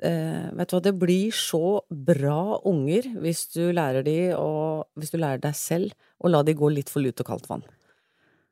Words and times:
Eh, 0.00 0.48
vet 0.56 0.70
du 0.70 0.76
hva, 0.76 0.80
det 0.80 0.94
blir 0.96 1.34
så 1.36 1.82
bra 1.92 2.56
unger 2.68 3.10
hvis 3.20 3.44
du 3.52 3.66
lærer 3.76 4.04
de 4.06 4.32
å 4.32 4.86
hvis 4.96 5.12
du 5.12 5.18
lærer 5.20 5.42
deg 5.42 5.56
selv 5.58 5.92
å 6.24 6.30
la 6.32 6.40
de 6.46 6.54
gå 6.56 6.70
litt 6.72 6.88
for 6.88 7.04
lut 7.04 7.20
og 7.20 7.28
kaldt 7.28 7.48
vann. 7.50 7.64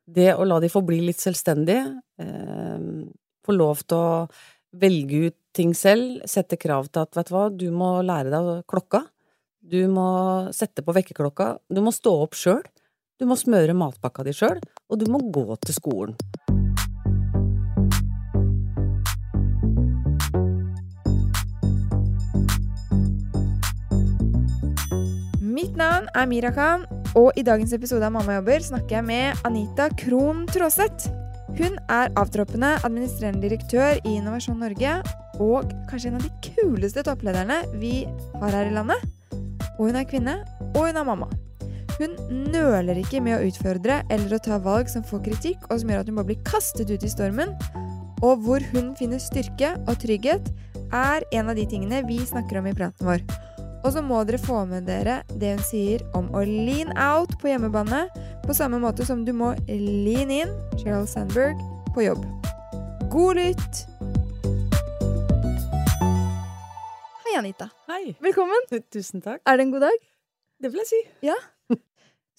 Det 0.05 0.35
å 0.35 0.45
la 0.45 0.59
de 0.61 0.69
få 0.69 0.83
bli 0.85 0.99
litt 1.07 1.21
selvstendige, 1.21 1.87
eh, 2.21 2.85
få 3.41 3.55
lov 3.57 3.81
til 3.87 3.97
å 3.97 4.27
velge 4.81 5.27
ut 5.27 5.37
ting 5.51 5.73
selv, 5.75 6.21
sette 6.29 6.59
krav 6.61 6.91
til 6.91 7.01
at 7.03 7.17
vet 7.17 7.31
du 7.31 7.33
hva, 7.35 7.47
du 7.49 7.67
må 7.73 7.89
lære 8.05 8.31
deg 8.31 8.51
klokka, 8.69 9.03
du 9.61 9.81
må 9.91 10.51
sette 10.55 10.85
på 10.85 10.93
vekkerklokka, 10.95 11.57
du 11.69 11.81
må 11.83 11.91
stå 11.95 12.13
opp 12.23 12.37
sjøl, 12.37 12.61
du 13.19 13.27
må 13.29 13.35
smøre 13.37 13.75
matpakka 13.77 14.23
di 14.25 14.33
sjøl, 14.35 14.61
og 14.89 15.01
du 15.01 15.09
må 15.11 15.19
gå 15.33 15.57
til 15.65 15.75
skolen. 15.75 16.15
Mitt 25.61 25.75
navn 25.77 26.07
er 26.17 26.25
Mira 26.25 26.49
Khan, 26.49 26.87
og 27.13 27.35
i 27.37 27.43
dagens 27.45 27.69
episode 27.75 28.01
av 28.07 28.15
Mamma 28.15 28.39
jobber 28.39 28.63
snakker 28.65 28.95
jeg 28.95 29.05
med 29.05 29.41
Anita 29.45 29.91
Krohn 29.93 30.39
Traaseth. 30.49 31.11
Hun 31.53 31.75
er 31.85 32.09
avtroppende 32.17 32.71
administrerende 32.79 33.43
direktør 33.43 33.99
i 33.99 34.15
Innovasjon 34.15 34.57
Norge, 34.57 34.95
og 35.37 35.69
kanskje 35.91 36.09
en 36.09 36.17
av 36.17 36.25
de 36.25 36.31
kuleste 36.47 37.03
topplederne 37.05 37.59
vi 37.75 38.07
har 38.41 38.57
her 38.57 38.71
i 38.71 38.73
landet. 38.73 39.05
Og 39.75 39.91
hun 39.91 39.99
er 40.01 40.07
kvinne, 40.09 40.39
og 40.71 40.79
hun 40.87 40.97
er 40.97 41.05
mamma. 41.11 41.29
Hun 41.99 42.17
nøler 42.55 43.03
ikke 43.03 43.21
med 43.21 43.37
å 43.37 43.45
utfordre 43.51 43.99
eller 44.09 44.33
å 44.33 44.41
ta 44.41 44.57
valg 44.65 44.89
som 44.89 45.05
får 45.05 45.21
kritikk, 45.29 45.69
og 45.69 45.83
som 45.83 45.93
gjør 45.93 46.01
at 46.01 46.09
hun 46.09 46.17
bare 46.23 46.31
blir 46.31 46.41
kastet 46.49 46.89
ut 46.89 47.05
i 47.05 47.13
stormen. 47.13 47.53
Og 48.25 48.41
hvor 48.47 48.65
hun 48.73 48.95
finner 48.97 49.21
styrke 49.21 49.75
og 49.85 50.01
trygghet, 50.01 50.49
er 50.89 51.29
en 51.37 51.53
av 51.53 51.61
de 51.61 51.69
tingene 51.69 52.01
vi 52.09 52.17
snakker 52.25 52.63
om 52.63 52.73
i 52.73 52.77
praten 52.81 53.13
vår. 53.13 53.50
Og 53.81 53.89
så 53.95 54.01
må 54.05 54.19
dere 54.29 54.37
få 54.37 54.59
med 54.69 54.85
dere 54.85 55.21
det 55.41 55.55
hun 55.55 55.63
sier 55.65 56.03
om 56.17 56.27
å 56.37 56.43
lean 56.45 56.91
out 57.01 57.31
på 57.41 57.49
hjemmebane, 57.49 58.03
på 58.45 58.53
samme 58.53 58.77
måte 58.81 59.07
som 59.07 59.23
du 59.25 59.31
må 59.33 59.55
lean 59.65 60.29
in, 60.29 60.51
Sheryl 60.77 61.07
Sandberg, 61.09 61.57
på 61.95 62.05
jobb. 62.05 62.21
God 63.09 63.39
lytt! 63.39 63.81
Hei, 67.25 67.33
Anita. 67.39 67.71
Hei! 67.89 68.13
Velkommen. 68.21 68.69
Tusen 68.93 69.25
takk. 69.25 69.41
Er 69.49 69.57
det 69.57 69.65
en 69.65 69.73
god 69.73 69.87
dag? 69.87 70.07
Det 70.61 70.69
vil 70.69 70.83
jeg 70.83 70.91
si. 70.91 71.01
Ja. 71.31 71.39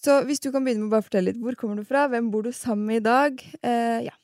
Så 0.04 0.20
hvis 0.28 0.42
du 0.44 0.52
kan 0.54 0.62
begynne 0.62 0.86
med 0.86 0.92
å 0.92 0.94
bare 0.94 1.08
fortelle 1.10 1.32
litt. 1.32 1.42
Hvor 1.42 1.58
kommer 1.58 1.82
du 1.82 1.88
fra? 1.88 2.06
Hvem 2.12 2.30
bor 2.30 2.46
du 2.46 2.54
sammen 2.54 2.86
med 2.86 3.02
i 3.02 3.06
dag? 3.08 3.42
Eh, 3.66 4.06
ja. 4.06 4.14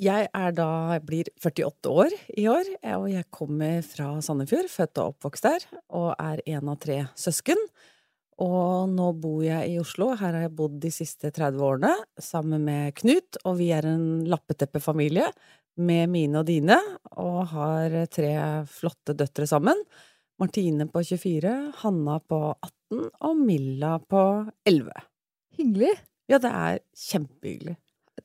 Jeg 0.00 0.30
er 0.32 0.52
da, 0.56 0.66
jeg 0.94 1.02
blir 1.04 1.28
48 1.44 1.90
år 1.92 2.14
i 2.40 2.46
år, 2.48 2.68
og 2.96 3.02
jeg 3.12 3.26
kommer 3.36 3.82
fra 3.84 4.14
Sandefjord, 4.24 4.70
født 4.72 5.00
og 5.02 5.10
oppvokst 5.12 5.44
der, 5.44 5.66
og 5.92 6.14
er 6.14 6.40
en 6.54 6.70
av 6.72 6.78
tre 6.80 7.02
søsken. 7.20 7.60
Og 8.40 8.88
nå 8.88 9.10
bor 9.20 9.42
jeg 9.44 9.74
i 9.74 9.76
Oslo, 9.82 10.14
her 10.16 10.32
har 10.32 10.46
jeg 10.46 10.54
bodd 10.56 10.78
de 10.80 10.92
siste 10.94 11.28
30 11.36 11.60
årene, 11.66 11.90
sammen 12.16 12.64
med 12.64 12.96
Knut, 12.96 13.42
og 13.44 13.58
vi 13.58 13.68
er 13.76 13.90
en 13.90 14.24
lappeteppefamilie 14.32 15.28
med 15.84 16.08
mine 16.16 16.40
og 16.40 16.48
dine, 16.48 16.80
og 17.20 17.52
har 17.52 17.98
tre 18.08 18.32
flotte 18.72 19.12
døtre 19.20 19.50
sammen. 19.52 19.84
Martine 20.40 20.88
på 20.88 21.04
24, 21.04 21.52
Hanna 21.82 22.16
på 22.24 22.40
18 22.56 23.04
og 23.28 23.44
Milla 23.44 23.98
på 24.00 24.24
11. 24.64 25.06
Hyggelig. 25.60 25.92
Ja, 26.32 26.40
det 26.40 26.56
er 26.56 26.84
kjempehyggelig. 26.96 27.76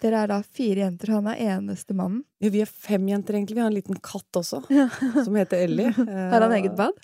Dere 0.01 0.21
er 0.25 0.27
da 0.31 0.37
fire 0.43 0.81
jenter, 0.85 1.11
han 1.15 1.27
er 1.31 1.41
eneste 1.55 1.95
mannen. 1.97 2.23
Ja, 2.43 2.49
vi 2.53 2.61
er 2.63 2.69
fem 2.69 3.05
jenter, 3.07 3.37
egentlig. 3.37 3.55
Vi 3.57 3.61
har 3.63 3.69
en 3.71 3.77
liten 3.77 3.99
katt 4.03 4.39
også, 4.41 4.63
Ja. 4.73 4.87
som 5.23 5.35
heter 5.39 5.63
Ellie. 5.65 5.91
Har 6.31 6.41
han 6.45 6.55
eget 6.57 6.75
bad? 6.77 6.97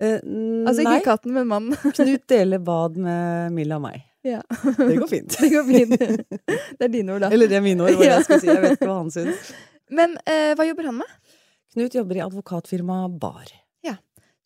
Eh, 0.00 0.20
Altså 0.22 0.84
nei, 0.86 0.98
ikke 1.00 1.10
katten, 1.10 1.34
men 1.36 1.48
mannen. 1.50 1.76
Knut 1.96 2.26
deler 2.30 2.62
bad 2.64 2.96
med 2.96 3.52
Milla 3.56 3.76
og 3.80 3.84
meg. 3.88 4.04
Ja. 4.24 4.42
Det 4.64 4.98
går 5.00 5.08
fint. 5.08 5.36
Det 5.40 5.48
går 5.52 5.64
fint. 5.68 5.96
Det 5.98 6.86
er 6.86 6.92
dine 6.92 7.14
ord, 7.16 7.24
da. 7.24 7.30
Eller 7.32 7.48
det 7.50 7.56
er 7.58 7.64
mine 7.64 7.84
ord, 7.86 7.96
hva 7.98 8.08
jeg 8.08 8.24
skal 8.28 8.40
si. 8.42 8.48
Jeg 8.52 8.62
vet 8.64 8.76
ikke 8.78 8.88
hva 8.90 8.98
han 9.00 9.12
syns. 9.14 9.50
Men 9.90 10.14
eh, 10.28 10.52
hva 10.58 10.66
jobber 10.68 10.90
han 10.90 10.98
med? 11.00 11.16
Knut 11.74 11.94
jobber 11.96 12.18
i 12.18 12.22
advokatfirmaet 12.24 13.16
Bar. 13.22 13.48
Ja. 13.86 13.96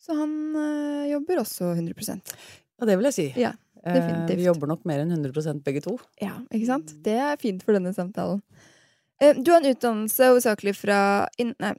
Så 0.01 0.15
han 0.17 0.31
eh, 0.61 1.11
jobber 1.11 1.41
også 1.43 1.73
100 1.75 2.19
Ja, 2.21 2.87
det 2.87 2.95
vil 2.99 3.09
jeg 3.11 3.17
si. 3.19 3.27
Ja, 3.41 3.53
Eh, 3.55 3.61
definitivt. 3.93 4.37
vi 4.39 4.47
jobber 4.47 4.67
nok 4.67 4.85
mer 4.85 4.99
enn 5.03 5.11
100 5.11 5.61
begge 5.63 5.81
to. 5.85 5.97
Ja, 6.21 6.39
ikke 6.51 6.65
sant? 6.65 6.95
Det 7.05 7.13
er 7.13 7.37
fint 7.37 7.63
for 7.63 7.73
denne 7.77 7.93
samtalen. 7.93 8.41
Eh, 9.21 9.33
Du 9.33 9.51
har 9.51 9.61
en 9.61 9.71
utdannelse 9.75 10.31
hovedsakelig 10.33 10.75
fra 10.75 11.27
Nei. 11.39 11.75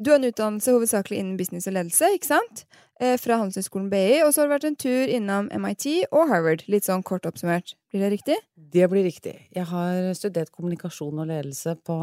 Du 0.00 0.08
har 0.10 0.16
en 0.18 0.24
utdannelse 0.24 0.72
hovedsakelig 0.72 1.18
innen 1.20 1.36
business 1.36 1.66
og 1.68 1.74
ledelse, 1.74 2.08
ikke 2.16 2.24
sant? 2.30 2.64
Eh, 3.00 3.18
Fra 3.20 3.36
Handelshøyskolen 3.36 3.90
BI, 3.90 4.22
og 4.24 4.32
så 4.32 4.40
har 4.40 4.48
det 4.48 4.54
vært 4.54 4.64
en 4.70 4.76
tur 4.76 5.08
innom 5.12 5.50
MIT 5.52 6.06
og 6.10 6.28
Harvard. 6.28 6.64
Litt 6.72 6.84
sånn 6.88 7.02
kort 7.04 7.26
oppsummert. 7.28 7.74
Blir 7.92 8.00
det 8.06 8.10
riktig? 8.14 8.36
Det 8.56 8.88
blir 8.88 9.04
riktig. 9.04 9.34
Jeg 9.52 9.64
har 9.68 10.14
studert 10.16 10.50
kommunikasjon 10.52 11.18
og 11.20 11.28
ledelse 11.28 11.76
på 11.84 11.96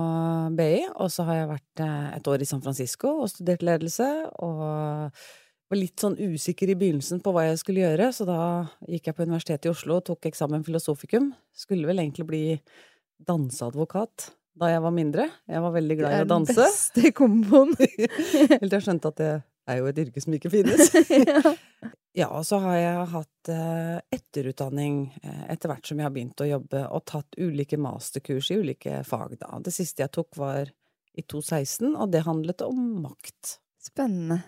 BI, 0.58 0.86
og 0.96 1.10
så 1.10 1.26
har 1.26 1.36
jeg 1.42 1.50
vært 1.56 1.84
eh, 1.88 2.16
et 2.18 2.28
år 2.28 2.42
i 2.42 2.46
San 2.46 2.62
Francisco 2.62 3.16
og 3.24 3.30
studert 3.34 3.66
ledelse, 3.66 4.08
og 4.46 5.12
var 5.68 5.80
litt 5.80 6.00
sånn 6.00 6.16
usikker 6.16 6.72
i 6.72 6.78
begynnelsen 6.80 7.20
på 7.24 7.34
hva 7.36 7.48
jeg 7.50 7.60
skulle 7.62 7.84
gjøre, 7.84 8.10
så 8.16 8.28
da 8.28 8.40
gikk 8.88 9.10
jeg 9.10 9.18
på 9.18 9.28
Universitetet 9.28 9.68
i 9.68 9.74
Oslo 9.74 10.00
og 10.00 10.06
tok 10.08 10.30
eksamen 10.30 10.64
filosofikum. 10.68 11.34
Skulle 11.56 11.90
vel 11.90 12.04
egentlig 12.04 12.28
bli 12.30 12.44
danseadvokat 13.28 14.32
da 14.58 14.72
jeg 14.72 14.82
var 14.82 14.94
mindre. 14.96 15.28
Jeg 15.46 15.62
var 15.62 15.76
veldig 15.76 16.00
glad 16.00 16.16
i 16.16 16.24
å 16.24 16.30
danse. 16.32 16.56
Det 16.56 16.64
er 16.64 16.66
den 16.66 16.74
beste 16.74 17.14
komboen. 17.18 17.76
Helt 18.56 18.66
til 18.66 18.78
jeg 18.80 18.86
skjønte 18.88 19.12
at 19.12 19.22
det 19.22 19.32
er 19.68 19.80
jo 19.82 19.90
et 19.92 20.02
yrke 20.02 20.24
som 20.24 20.36
ikke 20.38 20.54
finnes. 20.54 20.92
ja. 21.30 21.56
Ja, 22.18 22.32
og 22.34 22.48
så 22.48 22.58
har 22.64 22.78
jeg 22.80 23.10
hatt 23.12 23.50
eh, 23.54 23.98
etterutdanning 24.16 25.02
eh, 25.22 25.44
etter 25.54 25.70
hvert 25.70 25.86
som 25.86 26.00
jeg 26.00 26.08
har 26.08 26.14
begynt 26.16 26.42
å 26.42 26.48
jobbe, 26.50 26.82
og 26.90 27.04
tatt 27.06 27.38
ulike 27.38 27.78
masterkurs 27.78 28.50
i 28.50 28.58
ulike 28.58 29.04
fag, 29.06 29.36
da. 29.38 29.60
Det 29.62 29.74
siste 29.76 30.02
jeg 30.02 30.16
tok, 30.18 30.32
var 30.40 30.72
i 31.14 31.22
2016, 31.22 31.92
og 31.94 32.10
det 32.16 32.24
handlet 32.26 32.64
om 32.66 32.80
makt. 33.04 33.60
Spennende. 33.86 34.40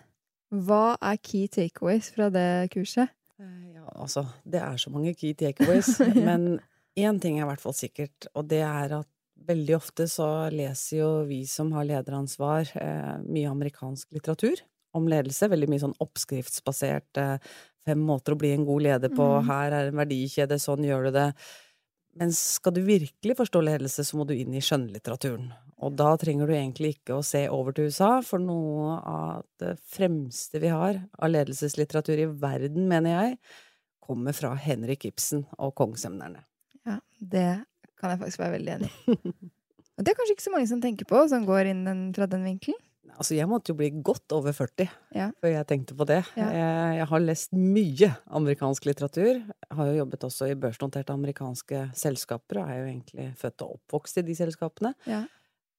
Hva 0.50 0.98
er 0.98 1.20
key 1.22 1.50
takeaways 1.52 2.10
fra 2.16 2.30
det 2.34 2.72
kurset? 2.74 3.14
Eh, 3.40 3.76
ja, 3.76 3.86
altså, 3.94 4.26
det 4.44 4.62
er 4.64 4.82
så 4.82 4.92
mange 4.94 5.14
key 5.18 5.36
takeaways, 5.38 5.94
men 6.28 6.58
én 6.98 7.22
ting 7.22 7.38
er 7.38 7.46
i 7.46 7.50
hvert 7.52 7.64
fall 7.64 7.78
sikkert, 7.78 8.30
og 8.34 8.50
det 8.50 8.64
er 8.66 9.00
at 9.00 9.10
veldig 9.50 9.76
ofte 9.78 10.08
så 10.10 10.50
leser 10.52 11.00
jo 11.00 11.10
vi 11.30 11.44
som 11.48 11.72
har 11.78 11.88
lederansvar, 11.88 12.74
eh, 12.82 13.16
mye 13.24 13.52
amerikansk 13.52 14.12
litteratur 14.18 14.62
om 14.98 15.08
ledelse. 15.10 15.50
Veldig 15.52 15.70
mye 15.72 15.84
sånn 15.86 15.98
oppskriftsbasert 16.04 17.22
eh, 17.22 17.50
fem 17.88 18.04
måter 18.04 18.36
å 18.36 18.40
bli 18.40 18.52
en 18.56 18.68
god 18.68 18.86
leder 18.86 19.14
på, 19.14 19.26
mm. 19.26 19.50
her 19.50 19.76
er 19.78 19.90
en 19.90 20.00
verdikjede, 20.02 20.60
sånn 20.62 20.86
gjør 20.86 21.10
du 21.10 21.18
det. 21.18 21.30
Men 22.20 22.34
skal 22.36 22.76
du 22.76 22.82
virkelig 22.84 23.38
forstå 23.40 23.62
ledelse, 23.64 24.04
så 24.06 24.20
må 24.20 24.26
du 24.28 24.36
inn 24.36 24.56
i 24.58 24.64
skjønnlitteraturen. 24.66 25.52
Og 25.80 25.94
da 25.96 26.10
trenger 26.20 26.50
du 26.50 26.54
egentlig 26.58 26.96
ikke 26.98 27.20
å 27.20 27.24
se 27.26 27.46
over 27.54 27.76
til 27.76 27.88
USA, 27.88 28.18
for 28.26 28.42
noe 28.44 28.98
av 29.08 29.46
det 29.62 29.78
fremste 29.88 30.60
vi 30.60 30.72
har 30.74 31.00
av 31.16 31.32
ledelseslitteratur 31.32 32.20
i 32.20 32.28
verden, 32.42 32.90
mener 32.92 33.16
jeg, 33.16 33.38
kommer 34.04 34.36
fra 34.36 34.52
Henrik 34.60 35.06
Ibsen 35.08 35.46
og 35.62 35.76
Kongsemnerne. 35.80 36.42
Ja, 36.88 36.98
det 37.22 37.48
kan 38.00 38.12
jeg 38.14 38.22
faktisk 38.24 38.42
være 38.44 38.58
veldig 38.58 38.76
enig 38.80 38.92
i. 38.92 39.18
Og 40.00 40.06
det 40.08 40.14
er 40.14 40.16
kanskje 40.16 40.36
ikke 40.38 40.46
så 40.46 40.52
mange 40.54 40.68
som 40.70 40.80
tenker 40.84 41.08
på, 41.10 41.20
som 41.28 41.44
går 41.48 41.68
inn 41.74 41.82
den, 41.84 42.04
fra 42.16 42.24
den 42.32 42.46
vinkelen. 42.48 42.78
Altså, 43.20 43.34
jeg 43.36 43.50
måtte 43.52 43.74
jo 43.74 43.76
bli 43.80 43.90
godt 44.06 44.32
over 44.32 44.54
40 44.56 44.86
Ja. 45.18 45.26
før 45.42 45.52
jeg 45.52 45.68
tenkte 45.68 45.96
på 45.98 46.06
det. 46.08 46.22
Ja. 46.40 46.46
Jeg, 46.56 46.94
jeg 47.02 47.08
har 47.10 47.24
lest 47.26 47.56
mye 47.58 48.10
amerikansk 48.40 48.86
litteratur. 48.88 49.42
Jeg 49.42 49.76
har 49.76 49.90
jo 49.90 49.98
jobbet 49.98 50.24
også 50.30 50.48
i 50.48 50.56
børsnoterte 50.62 51.12
amerikanske 51.18 51.82
selskaper, 52.00 52.62
og 52.62 52.72
er 52.72 52.80
jo 52.80 52.88
egentlig 52.94 53.28
født 53.42 53.66
og 53.66 53.74
oppvokst 53.76 54.22
i 54.22 54.26
de 54.30 54.38
selskapene. 54.40 54.94
Ja. 55.10 55.26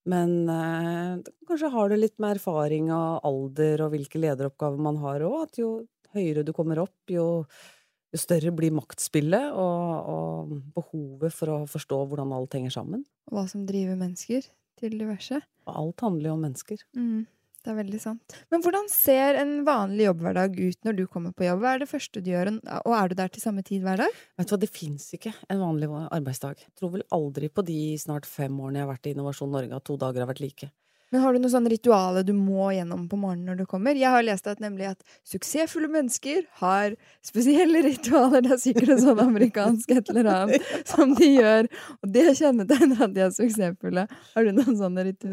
Men 0.08 0.48
eh, 0.48 1.32
kanskje 1.48 1.72
har 1.74 1.90
du 1.90 1.96
litt 1.98 2.16
med 2.22 2.38
erfaring 2.38 2.88
og 2.94 3.26
alder 3.26 3.84
og 3.84 3.92
hvilke 3.94 4.20
lederoppgaver 4.22 4.80
man 4.80 5.00
har 5.02 5.26
òg, 5.26 5.42
at 5.44 5.60
jo 5.60 5.70
høyere 6.14 6.44
du 6.46 6.54
kommer 6.56 6.80
opp, 6.82 6.96
jo, 7.12 7.44
jo 8.10 8.20
større 8.20 8.52
blir 8.56 8.72
maktspillet 8.74 9.52
og, 9.52 10.08
og 10.14 10.54
behovet 10.76 11.36
for 11.36 11.52
å 11.52 11.58
forstå 11.70 12.00
hvordan 12.10 12.32
alt 12.36 12.56
henger 12.56 12.74
sammen. 12.74 13.04
Og 13.28 13.36
hva 13.38 13.44
som 13.50 13.66
driver 13.68 14.00
mennesker 14.00 14.48
til 14.80 14.96
diverse. 14.96 15.42
Og 15.68 15.76
alt 15.84 16.06
handler 16.06 16.30
jo 16.30 16.38
om 16.38 16.48
mennesker. 16.48 16.82
Mm, 16.96 17.26
det 17.60 17.72
er 17.72 17.76
veldig 17.76 18.00
sant. 18.00 18.36
Men 18.52 18.62
hvordan 18.64 18.86
ser 18.92 19.36
en 19.40 19.50
vanlig 19.66 20.06
jobbhverdag 20.06 20.56
ut 20.56 20.86
når 20.86 20.96
du 20.96 21.02
kommer 21.12 21.34
på 21.36 21.44
jobb? 21.44 21.60
Hva 21.60 21.74
er 21.74 21.82
det 21.82 21.90
første 21.90 22.22
du 22.24 22.30
gjør, 22.32 22.52
og 22.80 22.94
er 22.96 23.10
du 23.10 23.16
der 23.18 23.32
til 23.32 23.44
samme 23.44 23.64
tid 23.66 23.84
hver 23.84 24.00
dag? 24.00 24.20
Vet 24.40 24.48
du 24.48 24.54
hva, 24.54 24.60
det 24.62 24.70
fins 24.72 25.10
ikke 25.16 25.34
en 25.52 25.60
vanlig 25.60 25.90
arbeidsdag. 26.08 26.64
Jeg 26.64 26.76
tror 26.80 26.94
vel 26.96 27.04
aldri 27.12 27.50
på 27.52 27.64
de 27.68 27.80
snart 28.00 28.28
fem 28.28 28.56
årene 28.56 28.80
jeg 28.80 28.88
har 28.88 28.94
vært 28.94 29.10
i 29.10 29.14
Innovasjon 29.16 29.52
Norge 29.52 29.76
at 29.76 29.88
to 29.88 29.98
dager 30.00 30.24
har 30.24 30.32
vært 30.32 30.44
like. 30.44 30.70
Men 31.10 31.24
har 31.24 31.34
du 31.34 31.40
noen 31.42 31.52
sånne 31.52 31.70
ritualer 31.72 32.24
du 32.26 32.32
må 32.36 32.68
gjennom 32.74 33.06
på 33.10 33.18
morgenen 33.18 33.48
når 33.50 33.60
du 33.62 33.64
kommer? 33.70 33.98
Jeg 33.98 34.12
har 34.14 34.22
lest 34.26 34.46
at 34.50 34.60
nemlig 34.62 34.86
at 34.92 35.00
suksessfulle 35.26 35.88
mennesker 35.90 36.44
har 36.60 36.94
spesielle 37.26 37.82
ritualer. 37.88 38.44
Det 38.46 38.52
er 38.56 38.60
sikkert 38.62 38.92
noe 38.92 39.00
sånn 39.02 39.22
amerikansk 39.24 39.90
et 39.96 40.12
eller 40.14 40.30
annet 40.34 40.70
som 40.88 41.14
de 41.18 41.30
gjør. 41.34 41.70
Og 42.00 42.12
det 42.14 42.26
kjennetegner 42.38 43.04
at 43.08 43.16
de 43.16 43.24
er 43.26 43.34
suksessfulle. 43.34 44.06
Har 44.36 44.46
du 44.46 44.52
noen 44.54 44.78
sånne 44.78 45.06
ritu 45.08 45.26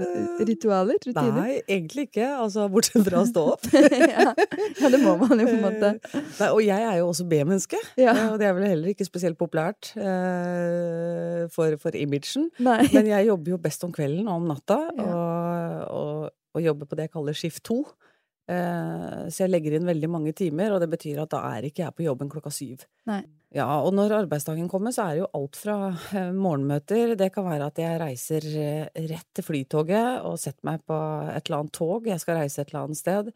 ritualer? 0.47 0.97
Rutiner? 1.05 1.37
Nei, 1.37 1.59
egentlig 1.67 2.07
ikke. 2.09 2.27
Altså, 2.39 2.65
bortsett 2.73 3.05
fra 3.07 3.21
å 3.21 3.27
stå 3.29 3.45
opp. 3.53 3.69
ja. 4.13 4.33
ja, 4.33 4.89
det 4.93 5.01
må 5.03 5.13
man 5.21 5.37
jo 5.41 5.47
på 5.49 5.55
en 5.57 5.63
måte. 5.63 5.93
Nei, 6.39 6.49
og 6.49 6.61
jeg 6.65 6.87
er 6.89 6.99
jo 7.01 7.11
også 7.11 7.27
B-menneske. 7.29 7.79
Ja. 8.01 8.15
Og 8.31 8.39
det 8.41 8.49
er 8.49 8.57
vel 8.57 8.67
heller 8.71 8.91
ikke 8.93 9.05
spesielt 9.07 9.37
populært 9.39 9.91
eh, 9.97 11.45
for, 11.53 11.77
for 11.81 11.97
imagen. 11.97 12.49
Nei. 12.63 12.79
Men 12.93 13.09
jeg 13.11 13.29
jobber 13.29 13.53
jo 13.55 13.61
best 13.61 13.85
om 13.87 13.93
kvelden 13.95 14.27
og 14.27 14.41
om 14.41 14.49
natta, 14.51 14.79
Ja. 14.97 15.05
og, 15.07 15.56
og, 15.93 16.29
og 16.55 16.63
jobber 16.63 16.89
på 16.89 16.97
det 16.97 17.07
jeg 17.07 17.15
kaller 17.15 17.37
skift 17.37 17.63
to. 17.67 17.81
Eh, 18.47 19.23
så 19.27 19.43
jeg 19.43 19.51
legger 19.51 19.75
inn 19.75 19.87
veldig 19.87 20.09
mange 20.11 20.31
timer, 20.37 20.71
og 20.71 20.79
det 20.83 20.87
betyr 20.93 21.19
at 21.23 21.33
da 21.33 21.41
er 21.49 21.67
ikke 21.67 21.83
jeg 21.83 21.95
på 21.97 22.05
jobben 22.05 22.31
klokka 22.31 22.51
syv. 22.53 22.85
Nei. 23.09 23.21
Ja, 23.55 23.67
og 23.79 23.93
når 23.95 24.15
arbeidsdagen 24.21 24.67
kommer, 24.71 24.91
så 24.95 25.05
er 25.05 25.15
det 25.15 25.21
jo 25.21 25.29
alt 25.39 25.55
fra 25.55 25.75
eh, 26.19 26.33
morgenmøter 26.35 27.13
Det 27.19 27.29
kan 27.31 27.45
være 27.47 27.69
at 27.71 27.79
jeg 27.79 27.99
reiser 28.01 28.47
eh, 28.59 29.05
rett 29.07 29.27
til 29.35 29.47
flytoget 29.47 30.25
og 30.27 30.35
setter 30.41 30.67
meg 30.67 30.83
på 30.87 30.97
et 31.31 31.47
eller 31.47 31.61
annet 31.61 31.75
tog. 31.75 32.07
Jeg 32.07 32.23
skal 32.23 32.41
reise 32.41 32.63
et 32.63 32.71
eller 32.73 32.87
annet 32.87 32.99
sted. 32.99 33.31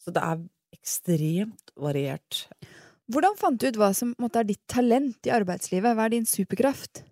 Så 0.00 0.14
det 0.16 0.24
er 0.24 0.46
ekstremt 0.76 1.74
variert. 1.80 2.44
Hvordan 3.12 3.36
fant 3.36 3.60
du 3.60 3.68
ut 3.68 3.80
hva 3.80 3.92
som 3.96 4.14
måtte 4.20 4.40
er 4.40 4.48
ditt 4.48 4.64
talent 4.68 5.28
i 5.28 5.32
arbeidslivet? 5.32 5.92
Hva 5.96 6.06
er 6.06 6.16
din 6.16 6.28
superkraft? 6.28 7.04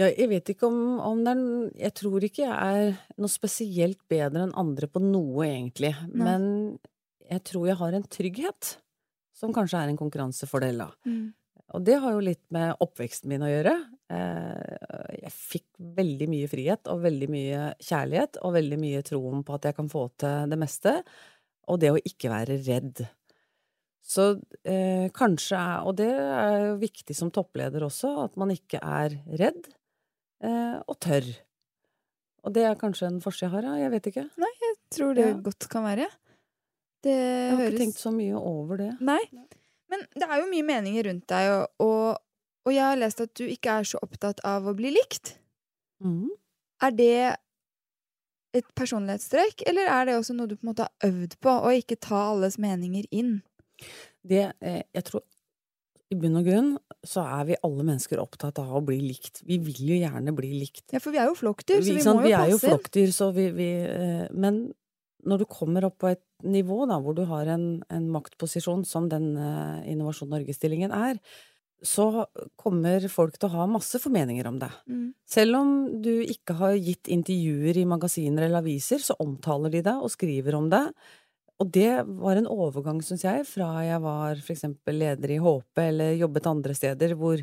Ja, 0.00 0.06
jeg 0.08 0.30
vet 0.30 0.52
ikke 0.54 0.68
om, 0.70 0.78
om 1.04 1.18
det 1.26 1.34
er 1.34 1.42
Jeg 1.84 1.94
tror 2.00 2.24
ikke 2.24 2.46
jeg 2.46 2.84
er 2.84 2.94
noe 3.20 3.32
spesielt 3.32 4.00
bedre 4.08 4.46
enn 4.46 4.54
andre 4.58 4.88
på 4.88 5.02
noe, 5.04 5.44
egentlig. 5.44 5.92
Nei. 6.08 6.24
Men 6.24 6.46
jeg 7.30 7.44
tror 7.50 7.68
jeg 7.68 7.78
har 7.82 7.96
en 7.98 8.08
trygghet, 8.16 8.70
som 9.36 9.52
kanskje 9.54 9.82
er 9.82 9.92
en 9.92 10.00
konkurransefordel, 10.00 10.80
da. 10.82 10.88
Og 11.76 11.84
det 11.86 12.00
har 12.02 12.16
jo 12.16 12.22
litt 12.24 12.42
med 12.50 12.80
oppveksten 12.82 13.30
min 13.30 13.44
å 13.46 13.50
gjøre. 13.50 13.76
Eh, 14.10 15.20
Jeg 15.20 15.32
fikk 15.36 15.68
veldig 16.00 16.26
mye 16.32 16.48
frihet 16.50 16.88
og 16.90 17.04
veldig 17.04 17.28
mye 17.30 17.60
kjærlighet 17.78 18.40
og 18.42 18.56
veldig 18.56 18.78
mye 18.80 19.02
troen 19.06 19.44
på 19.46 19.54
at 19.54 19.68
jeg 19.68 19.76
kan 19.76 19.90
få 19.92 20.08
til 20.18 20.50
det 20.50 20.58
meste, 20.58 20.96
og 21.70 21.78
det 21.78 21.92
å 21.92 22.00
ikke 22.00 22.32
være 22.32 22.56
redd. 22.66 23.04
Så 24.02 24.24
eh, 24.64 25.06
kanskje 25.14 25.60
er 25.60 25.84
Og 25.86 25.94
det 26.00 26.08
er 26.10 26.56
jo 26.70 26.78
viktig 26.80 27.14
som 27.14 27.30
toppleder 27.30 27.84
også, 27.86 28.16
at 28.24 28.38
man 28.40 28.50
ikke 28.50 28.80
er 28.82 29.14
redd, 29.38 29.68
og 30.42 30.96
tørr. 31.04 31.26
Og 32.44 32.54
det 32.56 32.62
er 32.64 32.78
kanskje 32.80 33.06
en 33.10 33.20
forskjell 33.20 33.50
jeg 33.50 33.54
har, 33.58 33.66
ja. 33.68 33.74
Jeg 33.84 33.90
vet 33.92 34.06
ikke. 34.12 34.22
Nei, 34.40 34.52
jeg 34.62 34.76
Tror 34.90 35.14
det 35.14 35.26
Ja. 35.28 35.34
godt 35.44 35.68
kan 35.70 35.84
være. 35.84 36.06
Det 37.04 37.12
Jeg 37.12 37.50
har 37.50 37.56
høres 37.58 37.72
ikke 37.74 37.82
tenkt 37.84 37.98
så 38.00 38.10
mye 38.12 38.34
over 38.36 38.76
det. 38.80 38.90
Nei. 39.00 39.20
Men 39.90 40.00
det 40.14 40.22
er 40.28 40.40
jo 40.40 40.48
mye 40.50 40.62
meninger 40.66 41.04
rundt 41.08 41.26
deg, 41.28 41.50
og, 41.50 41.68
og, 41.84 42.18
og 42.66 42.72
jeg 42.74 42.82
har 42.84 42.96
lest 42.96 43.20
at 43.20 43.34
du 43.34 43.44
ikke 43.44 43.70
er 43.80 43.84
så 43.84 43.98
opptatt 44.02 44.40
av 44.44 44.66
å 44.68 44.74
bli 44.76 44.90
likt. 44.94 45.34
Mm. 46.04 46.28
Er 46.82 46.90
det 46.96 47.36
et 48.54 48.66
personlighetstrekk, 48.74 49.62
eller 49.70 49.86
er 49.86 50.06
det 50.08 50.16
også 50.18 50.34
noe 50.34 50.46
du 50.50 50.56
på 50.56 50.64
en 50.64 50.70
måte 50.72 50.86
har 50.88 51.10
øvd 51.10 51.36
på, 51.40 51.50
å 51.50 51.70
ikke 51.76 51.98
ta 52.00 52.22
alles 52.32 52.56
meninger 52.58 53.04
inn? 53.10 53.42
Det, 54.26 54.52
eh, 54.60 54.82
jeg 54.94 55.04
tror 55.04 55.22
i 56.10 56.18
bunn 56.18 56.38
og 56.40 56.46
grunn 56.48 56.70
så 57.06 57.22
er 57.22 57.46
vi 57.48 57.58
alle 57.64 57.84
mennesker 57.86 58.20
opptatt 58.20 58.58
av 58.60 58.72
å 58.76 58.82
bli 58.84 58.98
likt. 59.02 59.42
Vi 59.46 59.60
vil 59.62 59.82
jo 59.92 59.98
gjerne 60.00 60.34
bli 60.36 60.50
likt. 60.58 60.88
Ja, 60.92 61.00
for 61.00 61.14
vi 61.14 61.20
er 61.22 61.30
jo 61.30 61.36
flokkdyr, 61.38 61.80
så 61.80 61.86
Vi, 61.86 61.94
vi 61.94 62.00
må 62.00 62.04
sant? 62.04 62.20
passe. 62.20 62.26
vi 62.28 62.36
er 62.36 62.50
jo 62.50 62.58
flokkdyr, 62.60 63.12
så 63.16 63.30
vi, 63.36 63.46
vi 63.56 63.68
eh, 63.86 64.26
Men 64.34 64.64
når 65.24 65.42
du 65.42 65.46
kommer 65.52 65.86
opp 65.88 66.00
på 66.02 66.10
et 66.10 66.24
nivå 66.42 66.82
da, 66.88 66.98
hvor 67.00 67.14
du 67.16 67.22
har 67.28 67.48
en, 67.52 67.68
en 67.92 68.10
maktposisjon 68.12 68.84
som 68.88 69.08
den 69.12 69.32
eh, 69.36 69.92
Innovasjon 69.92 70.30
Norge-stillingen 70.32 70.92
er, 70.96 71.20
så 71.80 72.26
kommer 72.60 73.06
folk 73.08 73.38
til 73.38 73.48
å 73.48 73.54
ha 73.54 73.66
masse 73.70 73.96
formeninger 74.02 74.48
om 74.50 74.58
deg. 74.60 74.72
Mm. 74.90 75.06
Selv 75.28 75.60
om 75.60 75.70
du 76.04 76.12
ikke 76.20 76.58
har 76.58 76.76
gitt 76.76 77.08
intervjuer 77.08 77.80
i 77.80 77.86
magasiner 77.88 78.44
eller 78.46 78.60
aviser, 78.60 79.00
så 79.00 79.16
omtaler 79.22 79.72
de 79.72 79.80
deg 79.86 80.02
og 80.04 80.12
skriver 80.12 80.58
om 80.58 80.68
deg. 80.72 80.90
Og 81.60 81.68
det 81.74 81.90
var 82.06 82.38
en 82.40 82.48
overgang, 82.48 83.02
syns 83.04 83.24
jeg, 83.26 83.44
fra 83.48 83.82
jeg 83.84 84.00
var 84.00 84.38
for 84.40 84.54
eksempel 84.54 84.96
leder 85.02 85.34
i 85.34 85.40
HP 85.44 85.82
eller 85.82 86.14
jobbet 86.16 86.46
andre 86.48 86.76
steder 86.76 87.12
hvor, 87.20 87.42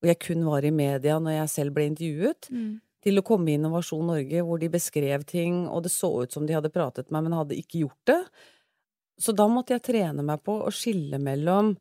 hvor 0.00 0.08
jeg 0.08 0.20
kun 0.24 0.46
var 0.48 0.64
i 0.64 0.72
media 0.72 1.18
når 1.20 1.36
jeg 1.42 1.52
selv 1.56 1.76
ble 1.76 1.90
intervjuet, 1.90 2.48
Mm. 2.50 2.78
til 3.04 3.16
å 3.20 3.24
komme 3.24 3.48
i 3.52 3.56
Innovasjon 3.56 4.06
Norge 4.06 4.42
hvor 4.44 4.58
de 4.60 4.68
beskrev 4.72 5.24
ting, 5.28 5.66
og 5.68 5.84
det 5.84 5.92
så 5.92 6.10
ut 6.22 6.32
som 6.32 6.46
de 6.46 6.56
hadde 6.56 6.72
pratet 6.72 7.10
med 7.10 7.22
meg, 7.22 7.30
men 7.30 7.38
hadde 7.38 7.56
ikke 7.60 7.80
gjort 7.84 8.04
det. 8.08 8.20
Så 9.20 9.32
da 9.36 9.46
måtte 9.48 9.72
jeg 9.76 9.84
trene 9.84 10.24
meg 10.24 10.42
på 10.44 10.56
å 10.64 10.72
skille 10.72 11.18
mellom 11.20 11.74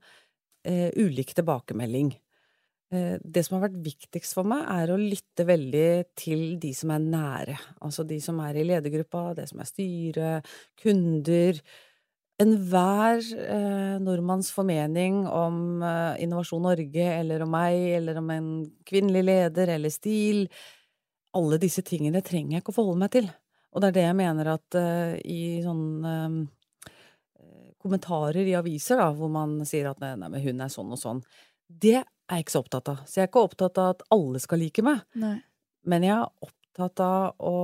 eh, 0.67 0.89
ulik 0.99 1.33
tilbakemelding. 1.35 2.13
Eh, 2.89 3.17
det 3.21 3.43
som 3.45 3.57
har 3.57 3.67
vært 3.67 3.81
viktigst 3.85 4.33
for 4.37 4.47
meg, 4.49 4.63
er 4.65 4.89
å 4.89 4.97
lytte 4.97 5.45
veldig 5.45 5.89
til 6.17 6.57
de 6.61 6.71
som 6.73 6.93
er 6.95 7.03
nære. 7.03 7.57
Altså 7.85 8.05
de 8.07 8.17
som 8.23 8.39
er 8.41 8.57
i 8.57 8.65
ledergruppa, 8.65 9.35
det 9.37 9.45
som 9.51 9.61
er 9.61 9.69
styret, 9.69 10.49
kunder. 10.81 11.61
Enhver 12.39 13.19
eh, 13.19 13.97
nordmanns 14.01 14.49
formening 14.55 15.25
om 15.27 15.83
eh, 15.83 16.23
Innovasjon 16.23 16.63
Norge, 16.65 17.07
eller 17.19 17.43
om 17.45 17.53
meg, 17.53 17.77
eller 17.99 18.21
om 18.21 18.31
en 18.33 18.49
kvinnelig 18.87 19.25
leder, 19.27 19.75
eller 19.75 19.93
stil 19.93 20.45
Alle 21.37 21.59
disse 21.61 21.83
tingene 21.85 22.23
trenger 22.25 22.55
jeg 22.55 22.63
ikke 22.63 22.73
å 22.73 22.77
forholde 22.79 23.03
meg 23.03 23.11
til. 23.13 23.27
Og 23.69 23.83
det 23.83 23.89
er 23.91 23.97
det 23.99 24.05
jeg 24.07 24.17
mener 24.17 24.49
at 24.55 24.77
eh, 24.79 25.17
i 25.29 25.41
sånne 25.61 26.13
eh, 26.25 27.67
kommentarer 27.77 28.47
i 28.49 28.55
aviser, 28.57 28.97
da, 28.97 29.11
hvor 29.13 29.29
man 29.29 29.59
sier 29.67 29.91
at 29.91 30.01
nei, 30.01 30.15
nei, 30.17 30.31
men 30.33 30.41
hun 30.47 30.65
er 30.65 30.73
sånn 30.73 30.95
og 30.95 31.01
sånn, 31.01 31.21
det 31.69 32.01
er 32.29 32.39
jeg 32.39 32.45
ikke 32.45 32.55
så 32.55 32.63
opptatt 32.63 32.91
av. 32.91 33.01
Så 33.05 33.19
jeg 33.19 33.25
er 33.25 33.31
ikke 33.31 33.45
opptatt 33.47 33.81
av 33.81 33.95
at 33.95 34.03
alle 34.15 34.41
skal 34.43 34.61
like 34.61 34.85
meg. 34.85 35.01
Nei. 35.19 35.37
Men 35.89 36.05
jeg 36.05 36.15
er 36.15 36.45
opptatt 36.45 37.01
av 37.03 37.47
å 37.49 37.55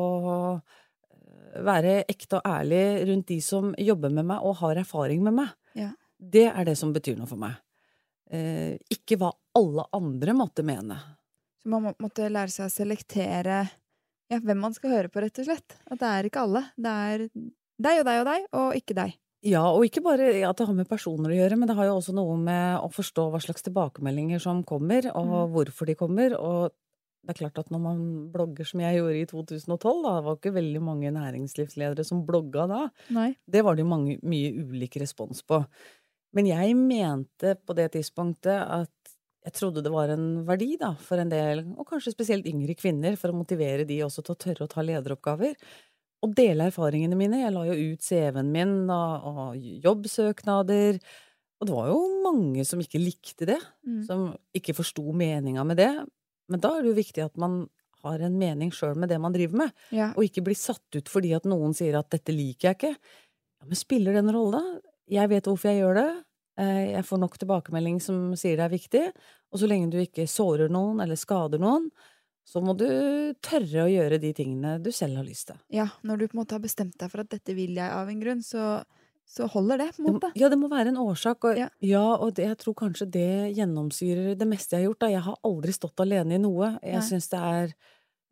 eh, 0.56 1.60
være 1.66 2.00
ekte 2.12 2.40
og 2.40 2.50
ærlig 2.50 2.86
rundt 3.12 3.30
de 3.32 3.40
som 3.44 3.74
jobber 3.80 4.14
med 4.16 4.28
meg 4.32 4.46
og 4.48 4.58
har 4.64 4.82
erfaring 4.82 5.24
med 5.26 5.38
meg. 5.42 5.54
Ja. 5.78 5.92
Det 6.18 6.48
er 6.50 6.68
det 6.68 6.78
som 6.80 6.94
betyr 6.96 7.20
noe 7.20 7.30
for 7.30 7.42
meg. 7.42 7.58
Eh, 8.34 8.78
ikke 8.92 9.20
hva 9.22 9.32
alle 9.56 9.86
andre 9.96 10.36
måtte 10.38 10.66
mene. 10.66 10.98
Så 11.62 11.70
man 11.72 11.86
må, 11.86 11.94
måtte 12.02 12.30
lære 12.32 12.54
seg 12.54 12.68
å 12.68 12.74
selektere 12.74 13.66
ja, 14.32 14.40
hvem 14.40 14.58
man 14.58 14.74
skal 14.74 14.96
høre 14.96 15.12
på, 15.12 15.22
rett 15.22 15.44
og 15.44 15.48
slett. 15.48 15.78
At 15.86 16.02
det 16.02 16.10
er 16.10 16.30
ikke 16.30 16.48
alle. 16.48 16.64
Det 16.78 16.96
er 17.10 17.28
deg 17.30 18.02
og 18.02 18.08
deg 18.08 18.22
og 18.24 18.28
deg, 18.32 18.50
og 18.58 18.80
ikke 18.80 18.98
deg. 18.98 19.16
Ja, 19.46 19.62
og 19.70 19.84
ikke 19.86 20.02
bare 20.02 20.32
at 20.48 20.58
det 20.58 20.66
har 20.66 20.74
med 20.78 20.88
personer 20.90 21.30
å 21.30 21.36
gjøre, 21.38 21.58
men 21.60 21.70
det 21.70 21.76
har 21.78 21.86
jo 21.86 22.00
også 22.00 22.16
noe 22.18 22.34
med 22.42 22.80
å 22.82 22.88
forstå 22.90 23.28
hva 23.30 23.42
slags 23.44 23.62
tilbakemeldinger 23.68 24.42
som 24.42 24.64
kommer, 24.66 25.06
og 25.14 25.28
Mm. 25.30 25.52
hvorfor 25.54 25.86
de 25.86 25.96
kommer. 25.96 26.34
Og 26.40 26.72
det 27.26 27.30
er 27.36 27.40
klart 27.46 27.60
at 27.60 27.70
når 27.70 27.82
man 27.82 28.32
blogger 28.32 28.66
som 28.66 28.80
jeg 28.82 28.98
gjorde 28.98 29.22
i 29.22 29.26
2012, 29.26 30.02
da, 30.04 30.16
det 30.18 30.26
var 30.26 30.36
ikke 30.38 30.54
veldig 30.58 30.82
mange 30.82 31.12
næringslivsledere 31.14 32.06
som 32.06 32.26
blogga 32.26 32.68
da, 32.68 32.90
Nei. 33.10 33.36
det 33.50 33.64
var 33.64 33.76
det 33.76 33.84
jo 33.86 33.90
mange, 33.90 34.18
mye 34.24 34.52
ulik 34.66 34.98
respons 35.02 35.44
på. 35.46 35.66
Men 36.34 36.46
jeg 36.48 36.76
mente 36.76 37.56
på 37.66 37.76
det 37.76 37.92
tidspunktet 37.94 38.60
at 38.62 38.90
jeg 39.46 39.54
trodde 39.54 39.84
det 39.86 39.92
var 39.94 40.10
en 40.10 40.44
verdi 40.46 40.76
da, 40.82 40.96
for 40.96 41.18
en 41.22 41.30
del, 41.30 41.60
og 41.78 41.86
kanskje 41.88 42.16
spesielt 42.16 42.48
yngre 42.50 42.74
kvinner, 42.76 43.16
for 43.16 43.30
å 43.30 43.38
motivere 43.38 43.86
de 43.86 44.00
også 44.02 44.24
til 44.26 44.34
å 44.34 44.42
tørre 44.42 44.66
å 44.66 44.72
ta 44.72 44.82
lederoppgaver. 44.82 45.54
Og 46.24 46.34
dele 46.36 46.70
erfaringene 46.72 47.16
mine. 47.20 47.42
Jeg 47.44 47.54
la 47.54 47.66
jo 47.68 47.74
ut 47.94 48.02
CV-en 48.02 48.52
min 48.52 48.90
og, 48.90 49.26
og 49.26 49.56
jobbsøknader. 49.84 51.00
Og 51.62 51.68
det 51.70 51.76
var 51.76 51.88
jo 51.92 52.00
mange 52.26 52.66
som 52.68 52.80
ikke 52.84 53.00
likte 53.02 53.46
det, 53.48 53.60
Mm. 53.86 54.04
som 54.06 54.36
ikke 54.56 54.74
forsto 54.76 55.04
meninga 55.14 55.64
med 55.66 55.78
det. 55.78 55.92
Men 56.50 56.60
da 56.60 56.76
er 56.78 56.82
det 56.84 56.90
jo 56.92 57.02
viktig 57.02 57.24
at 57.26 57.38
man 57.38 57.68
har 58.04 58.20
en 58.22 58.38
mening 58.38 58.70
sjøl 58.72 58.96
med 58.96 59.10
det 59.10 59.20
man 59.22 59.34
driver 59.34 59.58
med 59.58 59.72
Ja. 59.92 60.12
og 60.16 60.24
ikke 60.24 60.44
bli 60.44 60.54
satt 60.54 60.94
ut 60.96 61.08
fordi 61.10 61.34
at 61.36 61.44
noen 61.46 61.74
sier 61.74 61.98
at 61.98 62.10
'dette 62.10 62.30
liker 62.36 62.70
jeg 62.70 62.78
ikke'. 62.78 62.98
Ja, 63.62 63.66
men 63.66 63.76
spiller 63.76 64.14
det 64.14 64.20
en 64.20 64.34
rolle, 64.36 64.52
da? 64.62 64.80
Jeg 65.10 65.30
vet 65.30 65.44
hvorfor 65.46 65.70
jeg 65.70 65.82
gjør 65.82 65.96
det. 65.96 66.24
Eh, 66.58 66.92
Jeg 66.96 67.04
får 67.06 67.20
nok 67.20 67.38
tilbakemelding 67.38 68.02
som 68.02 68.34
sier 68.36 68.58
det 68.58 68.66
er 68.66 68.78
viktig. 68.78 69.14
Og 69.52 69.60
så 69.60 69.68
lenge 69.68 69.90
du 69.92 69.98
ikke 69.98 70.28
sårer 70.28 70.70
noen 70.70 71.02
eller 71.02 71.16
skader 71.16 71.60
noen, 71.60 71.90
så 72.46 72.62
må 72.62 72.76
du 72.78 72.86
tørre 73.44 73.86
å 73.88 73.90
gjøre 73.90 74.20
de 74.22 74.30
tingene 74.38 74.76
du 74.84 74.92
selv 74.94 75.18
har 75.18 75.26
lyst 75.26 75.48
til. 75.50 75.58
ja. 75.74 75.88
Når 76.06 76.20
du 76.22 76.28
på 76.28 76.36
en 76.38 76.42
måte 76.44 76.54
har 76.58 76.62
bestemt 76.64 76.94
deg 77.02 77.10
for 77.10 77.24
at 77.24 77.32
dette 77.34 77.56
vil 77.58 77.74
jeg 77.80 77.90
av 77.90 78.08
en 78.12 78.20
grunn, 78.22 78.44
så, 78.46 78.84
så 79.26 79.48
holder 79.50 79.82
det, 79.82 79.88
på 79.96 80.04
en 80.04 80.14
måte. 80.14 80.30
Det, 80.36 80.42
ja, 80.44 80.50
det 80.54 80.60
må 80.62 80.70
være 80.70 80.94
en 80.94 81.02
årsak. 81.02 81.48
Og, 81.50 81.58
Ja. 81.58 81.68
ja. 81.82 82.04
og 82.16 82.36
det, 82.38 82.46
jeg 82.52 82.60
tror 82.62 82.76
kanskje 82.84 83.08
det 83.10 83.26
gjennomsyrer 83.58 84.38
det 84.38 84.48
meste 84.48 84.76
jeg 84.78 84.84
har 84.86 84.92
gjort. 84.92 85.02
Da. 85.02 85.10
Jeg 85.16 85.26
har 85.26 85.40
aldri 85.50 85.74
stått 85.74 86.06
alene 86.06 86.38
i 86.38 86.44
noe. 86.44 86.76
Jeg 86.86 87.02
Nei. 87.02 87.08
syns 87.10 87.30
det 87.34 87.42
er 87.42 87.74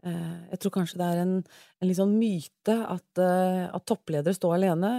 eh, 0.05 0.37
Jeg 0.53 0.59
tror 0.61 0.75
kanskje 0.77 1.01
det 1.01 1.09
er 1.09 1.23
en, 1.25 1.33
en 1.81 1.89
litt 1.89 1.97
sånn 2.03 2.13
myte 2.19 2.77
at, 2.85 3.09
eh, 3.17 3.65
at 3.73 3.85
toppledere 3.89 4.37
står 4.37 4.59
alene. 4.59 4.93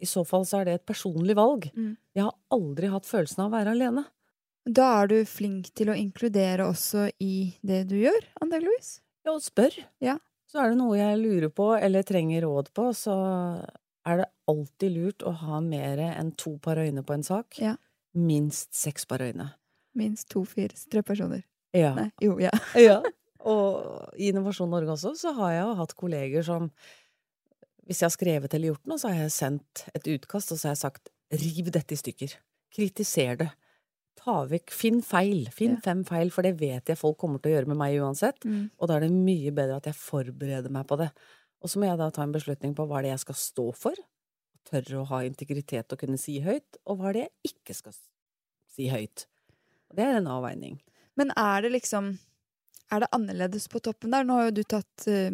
I 0.00 0.06
så 0.08 0.22
fall 0.24 0.46
så 0.48 0.60
er 0.62 0.70
det 0.70 0.78
et 0.78 0.86
personlig 0.88 1.34
valg. 1.36 1.66
Mm. 1.74 1.96
Jeg 2.14 2.22
har 2.24 2.32
aldri 2.54 2.88
hatt 2.94 3.04
følelsen 3.10 3.42
av 3.44 3.50
å 3.50 3.56
være 3.58 3.74
alene. 3.74 4.06
Da 4.68 4.86
er 5.00 5.08
du 5.08 5.18
flink 5.28 5.70
til 5.76 5.90
å 5.90 5.96
inkludere 5.96 6.66
også 6.68 7.08
i 7.22 7.52
det 7.66 7.86
du 7.90 7.96
gjør, 8.02 8.26
antageligvis. 8.42 8.98
Ja, 9.24 9.34
og 9.34 9.44
spør. 9.44 9.76
Ja. 10.04 10.18
Så 10.50 10.60
er 10.60 10.72
det 10.72 10.80
noe 10.80 10.98
jeg 10.98 11.20
lurer 11.20 11.52
på 11.54 11.70
eller 11.78 12.04
trenger 12.06 12.44
råd 12.44 12.72
på, 12.76 12.88
så 12.96 13.14
er 14.08 14.22
det 14.22 14.28
alltid 14.50 14.96
lurt 14.96 15.24
å 15.26 15.32
ha 15.44 15.60
mer 15.64 16.00
enn 16.10 16.32
to 16.40 16.56
par 16.62 16.80
øyne 16.82 17.04
på 17.06 17.14
en 17.14 17.24
sak. 17.26 17.60
Ja. 17.62 17.76
Minst 18.18 18.74
seks 18.74 19.06
par 19.06 19.22
øyne. 19.22 19.52
Minst 19.96 20.28
to, 20.32 20.42
fire, 20.48 20.74
tre 20.90 21.02
personer. 21.06 21.44
Ja. 21.76 21.94
Nei, 21.96 22.08
jo, 22.22 22.36
ja. 22.42 22.50
ja. 22.88 22.98
Og 23.46 24.18
i 24.20 24.28
Innovasjon 24.30 24.70
Norge 24.70 24.96
også, 24.96 25.14
så 25.16 25.32
har 25.38 25.54
jeg 25.54 25.62
jo 25.64 25.78
hatt 25.78 25.96
kolleger 25.96 26.44
som 26.44 26.72
Hvis 27.88 28.02
jeg 28.02 28.06
har 28.06 28.14
skrevet 28.14 28.52
eller 28.54 28.70
gjort 28.70 28.86
noe, 28.86 29.00
så 29.02 29.08
har 29.10 29.24
jeg 29.24 29.32
sendt 29.34 29.80
et 29.98 30.04
utkast, 30.12 30.52
og 30.52 30.60
så 30.60 30.68
har 30.68 30.76
jeg 30.76 30.82
sagt 30.84 31.08
riv 31.34 31.70
dette 31.74 31.96
i 31.96 31.98
stykker. 31.98 32.36
Kritiser 32.70 33.40
det. 33.40 33.48
Ta 34.20 34.44
vekk 34.50 34.72
Finn 34.76 35.00
feil. 35.02 35.46
Finn 35.54 35.76
Ja. 35.78 35.80
fem 35.84 36.04
feil, 36.04 36.30
for 36.30 36.42
det 36.42 36.58
vet 36.60 36.86
jeg 36.92 36.98
folk 36.98 37.16
kommer 37.18 37.40
til 37.40 37.52
å 37.52 37.54
gjøre 37.56 37.68
med 37.72 37.78
meg 37.80 37.98
uansett. 38.00 38.40
Mm. 38.44 38.70
Og 38.78 38.88
da 38.88 38.96
er 38.96 39.06
det 39.06 39.12
mye 39.16 39.50
bedre 39.56 39.76
at 39.80 39.88
jeg 39.88 39.96
forbereder 39.96 40.70
meg 40.70 40.86
på 40.86 40.98
det. 41.00 41.10
Og 41.62 41.68
så 41.70 41.80
må 41.80 41.88
jeg 41.88 41.98
da 42.00 42.10
ta 42.10 42.22
en 42.22 42.32
beslutning 42.32 42.74
på 42.76 42.86
hva 42.88 42.98
er 42.98 43.02
det 43.08 43.12
jeg 43.14 43.24
skal 43.24 43.34
stå 43.40 43.66
for, 43.76 43.94
tørre 44.68 45.00
å 45.00 45.06
ha 45.08 45.22
integritet 45.24 45.92
og 45.92 45.98
kunne 45.98 46.18
si 46.20 46.38
høyt, 46.44 46.76
og 46.86 46.98
hva 47.00 47.08
er 47.10 47.12
det 47.16 47.22
jeg 47.26 47.54
ikke 47.54 47.74
skal 47.76 47.96
si 48.74 48.88
høyt. 48.92 49.26
Og 49.90 49.96
det 49.96 50.04
er 50.04 50.20
en 50.20 50.28
avveining. 50.30 50.78
Men 51.16 51.32
er 51.36 51.62
det 51.62 51.72
liksom 51.72 52.18
Er 52.92 53.00
det 53.04 53.08
annerledes 53.14 53.68
på 53.70 53.78
toppen 53.78 54.10
der? 54.10 54.24
Nå 54.26 54.34
har 54.34 54.48
jo 54.48 54.56
du 54.56 54.64
tatt 54.64 55.04
eh, 55.06 55.30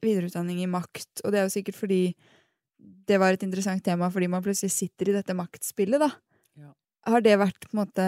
videreutdanning 0.00 0.60
i 0.62 0.68
makt, 0.70 1.24
og 1.24 1.32
det 1.32 1.40
er 1.40 1.48
jo 1.48 1.50
sikkert 1.50 1.74
fordi 1.74 2.14
det 2.78 3.18
var 3.18 3.34
et 3.34 3.42
interessant 3.42 3.82
tema 3.82 4.06
fordi 4.14 4.28
man 4.30 4.44
plutselig 4.44 4.70
sitter 4.70 5.10
i 5.10 5.16
dette 5.16 5.34
maktspillet, 5.34 5.98
da. 5.98 6.12
Har 7.06 7.20
det 7.24 7.36
vært 7.40 7.66
på 7.68 7.74
en 7.74 7.80
måte 7.82 8.06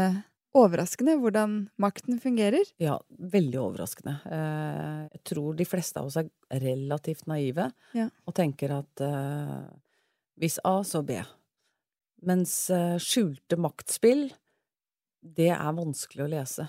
overraskende 0.57 1.19
hvordan 1.21 1.57
makten 1.83 2.17
fungerer? 2.23 2.65
Ja, 2.81 2.97
veldig 3.11 3.59
overraskende. 3.61 4.15
Eh, 4.25 5.03
Jeg 5.13 5.23
tror 5.33 5.57
de 5.59 5.67
fleste 5.69 6.01
av 6.01 6.07
oss 6.09 6.17
er 6.17 6.31
relativt 6.63 7.27
naive 7.29 7.71
Ja. 7.97 8.09
og 8.27 8.35
tenker 8.35 8.73
at 8.79 9.01
eh, 9.05 9.67
hvis 10.41 10.59
A, 10.65 10.79
så 10.85 11.03
B. 11.05 11.19
Mens 12.25 12.71
eh, 12.73 12.97
skjulte 12.97 13.59
maktspill, 13.61 14.31
det 15.21 15.51
er 15.53 15.77
vanskelig 15.77 16.25
å 16.25 16.31
lese. 16.33 16.69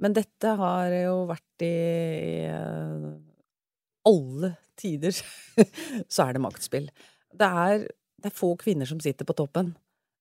Men 0.00 0.12
dette 0.16 0.54
har 0.58 0.90
jo 0.90 1.26
vært 1.28 1.62
i, 1.64 2.48
alle 4.08 4.54
tider, 4.80 5.14
så 6.12 6.26
er 6.26 6.34
det 6.36 6.42
maktspill. 6.44 6.88
Det 7.34 7.46
er, 7.48 7.84
det 8.20 8.30
er 8.30 8.36
få 8.36 8.54
kvinner 8.60 8.88
som 8.88 9.00
sitter 9.02 9.26
på 9.28 9.36
toppen. 9.38 9.72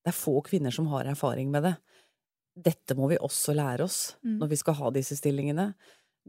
Det 0.03 0.12
er 0.12 0.17
få 0.17 0.41
kvinner 0.43 0.74
som 0.75 0.88
har 0.91 1.07
erfaring 1.10 1.51
med 1.51 1.63
det. 1.63 1.75
Dette 2.53 2.95
må 3.00 3.07
vi 3.10 3.17
også 3.17 3.55
lære 3.55 3.86
oss 3.88 4.15
Mm. 4.24 4.38
når 4.39 4.50
vi 4.50 4.55
skal 4.60 4.74
ha 4.75 4.89
disse 4.91 5.15
stillingene. 5.17 5.74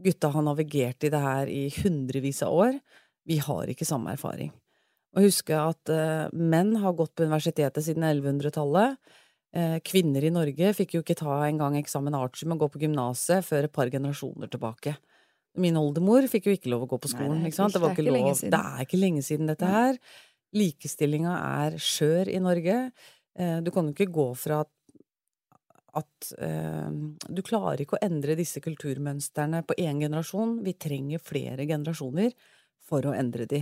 Gutta 0.01 0.29
har 0.31 0.41
navigert 0.41 1.03
i 1.03 1.09
det 1.09 1.21
her 1.21 1.47
i 1.47 1.69
hundrevis 1.69 2.41
av 2.43 2.53
år. 2.53 2.79
Vi 3.25 3.37
har 3.37 3.67
ikke 3.67 3.85
samme 3.85 4.11
erfaring. 4.11 4.51
Og 5.15 5.23
huske 5.23 5.55
at 5.55 5.89
uh, 5.89 6.27
menn 6.33 6.75
har 6.75 6.93
gått 6.93 7.15
på 7.15 7.23
universitetet 7.23 7.83
siden 7.83 8.03
1100-tallet. 8.03 8.97
Uh, 9.55 9.79
kvinner 9.79 10.23
i 10.23 10.29
Norge 10.33 10.73
fikk 10.75 10.95
jo 10.97 11.01
ikke 11.01 11.15
ta 11.15 11.37
engang 11.47 11.77
eksamen 11.79 12.13
artium 12.17 12.51
og 12.51 12.59
gå 12.65 12.71
på 12.73 12.81
gymnaset 12.83 13.45
før 13.45 13.63
et 13.69 13.71
par 13.71 13.87
generasjoner 13.89 14.51
tilbake. 14.51 14.97
Min 15.55 15.77
oldemor 15.79 16.27
fikk 16.27 16.49
jo 16.49 16.55
ikke 16.57 16.69
lov 16.73 16.83
å 16.83 16.89
gå 16.91 16.99
på 16.99 17.07
Nei, 17.07 17.15
skolen. 17.15 17.43
det 17.45 17.53
er? 17.55 17.71
Det 17.71 17.81
var 17.81 17.95
det 17.95 18.07
er. 18.43 18.49
Det 18.51 18.59
er 18.59 18.83
ikke 18.83 18.99
lenge 18.99 19.23
siden 19.23 19.47
dette 19.47 19.65
her. 19.71 19.97
Likestillinga 20.55 21.35
er 21.63 21.77
skjør 21.79 22.27
i 22.31 22.41
Norge. 22.43 22.75
Eh, 23.39 23.59
Du 23.61 23.71
kan 23.71 23.87
jo 23.87 23.95
ikke 23.95 24.11
gå 24.11 24.29
fra 24.39 24.63
at 24.65 24.71
at 25.95 26.33
eh, 26.43 26.91
du 27.31 27.41
klarer 27.45 27.85
ikke 27.85 27.95
å 27.95 28.03
endre 28.03 28.35
disse 28.35 28.59
kulturmønstrene 28.63 29.61
på 29.63 29.77
én 29.79 30.01
generasjon. 30.03 30.57
Vi 30.65 30.75
trenger 30.75 31.23
flere 31.23 31.63
generasjoner 31.69 32.33
for 32.83 33.07
å 33.07 33.15
endre 33.15 33.47
de. 33.47 33.61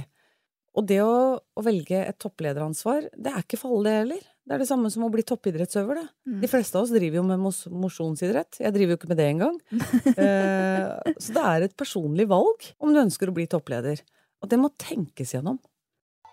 Og 0.73 0.87
det 0.89 0.97
å, 1.05 1.37
å 1.37 1.61
velge 1.61 1.99
et 2.01 2.17
topplederansvar, 2.17 3.11
det 3.13 3.29
er 3.29 3.43
ikke 3.43 3.59
for 3.61 3.75
alle 3.75 3.85
det 3.85 3.99
heller. 3.99 4.23
Det 4.43 4.55
er 4.55 4.63
det 4.63 4.67
samme 4.67 4.89
som 4.91 5.05
å 5.05 5.11
bli 5.13 5.23
toppidrettsøver, 5.29 5.99
det. 6.01 6.07
Mm. 6.27 6.39
De 6.41 6.49
fleste 6.49 6.79
av 6.79 6.87
oss 6.87 6.93
driver 6.95 7.19
jo 7.19 7.25
med 7.27 7.39
mos 7.39 7.59
mosjonsidrett. 7.69 8.57
Jeg 8.65 8.75
driver 8.75 8.95
jo 8.95 8.99
ikke 8.99 9.11
med 9.13 9.21
det 9.21 9.29
engang. 9.35 9.59
Eh, 10.23 11.13
så 11.21 11.33
det 11.35 11.43
er 11.47 11.63
et 11.65 11.75
personlig 11.79 12.25
valg 12.29 12.65
om 12.83 12.91
du 12.93 12.99
ønsker 13.01 13.29
å 13.29 13.35
bli 13.35 13.45
toppleder. 13.49 14.01
Og 14.43 14.49
det 14.51 14.59
må 14.59 14.73
tenkes 14.81 15.31
gjennom. 15.35 15.61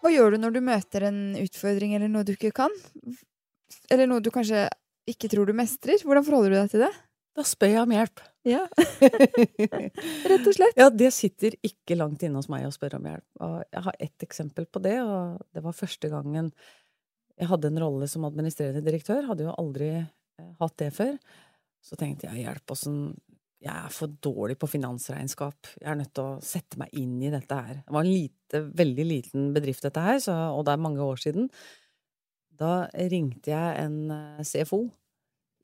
Hva 0.00 0.10
gjør 0.12 0.34
du 0.34 0.40
når 0.42 0.56
du 0.56 0.60
møter 0.64 1.04
en 1.10 1.20
utfordring 1.38 1.92
eller 1.96 2.10
noe 2.10 2.24
du 2.26 2.32
ikke 2.34 2.54
kan? 2.56 2.72
Eller 3.90 4.10
noe 4.10 4.22
du 4.24 4.30
kanskje 4.34 4.66
ikke 5.10 5.30
tror 5.32 5.48
du 5.48 5.54
mestrer? 5.56 6.02
Hvordan 6.04 6.26
forholder 6.26 6.52
du 6.52 6.58
deg 6.60 6.74
til 6.74 6.84
det? 6.84 6.92
Da 7.38 7.44
spør 7.46 7.70
jeg 7.70 7.84
om 7.84 7.92
hjelp. 7.94 8.22
Ja, 8.48 8.64
rett 10.30 10.46
og 10.48 10.54
slett. 10.56 10.78
Ja, 10.80 10.88
det 10.90 11.10
sitter 11.14 11.54
ikke 11.66 11.98
langt 11.98 12.24
inne 12.26 12.40
hos 12.40 12.48
meg 12.50 12.64
å 12.66 12.72
spørre 12.74 12.98
om 12.98 13.06
hjelp. 13.06 13.26
Og 13.44 13.56
jeg 13.62 13.84
har 13.86 13.98
ett 14.06 14.26
eksempel 14.26 14.66
på 14.66 14.82
det, 14.82 14.96
og 15.04 15.40
det 15.54 15.62
var 15.64 15.76
første 15.76 16.10
gangen 16.12 16.50
jeg 17.40 17.48
hadde 17.48 17.70
en 17.70 17.80
rolle 17.80 18.08
som 18.10 18.26
administrerende 18.28 18.84
direktør. 18.84 19.24
Hadde 19.30 19.46
jo 19.46 19.56
aldri 19.56 19.90
eh, 19.96 20.48
hatt 20.60 20.76
det 20.82 20.90
før. 20.96 21.14
Så 21.80 21.96
tenkte 21.96 22.28
jeg 22.28 22.44
hjelp, 22.44 22.74
åssen 22.74 22.96
Jeg 23.60 23.76
er 23.76 23.92
for 23.92 24.12
dårlig 24.24 24.56
på 24.60 24.68
finansregnskap. 24.72 25.70
Jeg 25.80 25.88
er 25.92 25.98
nødt 26.00 26.12
til 26.16 26.26
å 26.26 26.40
sette 26.44 26.80
meg 26.80 26.92
inn 26.96 27.18
i 27.20 27.32
dette 27.32 27.56
her. 27.56 27.80
Det 27.84 27.92
var 27.92 28.04
en 28.04 28.12
lite, 28.12 28.62
veldig 28.76 29.04
liten 29.04 29.50
bedrift, 29.56 29.84
dette 29.84 30.04
her, 30.04 30.20
så, 30.24 30.36
og 30.56 30.64
det 30.64 30.74
er 30.74 30.84
mange 30.84 31.04
år 31.04 31.20
siden. 31.20 31.48
Da 32.60 32.72
ringte 33.10 33.52
jeg 33.54 33.78
en 33.80 34.10
eh, 34.12 34.42
CFO 34.44 34.82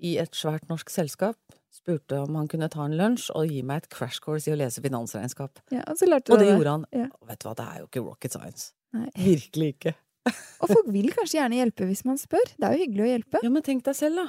i 0.00 0.14
et 0.20 0.32
svært 0.36 0.66
norsk 0.70 0.90
selskap. 0.92 1.36
Spurte 1.76 2.22
om 2.24 2.38
han 2.38 2.48
kunne 2.48 2.70
ta 2.72 2.86
en 2.88 2.94
lunsj 2.96 3.28
og 3.36 3.50
gi 3.52 3.60
meg 3.66 3.82
et 3.84 3.90
crash 3.92 4.20
course 4.24 4.48
i 4.48 4.54
å 4.54 4.56
lese 4.56 4.80
finansregnskap. 4.84 5.60
Ja, 5.72 5.82
og 5.92 6.00
Og 6.00 6.38
det 6.40 6.46
det. 6.46 6.54
gjorde 6.56 6.72
han. 6.72 6.86
Ja. 6.96 7.08
Vet 7.28 7.42
du 7.42 7.48
hva, 7.50 7.54
det 7.58 7.66
er 7.68 7.78
jo 7.82 7.86
ikke 7.90 8.04
rocket 8.06 8.32
science. 8.32 8.72
Nei. 8.96 9.10
Virkelig 9.16 9.68
ikke. 9.76 9.92
Og 10.64 10.70
folk 10.72 10.88
vil 10.90 11.10
kanskje 11.14 11.36
gjerne 11.38 11.60
hjelpe 11.60 11.86
hvis 11.86 12.04
man 12.08 12.16
spør. 12.18 12.48
Det 12.56 12.64
er 12.66 12.72
jo 12.74 12.82
hyggelig 12.86 13.04
å 13.04 13.10
hjelpe. 13.12 13.42
Ja, 13.44 13.50
men 13.52 13.62
tenk 13.66 13.84
deg 13.86 13.94
selv, 13.98 14.16
da. 14.24 14.26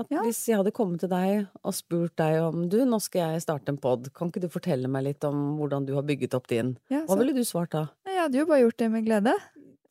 At 0.00 0.10
Ja. 0.12 0.20
hvis 0.24 0.40
jeg 0.48 0.56
hadde 0.58 0.72
kommet 0.76 1.00
til 1.00 1.08
deg 1.12 1.46
og 1.64 1.74
spurt 1.76 2.16
deg 2.20 2.40
om 2.44 2.66
du, 2.72 2.78
nå 2.88 2.98
skal 3.00 3.34
jeg 3.34 3.44
starte 3.44 3.72
en 3.72 3.78
pod, 3.80 4.08
kan 4.16 4.28
ikke 4.32 4.42
du 4.44 4.48
fortelle 4.52 4.88
meg 4.90 5.04
litt 5.06 5.24
om 5.28 5.56
hvordan 5.60 5.86
du 5.88 5.94
har 5.96 6.04
bygget 6.08 6.34
opp 6.36 6.48
din? 6.50 6.74
Ja, 6.92 7.04
Hva 7.08 7.16
ville 7.20 7.32
du 7.36 7.44
svart 7.44 7.70
da? 7.76 7.86
jeg 8.08 8.18
hadde 8.20 8.40
jo 8.40 8.46
bare 8.50 8.64
gjort 8.64 8.76
det 8.82 8.90
med 8.92 9.06
glede. 9.06 9.32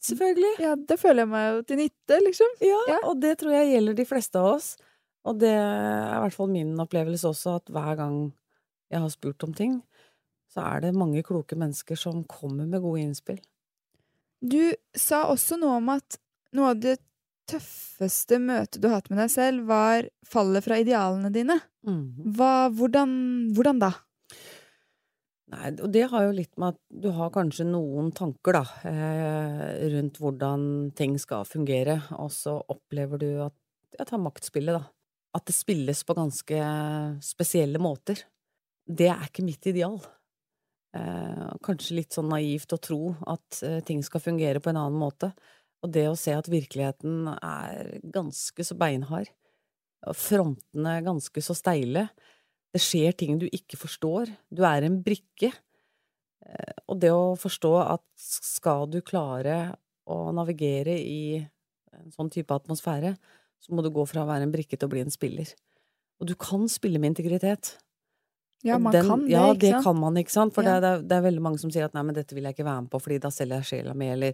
Selvfølgelig. 0.03 0.51
Ja, 0.61 0.75
det 0.77 0.99
føler 1.01 1.23
jeg 1.25 1.29
meg 1.31 1.45
jo 1.55 1.61
til 1.67 1.79
nytte, 1.81 2.19
liksom. 2.23 2.51
Ja, 2.61 2.81
Ja. 2.93 2.97
og 3.09 3.19
det 3.21 3.37
tror 3.39 3.51
jeg 3.55 3.71
gjelder 3.73 3.95
de 3.97 4.05
fleste 4.05 4.35
av 4.39 4.45
oss. 4.55 4.77
Og 5.25 5.39
det 5.39 5.49
er 5.49 6.15
i 6.15 6.19
hvert 6.21 6.33
fall 6.37 6.47
min 6.53 6.75
opplevelse 6.79 7.27
også, 7.27 7.55
at 7.57 7.65
hver 7.73 7.95
gang 7.97 8.33
jeg 8.91 8.99
har 9.01 9.09
spurt 9.09 9.43
om 9.43 9.53
ting, 9.53 9.81
så 10.53 10.61
er 10.63 10.81
det 10.85 10.93
mange 10.95 11.23
kloke 11.23 11.57
mennesker 11.59 11.97
som 11.99 12.23
kommer 12.23 12.65
med 12.69 12.81
gode 12.81 13.01
innspill. 13.03 13.39
Du 14.39 14.71
sa 14.95 15.25
også 15.25 15.57
noe 15.59 15.77
om 15.81 15.89
at 15.89 16.17
noe 16.53 16.69
av 16.71 16.79
det 16.79 16.99
tøffeste 17.49 18.37
møtet 18.39 18.79
du 18.81 18.87
har 18.87 19.01
hatt 19.01 19.09
med 19.09 19.19
deg 19.19 19.31
selv, 19.33 19.65
var 19.67 20.07
fallet 20.27 20.63
fra 20.63 20.77
idealene 20.79 21.31
dine. 21.33 21.59
Mhm. 21.87 22.33
Hva, 22.37 22.69
hvordan, 22.69 23.11
hvordan 23.55 23.79
da? 23.79 23.91
Nei, 25.47 25.69
og 25.79 25.91
det 25.95 26.03
har 26.11 26.25
jo 26.25 26.33
litt 26.35 26.57
med 26.59 26.75
at 26.75 26.79
du 27.03 27.07
har 27.15 27.31
kanskje 27.31 27.63
noen 27.69 28.09
tanker, 28.15 28.57
da, 28.57 28.63
eh, 28.89 29.87
rundt 29.93 30.19
hvordan 30.19 30.91
ting 30.97 31.15
skal 31.19 31.45
fungere, 31.47 32.01
og 32.19 32.31
så 32.35 32.57
opplever 32.67 33.17
du 33.21 33.31
at 33.45 33.55
Ja, 33.97 34.03
ta 34.05 34.17
maktspillet, 34.19 34.75
da. 34.75 34.83
At 35.33 35.45
det 35.47 35.55
spilles 35.55 36.03
på 36.03 36.13
ganske 36.13 36.57
spesielle 37.23 37.79
måter. 37.79 38.19
Det 38.85 39.07
er 39.09 39.23
ikke 39.25 39.45
mitt 39.47 39.65
ideal. 39.65 39.97
Eh, 40.93 41.47
kanskje 41.63 41.95
litt 41.95 42.13
sånn 42.13 42.29
naivt 42.29 42.73
å 42.73 42.79
tro 42.81 43.15
at 43.25 43.63
eh, 43.63 43.79
ting 43.81 44.03
skal 44.03 44.21
fungere 44.21 44.59
på 44.59 44.69
en 44.69 44.77
annen 44.77 44.99
måte. 44.99 45.31
Og 45.81 45.91
det 45.91 46.07
å 46.09 46.17
se 46.19 46.35
at 46.35 46.49
virkeligheten 46.51 47.27
er 47.41 47.99
ganske 48.03 48.63
så 48.63 48.77
beinhard, 48.77 49.31
frontene 50.13 51.01
ganske 51.05 51.41
så 51.41 51.55
steile. 51.57 52.07
Det 52.75 52.81
skjer 52.83 53.15
ting 53.17 53.37
du 53.39 53.47
ikke 53.47 53.77
forstår. 53.79 54.29
Du 54.53 54.63
er 54.67 54.83
en 54.87 54.99
brikke. 55.03 55.51
Eh, 56.45 56.73
Og 56.87 56.99
det 57.01 57.11
å 57.11 57.35
forstå 57.39 57.71
at 57.83 58.03
skal 58.17 58.87
du 58.91 59.01
klare 59.01 59.75
å 60.07 60.31
navigere 60.35 60.93
i 60.99 61.37
en 61.97 62.11
sånn 62.13 62.29
type 62.31 62.53
atmosfære, 62.53 63.15
så 63.59 63.73
må 63.73 63.81
du 63.83 63.89
gå 63.89 64.05
fra 64.07 64.21
å 64.23 64.27
være 64.29 64.43
en 64.45 64.51
brikke 64.53 64.77
til 64.77 64.87
å 64.87 64.91
bli 64.91 65.01
en 65.01 65.09
spiller. 65.11 65.49
Og 66.21 66.27
du 66.29 66.35
kan 66.35 66.67
spille 66.69 66.99
med 66.99 67.15
integritet. 67.15 67.75
Ja, 68.63 68.77
man 68.77 68.91
den- 68.93 69.05
kan 69.07 69.19
det, 69.25 69.29
ja, 69.31 69.53
ikke 69.53 69.59
det 69.59 69.71
sant? 69.73 69.83
kan 69.83 69.99
man, 69.99 70.15
ikke 70.15 70.31
sant? 70.31 70.53
For 70.53 70.63
Ja. 70.63 70.79
det, 70.79 70.87
er, 70.87 71.01
det 71.03 71.11
er 71.17 71.21
veldig 71.31 71.41
mange 71.41 71.59
som 71.59 71.69
sier 71.71 71.85
at 71.85 71.93
nei, 71.93 72.01
men 72.03 72.15
dette 72.15 72.33
vil 72.33 72.43
jeg 72.43 72.55
ikke 72.55 72.65
være 72.65 72.81
med 72.83 72.89
på, 72.91 73.01
fordi 73.01 73.19
da 73.19 73.29
selger 73.29 73.61
jeg 73.61 73.83
sjela 73.83 73.95
mi, 73.95 74.07
eller 74.09 74.33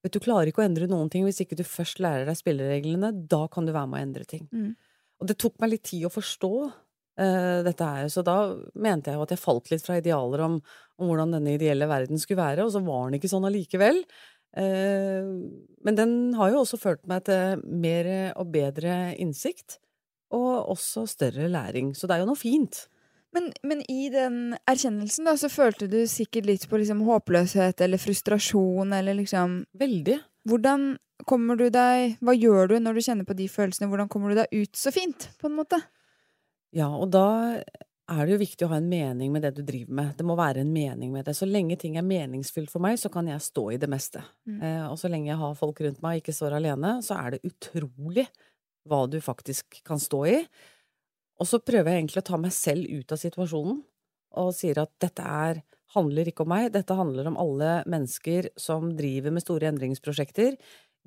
Vet 0.00 0.12
du, 0.12 0.20
klarer 0.20 0.46
ikke 0.46 0.62
å 0.62 0.64
endre 0.64 0.86
noen 0.86 1.10
ting 1.10 1.24
hvis 1.24 1.40
ikke 1.42 1.56
du 1.58 1.64
først 1.64 1.98
lærer 1.98 2.24
deg 2.24 2.36
spillereglene. 2.38 3.26
Da 3.28 3.48
kan 3.48 3.66
du 3.66 3.72
være 3.72 3.88
med 3.88 3.98
å 3.98 4.02
endre 4.06 4.24
ting. 4.24 4.48
Mm. 4.54 4.76
Og 5.20 5.26
det 5.26 5.36
tok 5.38 5.58
meg 5.58 5.70
litt 5.70 5.82
tid 5.82 6.04
å 6.06 6.08
forstå 6.14 6.72
dette 7.18 7.82
her, 7.82 8.08
så 8.12 8.22
da 8.22 8.36
mente 8.78 9.10
jeg 9.10 9.18
jo 9.18 9.24
at 9.24 9.32
jeg 9.34 9.42
falt 9.42 9.72
litt 9.72 9.82
fra 9.82 9.96
idealer 9.98 10.44
om, 10.44 10.58
om 11.02 11.08
hvordan 11.10 11.32
denne 11.34 11.56
ideelle 11.56 11.88
verden 11.90 12.20
skulle 12.22 12.44
være, 12.44 12.62
og 12.62 12.70
så 12.74 12.82
var 12.86 13.08
den 13.08 13.18
ikke 13.18 13.30
sånn 13.32 13.48
allikevel. 13.48 14.04
Eh, 14.56 15.26
men 15.84 15.98
den 15.98 16.14
har 16.38 16.52
jo 16.52 16.62
også 16.62 16.80
ført 16.80 17.04
meg 17.10 17.26
til 17.28 17.64
mer 17.66 18.08
og 18.38 18.52
bedre 18.54 19.16
innsikt, 19.20 19.78
og 20.34 20.70
også 20.74 21.06
større 21.08 21.48
læring. 21.48 21.94
Så 21.96 22.08
det 22.08 22.16
er 22.16 22.24
jo 22.24 22.30
noe 22.30 22.38
fint. 22.38 22.86
Men, 23.36 23.50
men 23.62 23.82
i 23.92 24.08
den 24.12 24.56
erkjennelsen, 24.68 25.28
da, 25.28 25.36
så 25.36 25.50
følte 25.52 25.88
du 25.90 26.00
sikkert 26.08 26.48
litt 26.48 26.64
på 26.68 26.80
liksom 26.80 27.04
håpløshet 27.06 27.80
eller 27.84 28.00
frustrasjon 28.00 28.94
eller 28.96 29.18
liksom 29.20 29.60
Veldig. 29.78 30.16
Hvordan 30.48 30.94
kommer 31.28 31.58
du 31.58 31.66
deg 31.72 32.16
Hva 32.24 32.32
gjør 32.32 32.70
du 32.70 32.78
når 32.80 32.96
du 32.96 33.04
kjenner 33.04 33.28
på 33.28 33.36
de 33.36 33.48
følelsene? 33.52 33.88
Hvordan 33.90 34.08
kommer 34.08 34.32
du 34.32 34.40
deg 34.40 34.52
ut 34.54 34.80
så 34.80 34.92
fint, 34.94 35.28
på 35.40 35.50
en 35.50 35.58
måte? 35.58 35.80
Ja, 36.76 36.88
og 36.92 37.08
da 37.14 37.28
er 38.08 38.24
det 38.24 38.34
jo 38.34 38.40
viktig 38.40 38.64
å 38.64 38.70
ha 38.72 38.78
en 38.80 38.88
mening 38.88 39.32
med 39.34 39.44
det 39.44 39.52
du 39.58 39.62
driver 39.66 39.96
med. 39.98 40.14
Det 40.16 40.24
må 40.26 40.36
være 40.38 40.62
en 40.64 40.72
mening 40.72 41.12
med 41.12 41.26
det. 41.28 41.34
Så 41.36 41.48
lenge 41.48 41.76
ting 41.80 41.98
er 42.00 42.06
meningsfylt 42.06 42.72
for 42.72 42.82
meg, 42.84 42.96
så 43.00 43.10
kan 43.12 43.28
jeg 43.28 43.44
stå 43.44 43.66
i 43.74 43.80
det 43.80 43.90
meste. 43.92 44.22
Mm. 44.48 44.58
Eh, 44.64 44.84
og 44.88 44.96
så 45.00 45.10
lenge 45.12 45.30
jeg 45.30 45.40
har 45.40 45.58
folk 45.58 45.82
rundt 45.84 46.00
meg 46.04 46.18
og 46.18 46.22
ikke 46.22 46.36
står 46.36 46.56
alene, 46.58 46.96
så 47.04 47.18
er 47.20 47.36
det 47.36 47.44
utrolig 47.48 48.26
hva 48.88 49.04
du 49.10 49.18
faktisk 49.20 49.82
kan 49.84 50.00
stå 50.00 50.22
i. 50.30 50.38
Og 51.38 51.46
så 51.46 51.60
prøver 51.60 51.92
jeg 51.92 52.02
egentlig 52.02 52.22
å 52.24 52.28
ta 52.30 52.40
meg 52.40 52.54
selv 52.56 52.88
ut 52.88 53.14
av 53.14 53.20
situasjonen 53.20 53.82
og 54.38 54.54
sier 54.56 54.80
at 54.80 54.92
dette 55.00 55.24
er, 55.24 55.60
handler 55.94 56.28
ikke 56.28 56.44
om 56.44 56.50
meg, 56.52 56.70
dette 56.74 56.96
handler 56.96 57.30
om 57.30 57.38
alle 57.40 57.78
mennesker 57.88 58.50
som 58.60 58.90
driver 58.96 59.32
med 59.34 59.44
store 59.44 59.70
endringsprosjekter. 59.70 60.56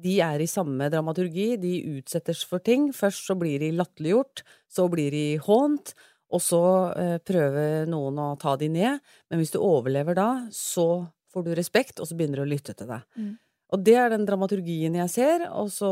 De 0.01 0.15
er 0.23 0.41
i 0.41 0.49
samme 0.49 0.87
dramaturgi, 0.91 1.55
de 1.61 1.73
utsettes 1.97 2.45
for 2.47 2.63
ting. 2.63 2.89
Først 2.95 3.27
så 3.27 3.35
blir 3.37 3.61
de 3.61 3.73
latterliggjort, 3.75 4.43
så 4.71 4.87
blir 4.91 5.13
de 5.13 5.25
hånt, 5.43 5.93
og 6.31 6.41
så 6.41 6.63
eh, 6.95 7.17
prøver 7.27 7.89
noen 7.91 8.19
å 8.23 8.33
ta 8.39 8.55
de 8.57 8.71
ned. 8.71 9.01
Men 9.29 9.41
hvis 9.41 9.53
du 9.53 9.59
overlever 9.61 10.17
da, 10.17 10.29
så 10.55 11.05
får 11.31 11.47
du 11.47 11.53
respekt, 11.57 11.99
og 11.99 12.09
så 12.09 12.17
begynner 12.17 12.41
du 12.41 12.45
å 12.45 12.51
lytte 12.51 12.75
til 12.77 12.89
deg. 12.89 13.05
Mm. 13.19 13.31
Og 13.71 13.83
det 13.87 13.95
er 13.95 14.11
den 14.11 14.25
dramaturgien 14.27 14.97
jeg 14.99 15.11
ser, 15.13 15.45
og 15.55 15.69
så 15.71 15.91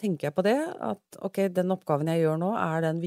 tenker 0.00 0.30
jeg 0.30 0.36
på 0.36 0.44
det, 0.46 0.56
at 0.80 1.20
ok, 1.20 1.44
den 1.52 1.74
oppgaven 1.74 2.08
jeg 2.08 2.24
gjør 2.24 2.40
nå, 2.40 2.54
er 2.56 2.86
den, 2.86 3.02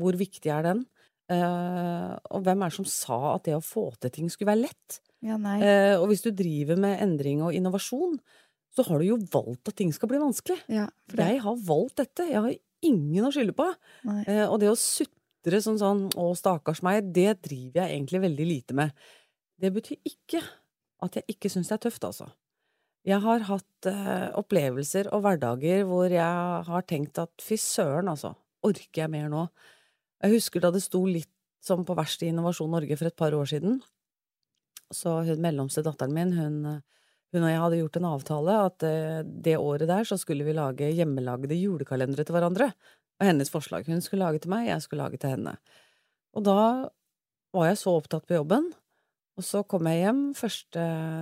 hvor 0.00 0.16
viktig 0.16 0.52
er 0.54 0.64
den? 0.70 0.86
Uh, 1.30 2.16
og 2.34 2.42
hvem 2.42 2.64
er 2.64 2.72
det 2.72 2.74
som 2.80 2.86
sa 2.90 3.18
at 3.36 3.44
det 3.46 3.52
å 3.54 3.62
få 3.62 3.84
til 4.00 4.10
ting 4.14 4.30
skulle 4.32 4.50
være 4.50 4.64
lett? 4.64 4.96
Ja. 5.20 5.36
Eh, 5.36 5.94
og 6.00 6.08
hvis 6.10 6.24
du 6.24 6.30
driver 6.32 6.80
med 6.80 7.02
endring 7.04 7.42
og 7.44 7.52
innovasjon, 7.54 8.16
så 8.76 8.84
har 8.86 9.00
du 9.00 9.08
jo 9.08 9.20
valgt 9.32 9.70
at 9.70 9.76
ting 9.78 9.92
skal 9.94 10.10
bli 10.10 10.20
vanskelig. 10.22 10.60
Ja. 10.70 10.88
Jeg 11.18 11.40
har 11.42 11.62
valgt 11.66 11.98
dette, 12.02 12.28
jeg 12.30 12.42
har 12.44 12.58
ingen 12.86 13.26
å 13.26 13.32
skylde 13.34 13.56
på. 13.56 13.66
Eh, 14.26 14.44
og 14.46 14.60
det 14.62 14.70
å 14.70 14.78
sutre 14.78 15.60
sånn 15.64 15.80
sånn 15.80 16.04
'å, 16.14 16.30
stakkars 16.36 16.82
meg', 16.86 17.12
det 17.12 17.42
driver 17.42 17.82
jeg 17.82 17.96
egentlig 17.96 18.20
veldig 18.26 18.46
lite 18.46 18.74
med. 18.74 18.92
Det 19.60 19.72
betyr 19.72 19.98
ikke 20.06 20.42
at 21.02 21.16
jeg 21.16 21.24
ikke 21.34 21.50
syns 21.50 21.68
det 21.68 21.78
er 21.78 21.84
tøft, 21.88 22.04
altså. 22.04 22.30
Jeg 23.08 23.20
har 23.24 23.40
hatt 23.48 23.86
eh, 23.88 24.28
opplevelser 24.36 25.08
og 25.12 25.22
hverdager 25.24 25.84
hvor 25.88 26.12
jeg 26.12 26.64
har 26.68 26.82
tenkt 26.88 27.18
at 27.18 27.32
fy 27.40 27.56
søren, 27.56 28.08
altså, 28.12 28.34
orker 28.62 29.06
jeg 29.06 29.10
mer 29.10 29.28
nå? 29.32 29.48
Jeg 30.20 30.36
husker 30.36 30.60
da 30.60 30.70
det 30.70 30.82
sto 30.84 31.06
litt 31.08 31.30
som 31.64 31.84
på 31.84 31.96
verst 31.96 32.22
i 32.22 32.28
Innovasjon 32.28 32.70
Norge 32.72 32.96
for 32.96 33.08
et 33.08 33.16
par 33.16 33.32
år 33.36 33.48
siden. 33.48 33.80
Så 34.92 35.22
hun 35.24 35.40
mellomste 35.40 35.84
datteren 35.84 36.12
min, 36.12 36.32
hun, 36.36 36.82
hun 37.34 37.44
og 37.46 37.52
jeg 37.52 37.62
hadde 37.62 37.78
gjort 37.78 37.98
en 38.00 38.08
avtale 38.10 38.56
at 38.66 38.86
eh, 38.86 39.20
det 39.22 39.56
året 39.60 39.90
der 39.90 40.06
så 40.08 40.18
skulle 40.18 40.46
vi 40.46 40.54
lage 40.56 40.90
hjemmelagde 40.96 41.58
julekalendere 41.58 42.26
til 42.26 42.36
hverandre. 42.36 42.70
Og 43.20 43.28
hennes 43.28 43.52
forslag. 43.52 43.86
Hun 43.86 44.00
skulle 44.02 44.24
lage 44.24 44.40
til 44.42 44.50
meg, 44.50 44.70
jeg 44.70 44.82
skulle 44.82 45.04
lage 45.04 45.20
til 45.20 45.34
henne. 45.34 45.54
Og 46.34 46.44
da 46.46 46.60
var 47.54 47.66
jeg 47.68 47.78
så 47.80 47.92
opptatt 47.98 48.24
på 48.26 48.38
jobben, 48.38 48.70
og 49.38 49.46
så 49.46 49.62
kom 49.66 49.86
jeg 49.88 50.04
hjem 50.04 50.22
1. 50.32 50.78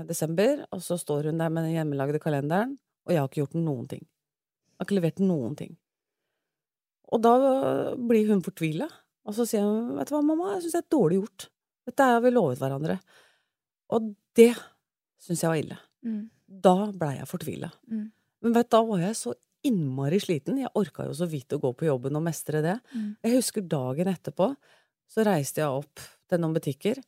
desember, 0.09 0.63
og 0.75 0.83
så 0.85 0.99
står 1.01 1.31
hun 1.31 1.41
der 1.41 1.53
med 1.53 1.67
den 1.67 1.77
hjemmelagde 1.77 2.21
kalenderen, 2.23 2.77
og 3.07 3.15
jeg 3.15 3.21
har 3.21 3.29
ikke 3.31 3.41
gjort 3.43 3.59
noen 3.59 3.89
ting. 3.91 4.03
Jeg 4.05 4.81
har 4.81 4.89
ikke 4.89 4.99
levert 4.99 5.23
noen 5.25 5.55
ting. 5.59 5.77
Og 7.09 7.23
da 7.25 7.35
blir 7.97 8.29
hun 8.33 8.45
fortvila, 8.45 8.89
og 9.29 9.37
så 9.37 9.47
sier 9.49 9.65
hun, 9.65 9.95
vet 9.97 10.11
du 10.11 10.15
hva, 10.17 10.23
mamma, 10.25 10.55
jeg 10.55 10.67
syns 10.67 10.77
det 10.77 10.83
er 10.85 10.93
dårlig 10.97 11.21
gjort. 11.23 11.49
Dette 11.89 12.09
har 12.13 12.23
vi 12.25 12.33
lovet 12.35 12.61
hverandre. 12.61 12.99
Og 13.97 14.13
det 14.37 14.53
syns 15.25 15.45
jeg 15.45 15.53
var 15.53 15.63
ille. 15.63 15.79
Mm. 16.07 16.25
Da 16.47 16.77
blei 16.95 17.17
jeg 17.19 17.29
fortvila. 17.31 17.71
Mm. 17.91 18.09
Men 18.45 18.57
vet 18.57 18.71
da 18.73 18.83
var 18.87 19.03
jeg 19.03 19.19
så 19.19 19.35
innmari 19.67 20.21
sliten. 20.23 20.61
Jeg 20.63 20.75
orka 20.79 21.07
jo 21.09 21.15
så 21.17 21.29
vidt 21.31 21.55
å 21.55 21.61
gå 21.63 21.73
på 21.77 21.89
jobben 21.89 22.19
og 22.19 22.25
mestre 22.27 22.63
det. 22.65 22.77
Mm. 22.95 23.09
Jeg 23.27 23.39
husker 23.39 23.67
dagen 23.67 24.11
etterpå, 24.13 24.53
så 25.09 25.25
reiste 25.27 25.63
jeg 25.65 25.81
opp 25.81 26.05
til 26.29 26.43
noen 26.43 26.57
butikker. 26.57 27.01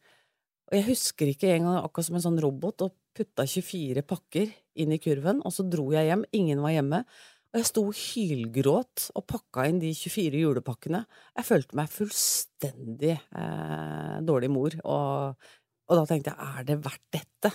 Og 0.71 0.79
jeg 0.79 0.87
husker 0.93 1.31
ikke 1.31 1.51
engang 1.55 1.81
akkurat 1.81 2.09
som 2.09 2.19
en 2.19 2.25
sånn 2.27 2.41
robot 2.43 2.87
og 2.87 2.97
putta 3.17 3.47
24 3.49 4.05
pakker 4.07 4.51
inn 4.81 4.95
i 4.95 5.01
kurven, 5.03 5.43
og 5.43 5.55
så 5.55 5.67
dro 5.67 5.89
jeg 5.95 6.11
hjem. 6.11 6.25
Ingen 6.37 6.63
var 6.63 6.75
hjemme. 6.77 7.03
Og 7.51 7.59
jeg 7.59 7.67
sto 7.67 7.83
hylgråt 7.91 9.09
og 9.19 9.25
pakka 9.27 9.65
inn 9.67 9.81
de 9.83 9.91
24 9.97 10.43
julepakkene. 10.45 11.01
Jeg 11.35 11.49
følte 11.49 11.79
meg 11.79 11.91
fullstendig 11.91 13.17
eh, 13.17 14.19
dårlig 14.27 14.51
mor, 14.55 14.77
og, 14.85 15.49
og 15.91 15.99
da 15.99 16.05
tenkte 16.07 16.31
jeg, 16.31 16.51
er 16.61 16.69
det 16.69 16.79
verdt 16.85 17.07
dette? 17.19 17.53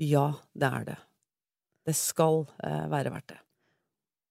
Ja, 0.00 0.26
det 0.54 0.70
er 0.80 0.86
det. 0.88 0.98
Det 1.84 1.94
skal 1.96 2.44
eh, 2.64 2.84
være 2.90 3.12
verdt 3.14 3.34
det. 3.34 3.40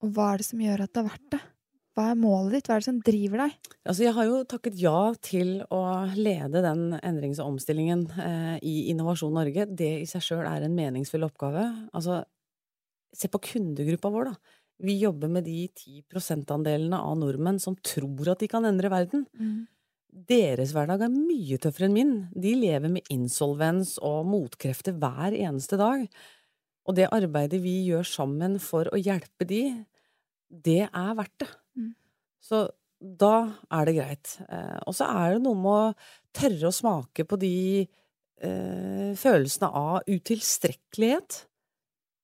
Og 0.03 0.11
hva 0.15 0.33
er 0.33 0.41
det 0.41 0.47
som 0.49 0.61
gjør 0.63 0.83
at 0.83 0.91
det 0.93 1.03
er 1.03 1.07
verdt 1.07 1.27
det? 1.35 1.41
Hva 1.93 2.07
er 2.09 2.17
målet 2.17 2.55
ditt? 2.55 2.67
Hva 2.67 2.75
er 2.75 2.81
det 2.81 2.87
som 2.87 3.01
driver 3.05 3.43
deg? 3.43 3.57
Altså, 3.85 4.01
jeg 4.07 4.15
har 4.15 4.25
jo 4.25 4.37
takket 4.49 4.79
ja 4.81 4.97
til 5.21 5.51
å 5.71 5.81
lede 6.17 6.63
den 6.65 6.95
endrings- 6.97 7.39
og 7.43 7.51
omstillingen 7.53 8.07
eh, 8.17 8.55
i 8.65 8.75
Innovasjon 8.89 9.35
Norge. 9.37 9.67
Det 9.69 9.91
i 10.01 10.07
seg 10.09 10.25
sjøl 10.25 10.47
er 10.49 10.65
en 10.65 10.73
meningsfull 10.75 11.27
oppgave. 11.27 11.67
Altså, 11.93 12.23
se 13.13 13.29
på 13.29 13.43
kundegruppa 13.51 14.09
vår, 14.09 14.31
da. 14.31 14.57
Vi 14.83 14.97
jobber 14.97 15.29
med 15.31 15.45
de 15.45 15.67
10 15.69 16.01
prosentandelene 16.09 16.97
av 16.97 17.13
nordmenn 17.21 17.61
som 17.61 17.77
tror 17.77 18.33
at 18.33 18.41
de 18.41 18.49
kan 18.51 18.65
endre 18.65 18.89
verden. 18.91 19.27
Deres 20.13 20.75
hverdag 20.75 21.01
er 21.01 21.13
mye 21.13 21.57
tøffere 21.61 21.87
enn 21.89 21.95
min. 21.95 22.13
De 22.37 22.53
lever 22.57 22.91
med 22.91 23.09
insolvens 23.13 23.95
og 24.05 24.27
motkrefter 24.29 24.95
hver 25.01 25.33
eneste 25.33 25.79
dag. 25.79 26.05
Og 26.85 26.97
det 26.97 27.09
arbeidet 27.15 27.61
vi 27.63 27.79
gjør 27.87 28.05
sammen 28.05 28.59
for 28.61 28.89
å 28.91 28.99
hjelpe 28.99 29.47
de, 29.49 29.63
det 30.53 30.83
er 30.85 31.17
verdt 31.17 31.37
det. 31.41 31.49
Mm. 31.79 31.91
Så 32.43 32.61
da 33.03 33.33
er 33.73 33.87
det 33.89 33.95
greit. 33.97 34.35
Eh, 34.45 34.79
og 34.87 34.95
så 34.95 35.07
er 35.09 35.35
det 35.35 35.43
noe 35.47 35.59
med 35.59 35.73
å 35.73 36.35
tørre 36.35 36.69
å 36.69 36.75
smake 36.75 37.25
på 37.27 37.39
de 37.41 37.55
eh, 37.81 39.09
følelsene 39.19 39.71
av 39.71 40.05
utilstrekkelighet. 40.07 41.41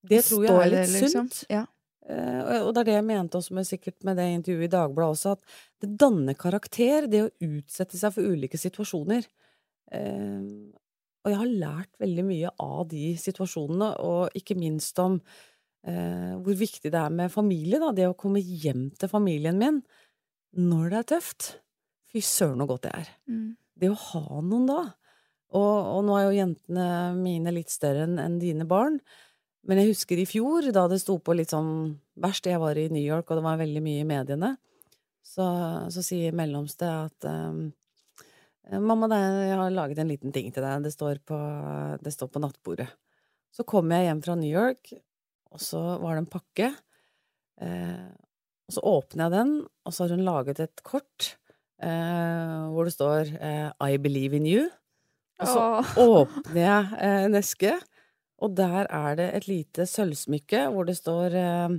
Det 0.10 0.22
tror 0.28 0.46
jeg 0.46 0.56
er 0.56 0.74
litt 0.76 0.96
liksom? 0.96 1.28
sunt. 1.32 1.42
Ja. 1.52 1.66
Eh, 2.10 2.62
og- 2.66 2.74
det 2.74 2.82
er 2.82 2.86
det 2.90 2.96
jeg 2.98 3.06
mente 3.06 3.38
også 3.38 3.54
med, 3.54 3.66
sikkert 3.68 4.04
med 4.04 4.18
det 4.18 4.26
intervjuet 4.34 4.64
i 4.64 4.76
Dagbladet 4.76 5.14
også, 5.14 5.32
at 5.32 5.42
det 5.82 5.98
danner 5.98 6.34
karakter, 6.34 7.08
det 7.08 7.22
å 7.22 7.32
utsette 7.40 7.98
seg 7.98 8.14
for 8.14 8.24
ulike 8.24 8.58
situasjoner. 8.58 9.28
Eh, 9.92 10.42
og 11.24 11.32
jeg 11.32 11.38
har 11.38 11.46
lært 11.46 11.94
veldig 12.00 12.26
mye 12.26 12.50
av 12.60 12.88
de 12.90 13.16
situasjonene, 13.16 14.00
og 14.00 14.30
ikke 14.34 14.58
minst 14.58 14.98
om 15.00 15.22
eh, 15.86 16.36
hvor 16.44 16.56
viktig 16.56 16.92
det 16.92 17.00
er 17.00 17.10
med 17.10 17.32
familie, 17.32 17.80
da. 17.80 17.92
Det 17.92 18.08
å 18.10 18.18
komme 18.18 18.42
hjem 18.42 18.90
til 18.98 19.12
familien 19.12 19.58
min 19.58 19.84
når 20.58 20.90
det 20.90 21.00
er 21.00 21.10
tøft. 21.16 21.60
Fy 22.10 22.20
søren 22.26 22.60
så 22.64 22.68
godt 22.68 22.88
det 22.88 22.94
er. 22.98 23.10
Mm. 23.30 23.56
Det 23.80 23.90
å 23.92 24.00
ha 24.10 24.42
noen 24.42 24.66
da. 24.68 24.82
Og, 25.54 25.78
og 25.96 26.04
nå 26.06 26.18
er 26.18 26.26
jo 26.28 26.38
jentene 26.38 26.88
mine 27.18 27.54
litt 27.54 27.70
større 27.70 28.06
enn 28.10 28.40
dine 28.42 28.66
barn. 28.70 29.00
Men 29.68 29.82
jeg 29.82 29.92
husker 29.92 30.22
i 30.22 30.28
fjor, 30.30 30.70
da 30.74 30.86
det 30.90 31.02
sto 31.02 31.18
på 31.20 31.36
litt 31.36 31.52
sånn 31.52 32.00
verst, 32.20 32.48
jeg 32.48 32.62
var 32.62 32.78
i 32.80 32.88
New 32.92 33.04
York, 33.04 33.28
og 33.30 33.40
det 33.40 33.46
var 33.46 33.60
veldig 33.60 33.82
mye 33.84 34.04
i 34.04 34.08
mediene, 34.08 34.54
så, 35.26 35.46
så 35.92 36.04
sier 36.06 36.36
mellomste 36.36 36.88
at 36.88 37.28
um, 37.28 37.68
Mamma, 38.70 39.10
jeg 39.10 39.58
har 39.58 39.74
laget 39.74 40.00
en 40.02 40.12
liten 40.12 40.34
ting 40.34 40.52
til 40.54 40.62
deg. 40.62 40.84
Det 40.86 40.92
står 40.94 41.20
på, 41.26 41.38
det 42.06 42.12
står 42.14 42.30
på 42.30 42.42
nattbordet. 42.44 42.86
Så 43.50 43.66
kom 43.66 43.90
jeg 43.90 44.06
hjem 44.06 44.22
fra 44.22 44.36
New 44.38 44.52
York, 44.52 44.92
og 45.50 45.64
så 45.64 45.80
var 46.04 46.14
det 46.14 46.22
en 46.22 46.30
pakke. 46.30 46.70
Eh, 47.66 48.10
og 48.70 48.76
så 48.76 48.84
åpner 48.86 49.26
jeg 49.26 49.34
den, 49.34 49.54
og 49.66 49.96
så 49.96 50.06
har 50.06 50.14
hun 50.14 50.28
laget 50.28 50.62
et 50.62 50.84
kort 50.86 51.32
eh, 51.82 52.68
hvor 52.70 52.86
det 52.86 52.94
står 52.94 53.32
eh, 53.40 53.72
I 53.82 53.98
believe 53.98 54.38
in 54.38 54.46
you. 54.46 54.68
Og 55.40 55.50
så 55.50 55.64
Åh. 55.82 55.96
åpner 56.04 56.62
jeg 56.62 57.00
eh, 57.00 57.24
en 57.26 57.40
eske, 57.40 57.74
og 58.40 58.56
der 58.58 58.88
er 58.88 59.20
det 59.20 59.30
et 59.38 59.48
lite 59.50 59.86
sølvsmykke 59.90 60.66
hvor 60.74 60.88
det 60.88 60.98
står 61.00 61.38
eh, 61.40 61.78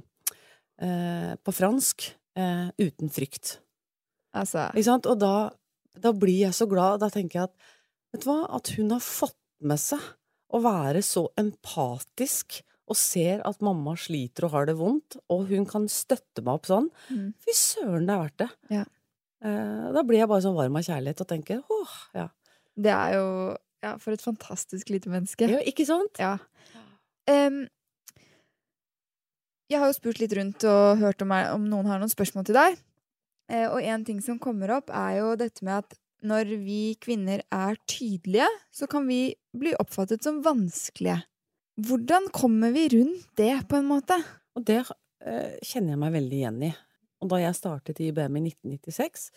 eh, 0.85 1.33
på 1.40 1.55
fransk 1.57 2.11
eh, 2.37 2.70
'uten 2.77 3.12
frykt'. 3.12 3.59
Altså 4.37 4.68
Ikke 4.75 4.87
sant? 4.87 5.09
Og 5.11 5.18
da, 5.18 5.51
da 5.99 6.12
blir 6.14 6.46
jeg 6.46 6.55
så 6.55 6.68
glad. 6.70 7.01
Da 7.03 7.11
tenker 7.11 7.40
jeg 7.40 7.51
at 7.51 7.55
vet 8.12 8.25
du 8.25 8.31
hva, 8.31 8.40
at 8.57 8.73
hun 8.77 8.92
har 8.94 9.03
fått 9.03 9.38
med 9.61 9.81
seg 9.81 10.03
å 10.51 10.61
være 10.62 11.03
så 11.07 11.29
empatisk 11.38 12.62
og 12.90 12.99
ser 12.99 13.42
at 13.46 13.61
mamma 13.62 13.94
sliter 13.99 14.49
og 14.49 14.55
har 14.57 14.66
det 14.66 14.75
vondt, 14.81 15.20
og 15.31 15.44
hun 15.53 15.66
kan 15.68 15.87
støtte 15.87 16.42
meg 16.42 16.59
opp 16.59 16.66
sånn. 16.66 16.88
mm. 17.07 17.29
Fy 17.38 17.55
søren, 17.55 18.09
det 18.09 18.16
er 18.16 18.25
verdt 18.25 18.40
det. 18.42 18.49
Ja. 18.81 18.87
Eh, 19.46 19.85
da 19.94 20.03
blir 20.07 20.18
jeg 20.20 20.31
bare 20.31 20.42
så 20.42 20.51
varm 20.57 20.79
av 20.81 20.85
kjærlighet 20.88 21.23
og 21.23 21.29
tenker 21.31 21.62
åh, 21.70 21.94
ja. 22.18 22.27
Det 22.81 22.90
er 22.92 23.14
jo 23.14 23.29
Ja, 23.85 23.97
for 24.01 24.12
et 24.12 24.25
fantastisk 24.25 24.90
lite 24.93 25.12
menneske. 25.12 25.49
ja. 25.49 25.61
Ikke 25.64 25.87
sant? 25.88 26.21
Ja. 26.21 26.37
Um, 27.31 27.64
jeg 29.71 29.79
har 29.79 29.90
jo 29.90 29.97
spurt 29.97 30.19
litt 30.19 30.35
rundt 30.35 30.64
og 30.66 30.99
hørt 30.99 31.23
om, 31.23 31.33
om 31.55 31.66
noen 31.71 31.88
har 31.88 32.01
noen 32.03 32.11
spørsmål 32.11 32.49
til 32.49 32.59
deg. 32.59 32.79
Eh, 33.51 33.66
og 33.71 33.79
en 33.83 34.05
ting 34.07 34.19
som 34.25 34.38
kommer 34.43 34.73
opp, 34.77 34.90
er 34.90 35.21
jo 35.21 35.35
dette 35.38 35.64
med 35.66 35.85
at 35.85 35.99
når 36.27 36.53
vi 36.61 36.81
kvinner 37.01 37.43
er 37.55 37.79
tydelige, 37.88 38.49
så 38.75 38.88
kan 38.90 39.07
vi 39.09 39.33
bli 39.57 39.73
oppfattet 39.81 40.27
som 40.27 40.43
vanskelige. 40.45 41.21
Hvordan 41.81 42.29
kommer 42.35 42.75
vi 42.75 42.88
rundt 42.93 43.31
det, 43.40 43.55
på 43.71 43.79
en 43.79 43.88
måte? 43.88 44.19
Og 44.59 44.66
det 44.69 44.83
eh, 44.83 45.57
kjenner 45.64 45.95
jeg 45.95 46.03
meg 46.03 46.16
veldig 46.19 46.40
igjen 46.40 46.61
i. 46.66 46.73
Og 47.23 47.31
da 47.33 47.40
jeg 47.40 47.57
startet 47.57 48.03
i 48.03 48.11
IBM 48.11 48.37
i 48.40 48.45
1996, 48.51 49.31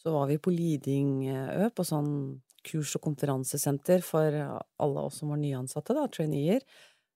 så 0.00 0.12
var 0.14 0.30
vi 0.30 0.38
på 0.40 0.52
Lidingø 0.54 1.68
på 1.76 1.84
sånn 1.86 2.12
kurs- 2.66 2.94
og 2.96 3.04
konferansesenter 3.04 4.02
for 4.04 4.34
alle 4.34 5.04
oss 5.06 5.20
som 5.20 5.32
var 5.32 5.40
nyansatte, 5.40 5.96
da, 5.96 6.06
traineer. 6.12 6.64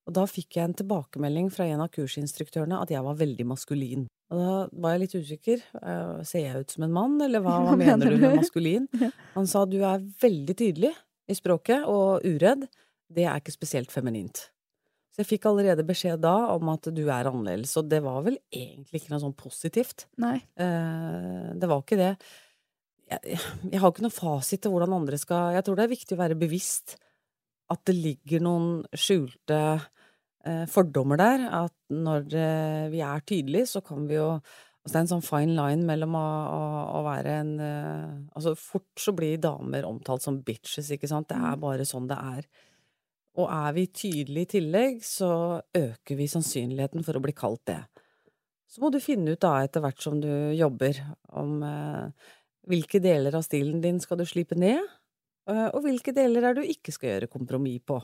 Og 0.05 0.16
da 0.18 0.27
fikk 0.29 0.59
jeg 0.59 0.68
en 0.68 0.77
tilbakemelding 0.77 1.49
fra 1.53 1.66
en 1.70 1.83
av 1.85 1.92
kursinstruktørene 1.92 2.81
at 2.81 2.92
jeg 2.92 3.05
var 3.05 3.16
veldig 3.20 3.47
maskulin. 3.49 4.07
Og 4.33 4.40
da 4.40 4.55
var 4.83 4.94
jeg 4.94 5.03
litt 5.05 5.16
usikker. 5.16 5.62
Eh, 5.81 6.23
ser 6.29 6.44
jeg 6.44 6.64
ut 6.64 6.75
som 6.77 6.87
en 6.87 6.97
mann, 6.97 7.14
eller 7.25 7.44
hva, 7.44 7.59
hva 7.64 7.77
mener 7.81 8.12
du 8.12 8.18
med 8.20 8.40
maskulin? 8.42 8.88
Han 9.37 9.49
sa 9.49 9.64
du 9.68 9.79
er 9.81 10.05
veldig 10.20 10.57
tydelig 10.61 10.92
i 11.31 11.37
språket 11.37 11.87
og 11.88 12.25
uredd. 12.27 12.66
Det 13.14 13.25
er 13.25 13.40
ikke 13.40 13.55
spesielt 13.55 13.92
feminint. 13.92 14.49
Så 15.14 15.23
jeg 15.23 15.31
fikk 15.37 15.44
allerede 15.47 15.85
beskjed 15.87 16.25
da 16.25 16.35
om 16.57 16.73
at 16.73 16.88
du 16.90 17.05
er 17.07 17.29
annerledes, 17.31 17.77
og 17.79 17.87
det 17.87 18.01
var 18.03 18.25
vel 18.27 18.37
egentlig 18.51 18.99
ikke 18.99 19.12
noe 19.12 19.23
sånn 19.23 19.37
positivt. 19.38 20.09
Nei. 20.20 20.40
Eh, 20.59 21.53
det 21.55 21.70
var 21.70 21.85
ikke 21.85 22.01
det. 22.01 22.14
Jeg, 23.14 23.40
jeg 23.70 23.81
har 23.81 23.92
ikke 23.92 24.05
noen 24.05 24.14
fasit 24.14 24.62
til 24.64 24.74
hvordan 24.74 24.94
andre 24.96 25.18
skal 25.20 25.55
Jeg 25.57 25.66
tror 25.66 25.79
det 25.79 25.87
er 25.87 25.94
viktig 25.94 26.16
å 26.16 26.22
være 26.22 26.38
bevisst 26.38 26.96
at 27.72 27.81
det 27.88 27.94
ligger 27.96 28.42
noen 28.44 28.68
skjulte 28.92 29.59
eh, 30.44 30.64
fordommer 30.70 31.20
der. 31.20 31.46
At 31.64 31.74
når 31.92 32.29
eh, 32.37 32.85
vi 32.92 33.00
er 33.05 33.24
tydelige, 33.27 33.70
så 33.72 33.85
kan 33.85 34.07
vi 34.11 34.18
jo 34.18 34.29
altså 34.35 34.92
Det 34.92 34.98
er 34.98 35.05
en 35.07 35.12
sånn 35.14 35.24
fine 35.24 35.55
line 35.57 35.87
mellom 35.88 36.16
å, 36.20 36.27
å, 36.53 36.62
å 36.98 37.03
være 37.07 37.38
en 37.40 37.53
eh, 37.64 38.11
Altså, 38.37 38.53
fort 38.61 39.00
så 39.00 39.14
blir 39.16 39.40
damer 39.40 39.88
omtalt 39.88 40.27
som 40.27 40.42
bitches, 40.44 40.92
ikke 40.92 41.09
sant? 41.09 41.31
Det 41.33 41.40
er 41.40 41.61
bare 41.62 41.88
sånn 41.88 42.09
det 42.11 42.20
er. 42.20 42.44
Og 43.40 43.48
er 43.50 43.72
vi 43.74 43.88
tydelige 43.90 44.46
i 44.46 44.53
tillegg, 44.59 45.00
så 45.03 45.31
øker 45.74 46.18
vi 46.20 46.29
sannsynligheten 46.31 47.03
for 47.07 47.16
å 47.16 47.24
bli 47.24 47.33
kalt 47.35 47.64
det. 47.70 47.81
Så 48.70 48.83
må 48.83 48.90
du 48.92 49.00
finne 49.03 49.35
ut 49.35 49.42
da, 49.42 49.57
etter 49.64 49.83
hvert 49.83 50.03
som 50.03 50.20
du 50.22 50.31
jobber, 50.55 51.00
om 51.40 51.64
eh, 51.64 52.29
hvilke 52.70 53.00
deler 53.03 53.37
av 53.37 53.44
stilen 53.46 53.83
din 53.85 54.00
skal 54.03 54.20
du 54.20 54.27
slipe 54.29 54.57
ned, 54.59 54.81
eh, 55.50 55.68
og 55.70 55.85
hvilke 55.85 56.14
deler 56.16 56.48
er 56.48 56.57
du 56.57 56.62
ikke 56.64 56.94
skal 56.94 57.14
gjøre 57.14 57.33
kompromiss 57.33 57.85
på. 57.87 58.00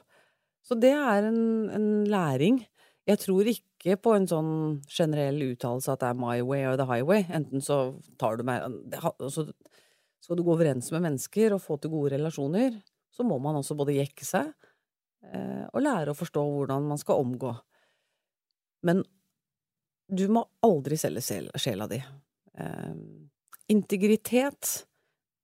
Så 0.66 0.76
det 0.76 0.92
er 0.92 1.28
en, 1.30 1.70
en 1.72 1.88
læring. 2.10 2.60
Jeg 3.08 3.22
tror 3.22 3.48
ikke 3.48 3.96
på 4.02 4.12
en 4.14 4.28
sånn 4.28 4.52
generell 4.92 5.40
uttalelse 5.48 5.92
at 5.94 6.02
det 6.02 6.10
er 6.10 6.18
my 6.20 6.36
way 6.44 6.66
or 6.68 6.76
the 6.76 6.86
highway. 6.88 7.24
Enten 7.32 7.64
så 7.64 7.96
tar 8.20 8.36
du 8.36 8.44
meg 8.46 8.66
altså, 9.00 9.48
Skal 10.20 10.36
du 10.36 10.44
gå 10.44 10.52
overens 10.52 10.90
med 10.92 11.06
mennesker 11.06 11.56
og 11.56 11.62
få 11.64 11.78
til 11.80 11.94
gode 11.94 12.12
relasjoner, 12.12 12.76
så 13.10 13.24
må 13.24 13.38
man 13.40 13.56
også 13.56 13.74
både 13.78 13.96
jekke 13.96 14.26
seg 14.26 14.50
eh, 15.24 15.64
og 15.72 15.80
lære 15.80 16.12
å 16.12 16.18
forstå 16.18 16.44
hvordan 16.44 16.90
man 16.92 17.00
skal 17.00 17.24
omgå. 17.24 17.54
Men 18.84 19.00
du 20.10 20.26
må 20.32 20.44
aldri 20.66 20.98
selge 21.00 21.40
sjela 21.56 21.88
di. 21.88 22.02
Integritet 23.70 24.84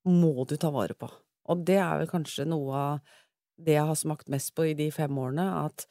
må 0.06 0.46
du 0.48 0.56
ta 0.58 0.72
vare 0.74 0.96
på. 0.98 1.08
Og 1.46 1.62
det 1.66 1.78
er 1.78 2.00
vel 2.00 2.10
kanskje 2.10 2.46
noe 2.48 2.74
av 2.74 3.14
det 3.56 3.76
jeg 3.76 3.88
har 3.88 3.98
smakt 3.98 4.28
mest 4.32 4.52
på 4.56 4.66
i 4.68 4.74
de 4.76 4.88
fem 4.92 5.14
årene, 5.18 5.46
at 5.64 5.86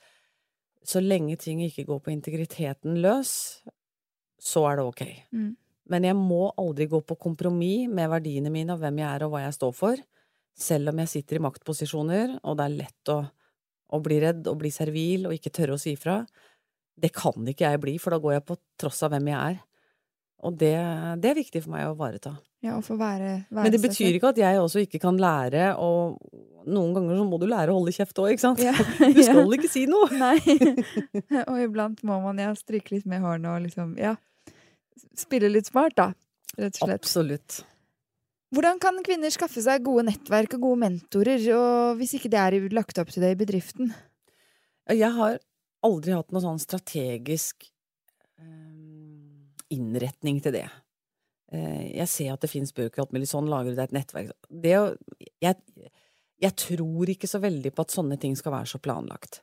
så 0.86 1.02
lenge 1.02 1.38
ting 1.42 1.64
ikke 1.66 1.88
går 1.88 2.02
på 2.06 2.14
integriteten 2.14 3.00
løs, 3.02 3.32
så 4.42 4.66
er 4.70 4.78
det 4.78 4.86
ok. 4.86 5.04
Mm. 5.34 5.54
Men 5.90 6.06
jeg 6.06 6.18
må 6.18 6.50
aldri 6.62 6.88
gå 6.90 7.00
på 7.06 7.18
kompromiss 7.22 7.90
med 7.90 8.10
verdiene 8.12 8.52
mine 8.54 8.76
og 8.76 8.82
hvem 8.82 9.02
jeg 9.02 9.10
er 9.10 9.26
og 9.26 9.34
hva 9.34 9.46
jeg 9.46 9.58
står 9.58 9.74
for, 9.78 10.02
selv 10.56 10.92
om 10.92 11.02
jeg 11.02 11.12
sitter 11.12 11.40
i 11.40 11.46
maktposisjoner 11.46 12.38
og 12.44 12.58
det 12.58 12.66
er 12.66 12.78
lett 12.80 13.12
å, 13.12 13.20
å 13.96 14.02
bli 14.04 14.20
redd 14.24 14.48
og 14.52 14.60
bli 14.62 14.72
servil 14.74 15.28
og 15.30 15.36
ikke 15.36 15.54
tørre 15.56 15.78
å 15.78 15.82
si 15.82 15.96
fra. 16.00 16.22
Det 16.96 17.12
kan 17.16 17.48
ikke 17.52 17.72
jeg 17.72 17.82
bli, 17.84 17.96
for 18.02 18.16
da 18.16 18.22
går 18.24 18.38
jeg 18.38 18.46
på 18.48 18.60
tross 18.82 19.02
av 19.06 19.14
hvem 19.14 19.34
jeg 19.34 19.56
er. 19.56 19.64
Og 20.44 20.58
det, 20.60 20.76
det 21.24 21.32
er 21.32 21.38
viktig 21.38 21.62
for 21.64 21.74
meg 21.74 21.88
å 21.88 21.94
ivareta. 21.96 22.36
Ja, 22.66 22.76
å 22.80 22.84
få 22.84 22.98
være, 22.98 23.46
være 23.54 23.68
Men 23.68 23.74
det 23.74 23.82
betyr 23.84 24.18
ikke 24.18 24.34
at 24.34 24.42
jeg 24.42 24.60
også 24.60 24.82
ikke 24.84 25.00
kan 25.02 25.18
lære, 25.22 25.72
og 25.78 26.18
noen 26.66 26.96
ganger 26.96 27.20
så 27.20 27.26
må 27.30 27.40
du 27.42 27.46
lære 27.50 27.74
å 27.74 27.78
holde 27.78 27.94
kjeft 27.96 28.20
òg, 28.22 28.32
ikke 28.34 28.44
sant? 28.44 28.62
Ja, 28.64 28.74
Du 29.16 29.22
skal 29.22 29.42
ja. 29.42 29.46
ikke 29.58 29.72
si 29.72 29.86
noe! 29.90 30.10
Nei. 30.24 30.40
og 31.50 31.60
iblant 31.62 32.02
må 32.08 32.20
man 32.24 32.42
ja 32.42 32.52
stryke 32.58 32.98
litt 32.98 33.08
med 33.10 33.24
hårene 33.26 33.54
og 33.54 33.66
liksom 33.68 33.96
ja 34.02 34.16
spille 35.20 35.50
litt 35.52 35.70
smart, 35.70 35.96
da. 35.98 36.12
Rett 36.56 36.78
og 36.80 36.88
slett. 36.88 37.02
Absolutt. 37.04 37.62
Hvordan 38.56 38.80
kan 38.80 39.00
kvinner 39.04 39.34
skaffe 39.34 39.62
seg 39.64 39.84
gode 39.84 40.06
nettverk 40.08 40.56
og 40.58 40.68
gode 40.70 40.82
mentorer, 40.86 41.42
og 41.58 42.00
hvis 42.00 42.16
ikke 42.18 42.32
det 42.32 42.42
er 42.42 42.58
lagt 42.76 43.00
opp 43.02 43.12
til 43.12 43.26
det 43.26 43.34
i 43.36 43.40
bedriften? 43.40 43.92
Jeg 44.94 45.12
har 45.18 45.40
aldri 45.86 46.14
hatt 46.16 46.32
noe 46.34 46.44
sånn 46.44 46.62
strategisk 46.62 47.68
eh, 48.40 48.75
innretning 49.74 50.42
til 50.44 50.56
det. 50.56 50.68
Eh, 51.54 51.96
jeg 51.96 52.10
ser 52.12 52.34
at 52.34 52.44
det 52.44 52.52
fins 52.52 52.74
bøker 52.76 53.02
og 53.02 53.08
alt 53.08 53.16
mulig 53.18 53.30
sånn, 53.30 53.50
lager 53.50 53.74
du 53.74 53.80
deg 53.80 53.90
et 53.90 53.98
nettverk 54.00 54.32
det 54.50 54.74
jeg, 55.44 55.58
jeg 56.42 56.56
tror 56.58 57.12
ikke 57.12 57.30
så 57.30 57.42
veldig 57.44 57.72
på 57.76 57.86
at 57.86 57.94
sånne 57.94 58.18
ting 58.22 58.36
skal 58.38 58.56
være 58.58 58.72
så 58.74 58.82
planlagt. 58.82 59.42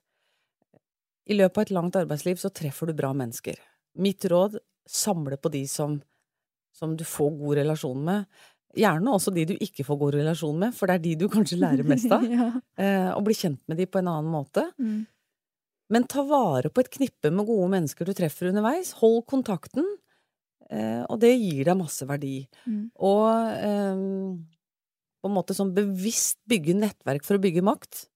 I 1.30 1.36
løpet 1.38 1.58
av 1.58 1.66
et 1.66 1.76
langt 1.76 1.98
arbeidsliv 1.98 2.40
så 2.42 2.50
treffer 2.50 2.90
du 2.90 2.96
bra 2.98 3.12
mennesker. 3.14 3.58
Mitt 4.02 4.24
råd 4.28 4.58
samle 4.88 5.38
på 5.38 5.52
de 5.54 5.62
som, 5.70 6.00
som 6.74 6.96
du 6.98 7.04
får 7.06 7.30
god 7.38 7.60
relasjon 7.60 8.02
med. 8.04 8.26
Gjerne 8.76 9.14
også 9.14 9.32
de 9.36 9.44
du 9.52 9.54
ikke 9.60 9.84
får 9.86 9.98
god 10.00 10.16
relasjon 10.16 10.58
med, 10.58 10.74
for 10.74 10.88
det 10.88 10.96
er 10.96 11.04
de 11.04 11.14
du 11.22 11.26
kanskje 11.30 11.60
lærer 11.60 11.86
mest 11.86 12.12
av. 12.12 12.26
ja. 12.38 12.50
Eh, 12.80 13.10
og 13.14 13.22
bli 13.28 13.36
kjent 13.38 13.62
med 13.70 13.78
de 13.78 13.86
på 13.86 14.00
en 14.00 14.10
annen 14.10 14.32
måte. 14.32 14.66
Mm. 14.80 15.04
Men 15.92 16.08
ta 16.08 16.24
vare 16.24 16.72
på 16.72 16.82
et 16.82 16.90
knippe 16.90 17.30
med 17.30 17.46
gode 17.46 17.68
mennesker 17.74 18.08
du 18.08 18.14
treffer 18.16 18.48
underveis. 18.50 18.94
Hold 19.02 19.26
kontakten, 19.28 19.86
eh, 20.72 21.02
og 21.06 21.20
det 21.22 21.34
gir 21.36 21.68
deg 21.68 21.78
masse 21.78 22.06
verdi. 22.08 22.40
Mm. 22.64 22.86
Og 23.04 23.28
eh, 23.52 24.02
på 25.22 25.30
en 25.30 25.36
måte 25.36 25.54
sånn 25.56 25.74
bevisst 25.76 26.40
bygge 26.50 26.74
nettverk 26.78 27.26
for 27.26 27.38
å 27.38 27.42
bygge 27.42 27.62
makt, 27.66 28.06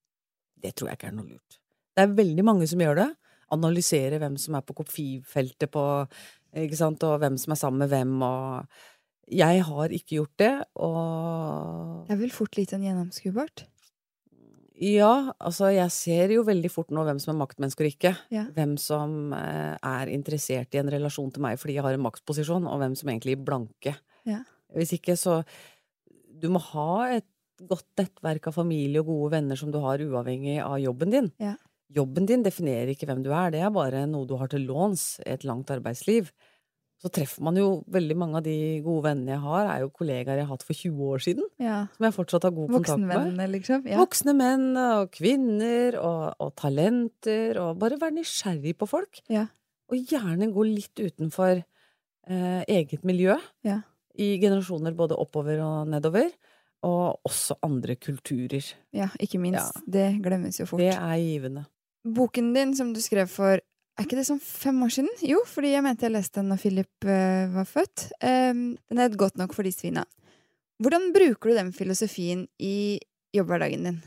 det 0.64 0.74
tror 0.74 0.90
jeg 0.90 1.00
ikke 1.00 1.12
er 1.12 1.16
noe 1.18 1.30
lurt. 1.30 1.60
Det 1.96 2.04
er 2.04 2.18
veldig 2.18 2.44
mange 2.44 2.66
som 2.68 2.82
gjør 2.82 2.98
det. 2.98 3.08
Analysere 3.54 4.18
hvem 4.20 4.34
som 4.40 4.56
er 4.58 4.64
på 4.66 4.74
kopifeltet 4.80 5.70
på 5.72 5.84
ikke 6.56 6.78
sant, 6.78 7.04
og 7.04 7.20
hvem 7.20 7.36
som 7.40 7.52
er 7.52 7.60
sammen 7.60 7.84
med 7.84 7.92
hvem, 7.92 8.14
og 8.24 8.84
Jeg 9.26 9.62
har 9.66 9.90
ikke 9.90 10.16
gjort 10.20 10.38
det, 10.38 10.54
og 10.78 12.06
Det 12.06 12.14
er 12.14 12.20
vel 12.20 12.30
fort 12.30 12.56
litt 12.56 12.70
sånn 12.70 12.84
gjennomskuebart? 12.86 13.64
Ja, 14.76 15.32
altså 15.40 15.70
jeg 15.72 15.88
ser 15.94 16.32
jo 16.34 16.42
veldig 16.44 16.68
fort 16.68 16.90
nå 16.92 17.04
hvem 17.06 17.20
som 17.22 17.32
er 17.32 17.38
maktmennesker 17.40 17.86
og 17.86 17.94
ikke. 17.94 18.12
Ja. 18.34 18.44
Hvem 18.56 18.74
som 18.80 19.32
eh, 19.32 19.76
er 19.76 20.12
interessert 20.12 20.76
i 20.76 20.80
en 20.82 20.90
relasjon 20.92 21.30
til 21.32 21.44
meg 21.46 21.56
fordi 21.60 21.78
jeg 21.78 21.86
har 21.86 21.96
en 21.96 22.04
maktposisjon, 22.04 22.68
og 22.68 22.82
hvem 22.82 22.96
som 22.98 23.08
egentlig 23.12 23.38
er 23.38 23.46
blanke. 23.46 23.94
Ja. 24.28 24.42
Hvis 24.76 24.92
ikke, 24.98 25.16
så 25.16 25.42
Du 26.36 26.50
må 26.52 26.60
ha 26.60 27.16
et 27.16 27.24
godt 27.64 27.86
nettverk 27.96 28.50
av 28.50 28.58
familie 28.58 29.00
og 29.00 29.08
gode 29.08 29.30
venner 29.38 29.56
som 29.56 29.70
du 29.72 29.78
har 29.80 30.02
uavhengig 30.04 30.58
av 30.60 30.76
jobben 30.82 31.14
din. 31.14 31.30
Ja. 31.40 31.54
Jobben 31.96 32.26
din 32.28 32.42
definerer 32.44 32.90
ikke 32.92 33.06
hvem 33.08 33.22
du 33.24 33.30
er, 33.32 33.54
det 33.54 33.62
er 33.64 33.72
bare 33.72 34.04
noe 34.10 34.28
du 34.28 34.34
har 34.36 34.50
til 34.52 34.66
låns 34.68 35.16
i 35.24 35.30
et 35.32 35.46
langt 35.48 35.70
arbeidsliv. 35.72 36.28
Så 37.02 37.10
treffer 37.12 37.42
man 37.44 37.56
jo 37.60 37.84
veldig 37.92 38.14
mange 38.16 38.38
av 38.40 38.44
de 38.46 38.80
gode 38.84 39.02
vennene 39.10 39.34
jeg 39.34 39.42
har, 39.42 39.66
er 39.74 39.82
jo 39.84 39.90
kollegaer 39.92 40.38
jeg 40.40 40.46
har 40.46 40.54
hatt 40.56 40.62
for 40.64 40.72
20 40.74 41.10
år 41.12 41.18
siden, 41.26 41.44
Ja. 41.60 41.86
som 41.96 42.06
jeg 42.06 42.14
fortsatt 42.16 42.42
har 42.48 42.54
god 42.56 42.70
kontakt 42.72 43.02
med. 43.02 43.16
Voksne 43.18 43.48
liksom? 43.52 43.84
Ja. 43.86 43.98
Voksne 44.00 44.34
menn 44.34 44.64
og 44.80 45.10
kvinner 45.12 45.98
og, 46.00 46.34
og 46.40 46.54
talenter, 46.56 47.60
og 47.60 47.78
bare 47.78 47.98
være 48.00 48.16
nysgjerrig 48.16 48.76
på 48.80 48.88
folk. 48.88 49.20
Ja. 49.28 49.46
Og 49.92 49.98
gjerne 50.08 50.48
gå 50.54 50.64
litt 50.66 50.96
utenfor 50.98 51.60
eh, 51.60 52.62
eget 52.66 53.04
miljø 53.04 53.36
Ja. 53.62 53.82
i 54.16 54.38
generasjoner 54.40 54.96
både 54.96 55.14
oppover 55.20 55.60
og 55.60 55.88
nedover. 55.92 56.30
Og 56.86 57.20
også 57.26 57.56
andre 57.62 57.96
kulturer. 57.96 58.62
ja, 58.92 59.08
ikke 59.20 59.38
minst. 59.40 59.78
Det 59.86 60.20
glemmes 60.22 60.58
jo 60.60 60.66
fort. 60.66 60.78
Det 60.80 60.92
er 60.94 61.16
givende. 61.18 61.64
Boken 62.04 62.52
din 62.54 62.74
som 62.76 62.92
du 62.94 63.00
skrev 63.00 63.26
for 63.28 63.58
er 63.96 64.04
ikke 64.04 64.18
det 64.18 64.26
sånn 64.28 64.42
fem 64.42 64.76
år 64.84 64.92
siden? 64.92 65.12
Jo, 65.24 65.40
fordi 65.48 65.72
jeg 65.72 65.84
mente 65.86 66.04
jeg 66.06 66.14
leste 66.14 66.42
den 66.42 66.50
når 66.52 66.60
Philip 66.62 67.08
uh, 67.08 67.46
var 67.54 67.68
født. 67.70 68.10
Um, 68.20 68.66
den 68.90 69.00
het 69.00 69.16
Godt 69.16 69.40
nok 69.40 69.56
for 69.56 69.66
de 69.66 69.72
svina. 69.72 70.04
Hvordan 70.82 71.08
bruker 71.14 71.48
du 71.48 71.56
den 71.56 71.72
filosofien 71.72 72.44
i 72.60 72.98
jobbhverdagen 73.36 73.88
din? 73.88 74.02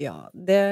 Ja, 0.00 0.30
det, 0.32 0.62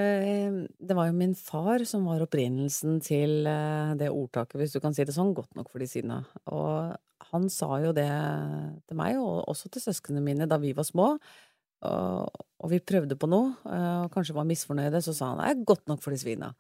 det 0.81 0.97
var 0.97 1.11
jo 1.11 1.17
min 1.19 1.35
far 1.37 1.85
som 1.87 2.07
var 2.09 2.25
opprinnelsen 2.25 2.99
til 3.05 3.45
eh, 3.47 3.93
det 4.01 4.09
ordtaket, 4.09 4.57
hvis 4.59 4.73
du 4.75 4.81
kan 4.83 4.97
si 4.97 5.05
det 5.07 5.15
sånn, 5.15 5.35
godt 5.37 5.53
nok 5.59 5.69
for 5.71 5.83
de 5.83 5.87
sine. 5.91 6.23
Og 6.51 6.97
han 7.31 7.47
sa 7.53 7.69
jo 7.85 7.93
det 7.95 8.09
til 8.89 8.99
meg, 8.99 9.21
og 9.21 9.45
også 9.53 9.71
til 9.71 9.85
søsknene 9.85 10.25
mine, 10.25 10.49
da 10.51 10.59
vi 10.63 10.73
var 10.77 10.89
små. 10.89 11.13
Og, 11.87 12.43
og 12.61 12.73
vi 12.73 12.81
prøvde 12.85 13.17
på 13.21 13.29
noe, 13.31 13.53
eh, 13.69 13.99
og 14.07 14.11
kanskje 14.17 14.37
var 14.37 14.49
misfornøyde, 14.49 15.05
så 15.05 15.15
sa 15.17 15.35
han 15.35 15.45
det 15.45 15.53
er 15.53 15.69
godt 15.69 15.87
nok 15.93 16.03
for 16.03 16.17
de 16.17 16.21
svina. 16.25 16.51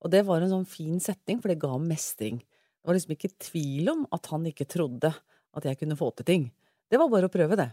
Og 0.00 0.12
det 0.12 0.24
var 0.28 0.40
en 0.40 0.52
sånn 0.52 0.68
fin 0.68 1.00
setning, 1.02 1.40
for 1.40 1.52
det 1.52 1.60
ga 1.60 1.74
mestring. 1.80 2.40
Det 2.40 2.88
var 2.88 2.96
liksom 2.96 3.14
ikke 3.16 3.34
tvil 3.50 3.92
om 3.92 4.06
at 4.16 4.30
han 4.32 4.46
ikke 4.48 4.68
trodde 4.70 5.12
at 5.56 5.66
jeg 5.66 5.78
kunne 5.80 5.98
få 5.98 6.10
til 6.16 6.28
ting. 6.28 6.46
Det 6.90 6.98
var 7.00 7.10
bare 7.12 7.28
å 7.28 7.32
prøve, 7.32 7.58
det. 7.58 7.70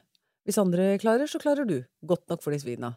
Hvis 0.47 0.59
andre 0.61 0.95
klarer, 1.01 1.29
så 1.29 1.39
klarer 1.41 1.67
du. 1.67 1.79
Godt 2.07 2.27
nok 2.31 2.43
for 2.43 2.55
de 2.55 2.59
svina. 2.61 2.93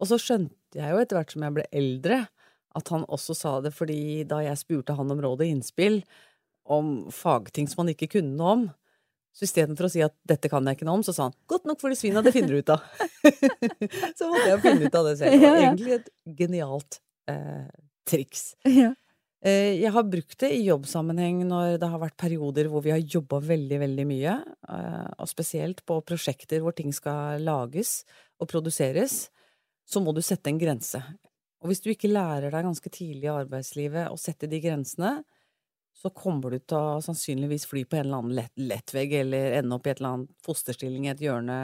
Og 0.00 0.08
så 0.08 0.18
skjønte 0.20 0.78
jeg 0.78 0.94
jo 0.94 1.00
etter 1.02 1.18
hvert 1.18 1.34
som 1.34 1.44
jeg 1.44 1.56
ble 1.58 1.66
eldre, 1.76 2.24
at 2.78 2.92
han 2.94 3.06
også 3.10 3.34
sa 3.34 3.56
det 3.64 3.72
fordi 3.74 4.22
da 4.30 4.40
jeg 4.44 4.60
spurte 4.60 4.94
han 4.94 5.10
om 5.10 5.20
råd 5.22 5.42
og 5.42 5.48
innspill 5.48 6.00
om 6.70 7.10
fagting 7.10 7.66
som 7.68 7.82
han 7.82 7.92
ikke 7.94 8.12
kunne 8.14 8.36
noe 8.38 8.52
om, 8.54 8.64
så 9.34 9.46
istedenfor 9.46 9.86
å 9.86 9.90
si 9.92 10.02
at 10.02 10.14
'dette 10.26 10.50
kan 10.50 10.66
jeg 10.66 10.78
ikke 10.78 10.86
noe 10.86 10.98
om', 10.98 11.06
så 11.06 11.14
sa 11.14 11.28
han 11.28 11.36
'godt 11.50 11.66
nok 11.66 11.80
for 11.82 11.90
de 11.90 11.98
svina, 11.98 12.22
det 12.22 12.32
finner 12.34 12.54
du 12.54 12.62
ut 12.62 12.72
av'. 12.74 12.82
så 14.18 14.30
måtte 14.30 14.48
jeg 14.48 14.62
finne 14.62 14.86
ut 14.86 14.94
av 14.94 15.06
det 15.06 15.16
selv. 15.18 15.34
Det 15.34 15.50
var 15.50 15.60
egentlig 15.66 15.92
et 15.98 16.10
genialt 16.38 17.00
eh, 17.30 17.70
triks. 18.10 18.50
Ja. 18.80 18.92
Eh, 19.40 19.78
jeg 19.80 19.88
har 19.94 20.04
brukt 20.04 20.36
det 20.42 20.50
i 20.52 20.66
jobbsammenheng 20.66 21.38
når 21.48 21.78
det 21.80 21.88
har 21.88 22.00
vært 22.02 22.18
perioder 22.20 22.66
hvor 22.68 22.82
vi 22.84 22.90
har 22.92 23.00
jobba 23.00 23.38
veldig, 23.40 23.78
veldig 23.80 24.04
mye. 24.10 24.34
eh, 24.68 25.06
Og 25.16 25.30
spesielt 25.30 25.80
på 25.88 25.96
prosjekter 26.04 26.60
hvor 26.60 26.76
ting 26.76 26.92
skal 26.92 27.40
lages 27.46 28.02
og 28.36 28.50
produseres. 28.52 29.30
Så 29.88 30.02
må 30.04 30.12
du 30.12 30.20
sette 30.20 30.52
en 30.52 30.60
grense. 30.60 31.00
Og 31.60 31.70
hvis 31.70 31.80
du 31.80 31.88
ikke 31.92 32.12
lærer 32.12 32.52
deg 32.52 32.66
ganske 32.68 32.92
tidlig 32.92 33.28
i 33.28 33.32
arbeidslivet 33.32 34.12
å 34.12 34.18
sette 34.20 34.48
de 34.48 34.60
grensene, 34.60 35.22
så 35.96 36.12
kommer 36.16 36.54
du 36.54 36.60
til 36.60 36.78
å 36.78 37.00
sannsynligvis 37.04 37.66
fly 37.68 37.82
på 37.84 37.98
en 37.98 38.06
eller 38.06 38.20
annen 38.20 38.36
lett, 38.38 38.52
lettvegg 38.56 39.12
eller 39.20 39.56
ende 39.58 39.76
opp 39.76 39.88
i 39.88 39.92
et 39.92 40.00
eller 40.00 40.14
annet 40.14 40.36
fosterstilling 40.46 41.08
i 41.08 41.12
et 41.12 41.24
hjørne 41.24 41.56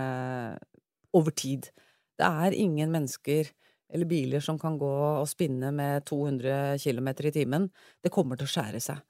over 1.16 1.32
tid. 1.32 1.70
Det 2.18 2.26
er 2.26 2.56
ingen 2.56 2.92
mennesker 2.92 3.48
eller 3.92 4.08
biler 4.10 4.42
som 4.42 4.58
kan 4.58 4.78
gå 4.78 4.92
og 5.20 5.28
spinne 5.30 5.70
med 5.74 6.04
200 6.08 6.78
km 6.82 7.12
i 7.28 7.34
timen. 7.34 7.68
Det 8.02 8.12
kommer 8.14 8.38
til 8.38 8.48
å 8.48 8.52
skjære 8.54 8.82
seg. 8.82 9.02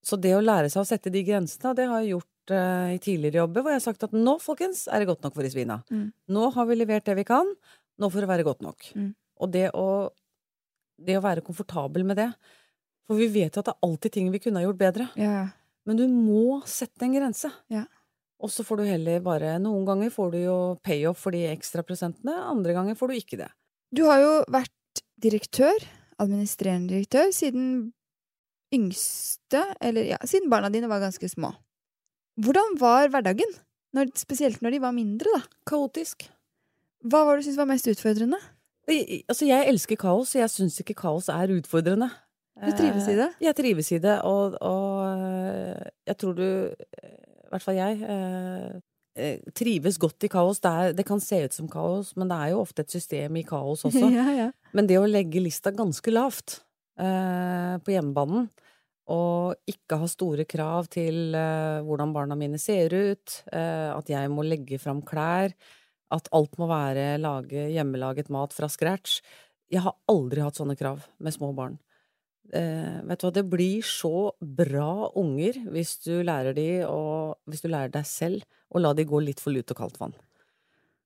Så 0.00 0.16
det 0.16 0.32
å 0.32 0.40
lære 0.40 0.70
seg 0.72 0.80
å 0.82 0.88
sette 0.88 1.12
de 1.12 1.20
grensene, 1.26 1.74
det 1.76 1.84
har 1.90 2.00
jeg 2.00 2.14
gjort 2.14 2.54
uh, 2.54 2.88
i 2.94 3.00
tidligere 3.02 3.42
jobber, 3.42 3.64
hvor 3.64 3.74
jeg 3.74 3.82
har 3.82 3.84
sagt 3.84 4.06
at 4.06 4.16
nå, 4.16 4.38
folkens, 4.40 4.86
er 4.88 5.02
det 5.02 5.10
godt 5.10 5.26
nok 5.26 5.36
for 5.36 5.44
de 5.44 5.52
svina. 5.52 5.82
Mm. 5.92 6.06
Nå 6.32 6.48
har 6.54 6.70
vi 6.70 6.78
levert 6.78 7.04
det 7.08 7.18
vi 7.20 7.26
kan. 7.28 7.52
Nå 8.00 8.08
får 8.08 8.24
det 8.24 8.32
være 8.32 8.48
godt 8.48 8.64
nok. 8.64 8.88
Mm. 8.96 9.12
Og 9.44 9.52
det 9.52 9.66
å, 9.76 9.86
det 10.96 11.18
å 11.20 11.24
være 11.24 11.44
komfortabel 11.44 12.08
med 12.08 12.20
det. 12.22 12.30
For 13.08 13.20
vi 13.20 13.28
vet 13.28 13.52
jo 13.52 13.60
at 13.60 13.68
det 13.68 13.76
er 13.76 13.88
alltid 13.88 14.16
ting 14.16 14.32
vi 14.32 14.40
kunne 14.40 14.62
ha 14.62 14.68
gjort 14.68 14.80
bedre. 14.80 15.10
Yeah. 15.20 15.52
Men 15.88 16.00
du 16.00 16.06
må 16.08 16.60
sette 16.68 17.04
en 17.04 17.16
grense. 17.16 17.50
Yeah. 17.72 17.88
Og 18.40 18.52
så 18.52 18.64
får 18.64 18.80
du 18.80 18.88
heller 18.88 19.20
bare 19.24 19.56
Noen 19.60 19.84
ganger 19.88 20.12
får 20.14 20.30
du 20.32 20.38
jo 20.40 20.58
payoff 20.84 21.26
for 21.26 21.36
de 21.36 21.44
ekstra 21.50 21.84
prosentene, 21.84 22.38
andre 22.40 22.76
ganger 22.76 22.96
får 22.96 23.10
du 23.10 23.18
ikke 23.18 23.40
det. 23.42 23.50
Du 23.94 24.04
har 24.06 24.20
jo 24.22 24.32
vært 24.54 25.02
direktør, 25.20 25.82
administrerende 26.22 26.92
direktør, 26.94 27.30
siden 27.34 27.92
yngste 28.74 29.64
Eller 29.82 30.06
ja, 30.12 30.18
siden 30.28 30.50
barna 30.52 30.68
dine 30.70 30.86
var 30.90 31.00
ganske 31.02 31.26
små. 31.32 31.50
Hvordan 32.40 32.76
var 32.78 33.08
hverdagen? 33.10 33.50
Når, 33.96 34.12
spesielt 34.14 34.60
når 34.62 34.76
de 34.76 34.80
var 34.84 34.94
mindre, 34.94 35.32
da. 35.34 35.40
Kaotisk. 35.66 36.28
Hva 37.02 37.24
var 37.26 37.34
det 37.36 37.42
du 37.42 37.48
syntes 37.48 37.58
var 37.58 37.70
mest 37.72 37.88
utfordrende? 37.90 38.38
I- 38.90 39.24
Altså, 39.28 39.46
jeg 39.48 39.66
elsker 39.68 39.96
kaos, 39.98 40.34
og 40.36 40.40
jeg 40.44 40.50
syns 40.52 40.78
ikke 40.80 40.94
kaos 41.02 41.28
er 41.28 41.50
utfordrende. 41.56 42.10
Du 42.60 42.70
trives 42.76 43.08
i 43.08 43.16
det? 43.16 43.28
Eh, 43.40 43.46
Jeg 43.48 43.56
trives 43.56 43.90
i 43.92 43.98
det, 43.98 44.20
og, 44.22 44.54
og 44.60 45.18
eh, 45.18 45.90
jeg 46.06 46.16
tror 46.20 46.34
du 46.36 46.44
I 46.70 47.50
hvert 47.50 47.62
fall 47.64 47.74
jeg 47.78 48.02
eh, 48.04 48.78
trives 49.56 49.98
godt 50.00 50.26
i 50.26 50.30
kaos. 50.32 50.62
Det, 50.62 50.70
er, 50.70 50.96
det 50.96 51.06
kan 51.08 51.22
se 51.22 51.42
ut 51.44 51.56
som 51.56 51.68
kaos, 51.70 52.14
men 52.18 52.30
det 52.30 52.38
er 52.38 52.52
jo 52.54 52.62
ofte 52.64 52.84
et 52.84 52.94
system 52.94 53.38
i 53.40 53.44
kaos 53.46 53.84
også. 53.88 54.10
ja, 54.18 54.26
ja. 54.36 54.48
Men 54.76 54.88
det 54.90 55.00
å 55.00 55.08
legge 55.08 55.42
lista 55.42 55.72
ganske 55.74 56.14
lavt 56.14 56.60
eh, 57.00 57.76
på 57.82 57.94
hjemmebanen, 57.94 58.48
og 59.10 59.70
ikke 59.70 59.98
ha 59.98 60.06
store 60.10 60.46
krav 60.46 60.86
til 60.92 61.34
eh, 61.34 61.82
hvordan 61.86 62.14
barna 62.14 62.36
mine 62.38 62.60
ser 62.62 62.94
ut, 62.94 63.40
eh, 63.50 63.90
at 63.90 64.10
jeg 64.10 64.30
må 64.30 64.46
legge 64.46 64.78
fram 64.82 65.02
klær, 65.06 65.54
at 66.14 66.30
alt 66.34 66.58
må 66.58 66.66
være 66.70 67.14
lage 67.22 67.68
hjemmelaget 67.70 68.32
mat 68.34 68.50
fra 68.50 68.66
scratch 68.66 69.20
Jeg 69.70 69.84
har 69.84 69.94
aldri 70.10 70.42
hatt 70.42 70.58
sånne 70.58 70.74
krav 70.74 71.04
med 71.22 71.34
små 71.34 71.52
barn. 71.54 71.76
Eh, 72.50 72.96
vet 73.06 73.20
du 73.20 73.26
hva, 73.26 73.34
det 73.34 73.46
blir 73.46 73.84
så 73.86 74.32
bra 74.40 75.10
unger 75.18 75.60
hvis 75.70 75.94
du 76.02 76.16
lærer 76.26 76.56
de 76.56 76.82
å 76.82 77.36
hvis 77.46 77.62
du 77.62 77.68
lærer 77.70 77.92
deg 77.94 78.08
selv 78.08 78.42
å 78.74 78.82
la 78.82 78.90
de 78.94 79.06
gå 79.06 79.20
litt 79.22 79.42
for 79.42 79.54
lut 79.54 79.70
og 79.70 79.78
kaldt 79.78 80.00
vann. 80.00 80.16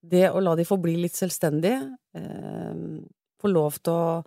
Det 0.00 0.28
å 0.30 0.40
la 0.40 0.54
de 0.56 0.64
få 0.68 0.78
bli 0.80 0.96
litt 1.02 1.16
selvstendige, 1.16 1.82
eh, 2.16 2.80
få 3.40 3.52
lov 3.52 3.80
til 3.84 3.92
å 3.92 4.24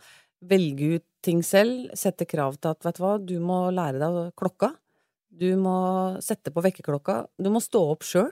velge 0.47 0.97
ut 0.97 1.05
ting 1.25 1.41
selv, 1.45 1.89
sette 1.97 2.27
krav 2.29 2.59
til 2.61 2.73
at 2.73 2.85
vet 2.85 2.97
du 2.97 3.03
hva, 3.03 3.15
du 3.17 3.37
må 3.41 3.59
lære 3.73 4.01
deg 4.01 4.35
klokka, 4.37 4.71
du 5.33 5.49
må 5.57 5.77
sette 6.23 6.53
på 6.53 6.63
vekkerklokka, 6.65 7.23
du 7.41 7.49
må 7.53 7.61
stå 7.61 7.81
opp 7.93 8.05
sjøl, 8.05 8.31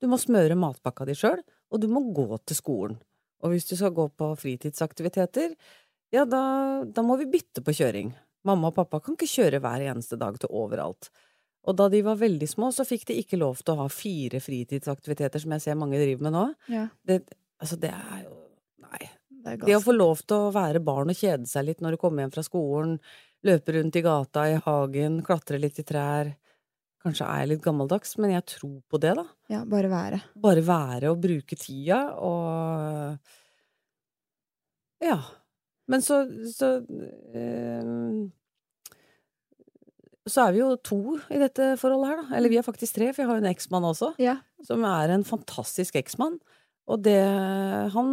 du 0.00 0.06
må 0.10 0.18
smøre 0.18 0.58
matpakka 0.58 1.06
di 1.06 1.18
sjøl, 1.18 1.42
og 1.70 1.82
du 1.82 1.86
må 1.90 2.02
gå 2.14 2.28
til 2.46 2.58
skolen. 2.58 2.98
Og 3.42 3.54
hvis 3.54 3.68
du 3.70 3.76
skal 3.78 3.94
gå 3.96 4.06
på 4.18 4.32
fritidsaktiviteter, 4.38 5.54
ja, 6.14 6.24
da, 6.26 6.42
da 6.84 7.04
må 7.06 7.16
vi 7.20 7.28
bytte 7.30 7.62
på 7.64 7.74
kjøring. 7.76 8.12
Mamma 8.46 8.70
og 8.70 8.76
pappa 8.78 9.02
kan 9.04 9.16
ikke 9.16 9.28
kjøre 9.28 9.60
hver 9.62 9.84
eneste 9.90 10.18
dag 10.20 10.38
til 10.40 10.52
overalt. 10.56 11.10
Og 11.68 11.76
da 11.76 11.90
de 11.92 12.00
var 12.02 12.16
veldig 12.20 12.48
små, 12.48 12.70
så 12.72 12.86
fikk 12.88 13.06
de 13.10 13.18
ikke 13.20 13.38
lov 13.40 13.60
til 13.60 13.74
å 13.74 13.82
ha 13.82 13.88
fire 13.92 14.40
fritidsaktiviteter, 14.40 15.42
som 15.42 15.52
jeg 15.56 15.64
ser 15.66 15.78
mange 15.78 16.00
driver 16.00 16.24
med 16.26 16.36
nå. 16.36 16.44
ja. 16.72 16.86
Det, 17.04 17.20
altså, 17.60 17.76
det 17.80 17.92
er 17.94 18.22
jo 18.24 18.36
Nei. 18.80 19.10
Det 19.40 19.56
Det 19.64 19.74
å 19.76 19.82
få 19.84 19.92
lov 19.94 20.22
til 20.24 20.48
å 20.48 20.52
være 20.52 20.80
barn 20.84 21.12
og 21.12 21.16
kjede 21.16 21.46
seg 21.48 21.68
litt 21.68 21.82
når 21.84 21.94
du 21.94 22.00
kommer 22.00 22.24
hjem 22.24 22.32
fra 22.32 22.44
skolen, 22.44 22.96
løpe 23.46 23.76
rundt 23.76 23.96
i 23.96 24.02
gata, 24.04 24.46
i 24.48 24.56
hagen, 24.64 25.20
klatre 25.24 25.60
litt 25.60 25.78
i 25.80 25.86
trær 25.86 26.32
Kanskje 27.00 27.24
er 27.24 27.38
jeg 27.40 27.48
litt 27.54 27.62
gammeldags, 27.64 28.10
men 28.20 28.34
jeg 28.34 28.44
tror 28.58 28.74
på 28.92 28.98
det, 29.00 29.14
da. 29.16 29.22
Ja, 29.48 29.62
bare 29.68 29.88
være. 29.88 30.18
Bare 30.36 30.64
være 30.64 31.12
og 31.14 31.22
bruke 31.22 31.56
tida 31.56 32.00
og 32.20 33.16
Ja. 35.00 35.16
Men 35.90 36.02
så 36.06 36.20
så, 36.54 36.68
eh, 37.34 38.28
så 40.30 40.44
er 40.46 40.54
vi 40.54 40.60
jo 40.62 40.70
to 40.86 40.98
i 41.32 41.40
dette 41.40 41.72
forholdet 41.80 42.10
her, 42.12 42.20
da. 42.22 42.36
Eller 42.38 42.52
vi 42.52 42.58
er 42.60 42.66
faktisk 42.66 42.94
tre, 42.98 43.08
for 43.12 43.22
jeg 43.24 43.30
har 43.30 43.38
jo 43.40 43.44
en 43.44 43.50
eksmann 43.54 43.86
også 43.88 44.12
Ja. 44.22 44.36
som 44.66 44.84
er 44.86 45.10
en 45.16 45.24
fantastisk 45.26 45.96
eksmann. 45.98 46.38
Og 46.90 47.02
det 47.02 47.18
han 47.94 48.10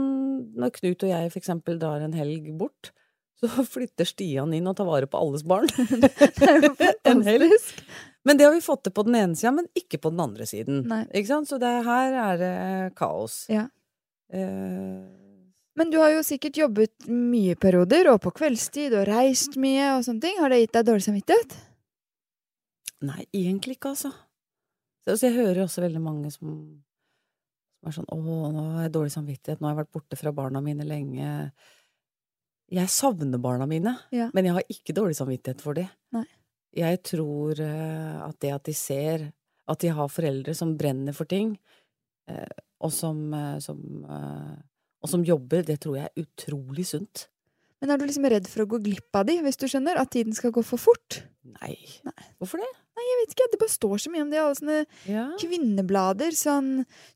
Når 0.58 0.72
Knut 0.78 1.04
og 1.04 1.10
jeg 1.10 1.32
for 1.34 1.40
eksempel 1.42 1.80
drar 1.82 2.02
en 2.06 2.14
helg 2.14 2.50
bort, 2.58 2.92
så 3.38 3.48
flytter 3.74 4.06
Stian 4.10 4.54
inn 4.54 4.68
og 4.70 4.76
tar 4.78 4.86
vare 4.90 5.06
på 5.10 5.20
alles 5.22 5.44
barn. 5.46 5.68
Det 6.02 6.10
er 6.42 6.62
jo 6.64 6.74
fantastisk. 6.82 7.84
Men 8.26 8.36
det 8.38 8.44
har 8.48 8.54
vi 8.58 8.60
fått 8.66 8.84
til 8.84 8.92
på 8.92 9.06
den 9.08 9.16
ene 9.16 9.36
sida, 9.40 9.54
men 9.56 9.70
ikke 9.78 10.02
på 10.04 10.10
den 10.12 10.20
andre 10.20 10.44
siden. 10.50 10.82
Nei. 10.90 11.04
Ikke 11.16 11.30
sant? 11.30 11.48
Så 11.48 11.60
det 11.62 11.70
her 11.86 12.16
er 12.26 12.38
det 12.42 12.96
kaos. 12.98 13.46
Ja. 13.48 13.68
Eh, 14.34 15.06
Men 15.78 15.92
du 15.94 16.00
har 16.02 16.10
jo 16.16 16.24
sikkert 16.26 16.58
jobbet 16.58 17.08
mye 17.08 17.54
perioder, 17.60 18.10
og 18.10 18.22
på 18.24 18.32
kveldstid, 18.40 18.96
og 18.98 19.08
reist 19.10 19.58
mye 19.62 19.92
og 19.98 20.06
sånne 20.08 20.24
ting. 20.24 20.40
Har 20.42 20.50
det 20.50 20.64
gitt 20.64 20.74
deg 20.80 20.88
dårlig 20.90 21.06
samvittighet? 21.08 21.58
nei, 23.06 23.28
egentlig 23.30 23.76
ikke, 23.78 23.92
altså. 23.94 24.10
Så, 25.06 25.14
så 25.20 25.28
jeg 25.28 25.36
hører 25.38 25.62
også 25.68 25.84
veldig 25.84 26.00
mange 26.02 26.32
som, 26.34 26.56
som 27.78 27.90
er 27.92 27.94
sånn 27.94 28.08
'Å, 28.10 28.38
nå 28.56 28.64
har 28.74 28.88
jeg 28.88 28.94
dårlig 28.96 29.14
samvittighet. 29.14 29.62
Nå 29.62 29.68
har 29.70 29.76
jeg 29.76 29.82
vært 29.84 29.94
borte 29.94 30.18
fra 30.18 30.34
barna 30.34 30.62
mine 30.66 30.88
lenge.' 30.88 31.52
Jeg 32.68 32.92
savner 32.92 33.40
barna 33.40 33.66
mine, 33.70 33.94
Ja. 34.12 34.32
men 34.34 34.44
jeg 34.44 34.54
har 34.58 34.64
ikke 34.68 34.96
dårlig 34.98 35.16
samvittighet 35.16 35.62
for 35.62 35.78
dem. 35.78 35.88
Nei. 36.12 36.26
Jeg 36.76 37.00
tror 37.04 37.62
eh, 37.64 38.18
at 38.26 38.40
det 38.44 38.52
at 38.52 38.64
de 38.68 38.74
ser 38.74 39.32
at 39.68 39.80
de 39.80 39.88
har 39.88 40.10
foreldre 40.12 40.56
som 40.56 40.76
brenner 40.78 41.14
for 41.16 41.26
ting, 41.26 41.58
eh, 42.28 42.50
og 42.82 42.92
som, 42.92 43.34
eh, 43.34 43.60
som, 43.60 43.80
og 45.04 45.10
som 45.12 45.24
jobber, 45.24 45.64
det 45.68 45.80
tror 45.84 45.98
jeg 46.00 46.10
er 46.10 46.24
utrolig 46.24 46.86
sunt. 46.90 47.28
Men 47.82 47.92
er 47.94 48.00
du 48.02 48.08
liksom 48.08 48.26
redd 48.26 48.48
for 48.50 48.64
å 48.64 48.70
gå 48.72 48.80
glipp 48.82 49.14
av 49.20 49.28
de, 49.30 49.36
hvis 49.46 49.60
du 49.62 49.68
skjønner? 49.70 50.00
At 50.02 50.10
tiden 50.16 50.34
skal 50.34 50.50
gå 50.56 50.64
for 50.66 50.82
fort? 50.82 51.20
Nei. 51.62 51.76
Nei. 52.08 52.24
Hvorfor 52.42 52.58
det? 52.58 52.70
Nei, 52.98 53.04
Jeg 53.06 53.18
vet 53.22 53.34
ikke, 53.36 53.46
det 53.54 53.60
bare 53.62 53.70
står 53.76 54.00
så 54.02 54.10
mye 54.10 54.24
om 54.26 54.32
det 54.32 54.40
i 54.40 54.42
alle 54.42 54.58
sånne 54.58 54.78
Ja. 55.06 55.26
kvinneblader. 55.38 56.34
Sånn 56.34 56.72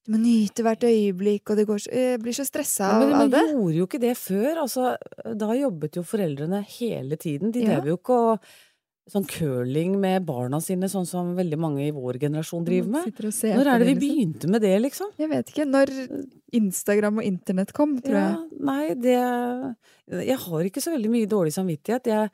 Du 0.06 0.12
må 0.14 0.20
nyte 0.22 0.62
hvert 0.62 0.86
øyeblikk, 0.86 1.50
og 1.50 1.58
det 1.58 1.66
går 1.66 1.82
så, 1.82 1.90
jeg 1.92 2.20
blir 2.22 2.38
så 2.38 2.46
stressa 2.46 2.92
Ja, 2.92 3.00
men 3.00 3.14
av 3.14 3.32
man 3.34 3.50
gjorde 3.56 3.76
jo 3.80 3.88
ikke 3.88 4.00
det 4.06 4.14
før. 4.22 4.62
Altså, 4.62 4.96
da 5.26 5.50
jobbet 5.58 5.98
jo 5.98 6.04
foreldrene 6.06 6.62
hele 6.78 7.18
tiden. 7.18 7.52
De 7.52 7.62
Ja. 7.66 7.82
jo 7.82 7.98
ikke 7.98 8.14
og 8.14 8.40
sånn 9.10 9.26
curling 9.28 9.96
med 10.00 10.26
barna 10.28 10.60
sine, 10.62 10.88
sånn 10.92 11.08
som 11.10 11.32
veldig 11.36 11.58
mange 11.60 11.88
i 11.88 11.94
vår 11.96 12.20
generasjon 12.22 12.64
driver 12.68 12.92
med. 12.94 13.10
Og 13.26 13.34
ser 13.34 13.58
Når 13.58 13.68
er 13.74 13.82
det 13.82 13.88
vi 13.90 13.96
begynte 14.04 14.48
med 14.52 14.62
det, 14.62 14.76
liksom? 14.84 15.10
Jeg 15.18 15.30
vet 15.32 15.50
ikke. 15.52 15.66
Når 15.66 15.92
Instagram 16.54 17.18
og 17.20 17.26
internett 17.28 17.74
kom, 17.74 17.98
tror 18.00 18.16
Ja, 18.16 18.30
jeg. 18.38 18.62
nei, 18.62 18.94
det 18.94 20.26
Jeg 20.30 20.38
har 20.38 20.64
ikke 20.70 20.82
så 20.84 20.94
veldig 20.94 21.10
mye 21.12 21.28
dårlig 21.28 21.54
samvittighet. 21.54 22.04
Jeg, 22.06 22.32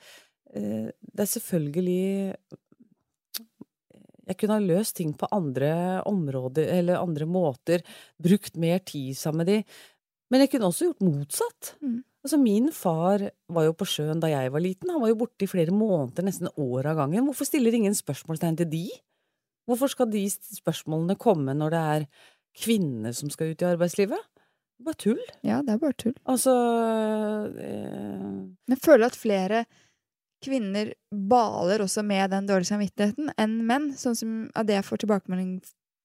eh, 0.53 0.91
det 1.13 1.19
er 1.23 1.32
selvfølgelig 1.32 2.38
Jeg 4.27 4.38
kunne 4.38 4.58
ha 4.60 4.60
løst 4.60 4.95
ting 4.97 5.13
på 5.13 5.27
andre 5.32 6.03
områder, 6.06 6.67
eller 6.67 6.99
andre 6.99 7.25
måter, 7.25 7.82
brukt 8.21 8.58
mer 8.58 8.80
tid 8.80 9.15
sammen 9.15 9.45
med 9.45 9.47
de. 9.47 9.63
Men 10.30 10.41
jeg 10.43 10.51
kunne 10.51 10.67
også 10.67 10.89
gjort 10.89 11.06
motsatt. 11.08 11.75
Mm. 11.82 12.03
Altså, 12.28 12.40
min 12.42 12.70
far 12.76 13.24
var 13.56 13.68
jo 13.70 13.76
på 13.80 13.88
sjøen 13.88 14.20
da 14.20 14.30
jeg 14.34 14.52
var 14.52 14.63
liten. 14.63 14.92
Han 14.92 15.02
var 15.02 15.13
jo 15.13 15.22
borte 15.24 15.48
i 15.48 15.50
flere 15.50 15.72
måneder, 15.72 16.28
nesten 16.28 16.52
år 16.54 16.92
av 16.92 17.00
gangen. 17.00 17.24
Hvorfor 17.30 17.48
stiller 17.48 17.76
ingen 17.76 17.96
spørsmålstegn 17.96 18.60
til 18.60 18.70
de? 18.72 18.88
Hvorfor 19.68 19.92
skal 19.92 20.10
de 20.12 20.26
spørsmålene 20.32 21.16
komme 21.20 21.56
når 21.56 21.74
det 21.74 21.84
er 21.96 22.10
kvinner 22.58 23.16
som 23.16 23.32
skal 23.34 23.54
ut 23.54 23.63
i 23.63 23.70
arbeidslivet. 23.70 24.30
Bare 24.86 25.00
tull. 25.02 25.22
Ja, 25.46 25.62
det 25.66 25.74
er 25.74 25.82
bare 25.82 25.98
tull. 25.98 26.16
Altså 26.30 26.54
eh, 27.58 28.22
Men 28.22 28.76
jeg 28.76 28.84
føler 28.84 29.10
at 29.10 29.18
flere 29.18 29.63
kvinner 30.46 30.92
baler 31.10 31.82
også 31.82 32.04
med 32.06 32.30
den 32.30 32.46
dårlige 32.50 32.70
samvittigheten 32.70 33.32
enn 33.42 33.56
menn, 33.66 33.90
sånn 33.98 34.18
som 34.18 34.36
av 34.54 34.68
det 34.70 34.78
jeg 34.78 34.86
får 34.86 35.02
tilbakemelding 35.02 35.56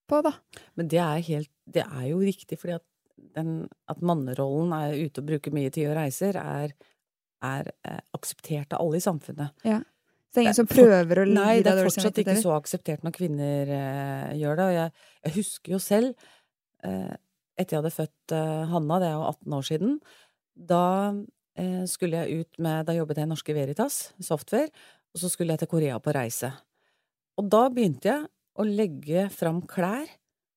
på, 0.09 0.23
da. 0.25 0.33
Men 0.81 0.89
det 0.89 1.03
er, 1.05 1.21
helt, 1.27 1.51
det 1.69 1.85
er 1.85 2.07
jo 2.09 2.23
riktig, 2.25 2.57
fordi 2.61 2.79
at, 2.79 2.87
den, 3.37 3.55
at 3.91 4.03
mannerollen 4.05 4.75
er 4.77 4.99
ute 4.99 5.23
og 5.23 5.29
bruker 5.31 5.55
mye 5.55 5.73
tid 5.75 5.91
og 5.91 5.97
reiser, 5.99 6.39
er, 6.39 6.75
er 7.45 7.73
eh, 7.89 8.01
akseptert 8.17 8.77
av 8.77 8.85
alle 8.85 9.01
i 9.01 9.05
samfunnet. 9.05 9.55
Så 10.33 10.39
det 10.39 10.41
er 10.41 10.47
ingen 10.47 10.57
som 10.63 10.69
prøver 10.71 11.21
å 11.21 11.27
Nei, 11.29 11.59
av 11.59 11.61
det 11.61 11.67
deg 11.69 11.83
er 11.83 11.89
fortsatt 11.91 12.23
ikke 12.23 12.39
så 12.41 12.55
akseptert 12.57 13.03
når 13.05 13.15
kvinner 13.19 13.73
eh, 13.77 14.31
gjør 14.41 14.59
det. 14.59 14.69
Og 14.69 14.77
jeg, 14.79 15.07
jeg 15.27 15.37
husker 15.37 15.75
jo 15.75 15.81
selv, 15.83 16.31
eh, 16.89 17.13
etter 17.61 17.77
jeg 17.77 17.83
hadde 17.83 17.95
født 17.99 18.35
eh, 18.39 18.63
Hanna, 18.73 19.01
det 19.03 19.11
er 19.11 19.19
jo 19.19 19.27
18 19.29 19.57
år 19.59 19.69
siden, 19.69 19.99
da 20.73 20.87
eh, 21.61 21.83
skulle 21.89 22.23
jeg 22.23 22.43
ut 22.43 22.63
med 22.65 22.89
Da 22.89 22.97
jobbet 22.97 23.21
jeg 23.21 23.29
i 23.29 23.33
Norske 23.33 23.57
Veritas, 23.57 24.01
software, 24.25 24.73
og 25.13 25.21
så 25.21 25.29
skulle 25.29 25.53
jeg 25.53 25.65
til 25.65 25.73
Korea 25.75 26.01
på 26.01 26.15
reise. 26.17 26.53
Og 27.37 27.49
da 27.53 27.67
begynte 27.73 28.09
jeg 28.09 28.27
å 28.57 28.67
legge 28.69 29.29
fram 29.33 29.63
klær 29.69 30.09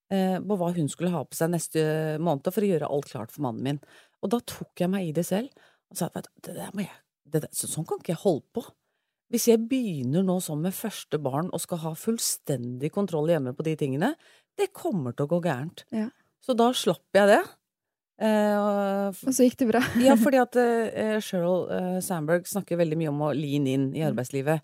på 0.09 0.55
hva 0.59 0.67
hun 0.75 0.85
skulle 0.91 1.09
ha 1.09 1.23
på 1.25 1.33
seg 1.33 1.49
neste 1.49 1.81
måned 2.21 2.45
for 2.53 2.61
å 2.61 2.67
gjøre 2.69 2.89
alt 2.93 3.07
klart 3.09 3.31
for 3.33 3.41
mannen 3.47 3.63
min. 3.65 3.79
Og 4.21 4.29
da 4.33 4.37
tok 4.45 4.83
jeg 4.83 4.91
meg 4.93 5.07
i 5.07 5.15
det 5.17 5.25
selv 5.25 5.49
og 5.89 5.97
sa 5.99 6.09
at 6.13 6.29
det 6.45 6.55
der 6.57 6.73
må 6.77 6.85
jeg, 6.85 6.93
det 7.25 7.45
der, 7.45 7.51
så, 7.53 7.69
sånn 7.69 7.87
kan 7.89 8.01
ikke 8.01 8.13
jeg 8.13 8.21
holde 8.23 8.45
på. 8.53 8.63
Hvis 9.33 9.47
jeg 9.49 9.65
begynner 9.69 10.25
nå 10.25 10.37
sånn 10.43 10.61
med 10.61 10.75
første 10.77 11.17
barn 11.21 11.49
og 11.49 11.61
skal 11.63 11.81
ha 11.81 11.93
fullstendig 11.97 12.91
kontroll 12.93 13.31
hjemme 13.33 13.55
på 13.57 13.65
de 13.65 13.73
tingene, 13.79 14.13
det 14.57 14.69
kommer 14.77 15.15
til 15.15 15.25
å 15.25 15.31
gå 15.33 15.41
gærent. 15.47 15.85
Ja. 15.95 16.09
Så 16.45 16.53
da 16.57 16.69
slapp 16.77 17.17
jeg 17.17 17.31
det. 17.33 17.41
Eh, 18.21 18.55
og, 18.55 19.17
Og 19.27 19.35
så 19.35 19.47
gikk 19.47 19.57
det 19.63 19.69
bra. 19.73 19.81
ja, 19.99 20.15
fordi 20.21 20.39
at 20.39 20.59
eh, 20.61 21.17
Sheryl 21.23 21.65
eh, 21.73 21.97
Sandberg 22.05 22.45
snakker 22.47 22.79
veldig 22.79 22.99
mye 23.01 23.11
om 23.11 23.25
å 23.27 23.33
lean 23.35 23.65
in 23.67 23.89
i 23.97 24.05
arbeidslivet. 24.05 24.61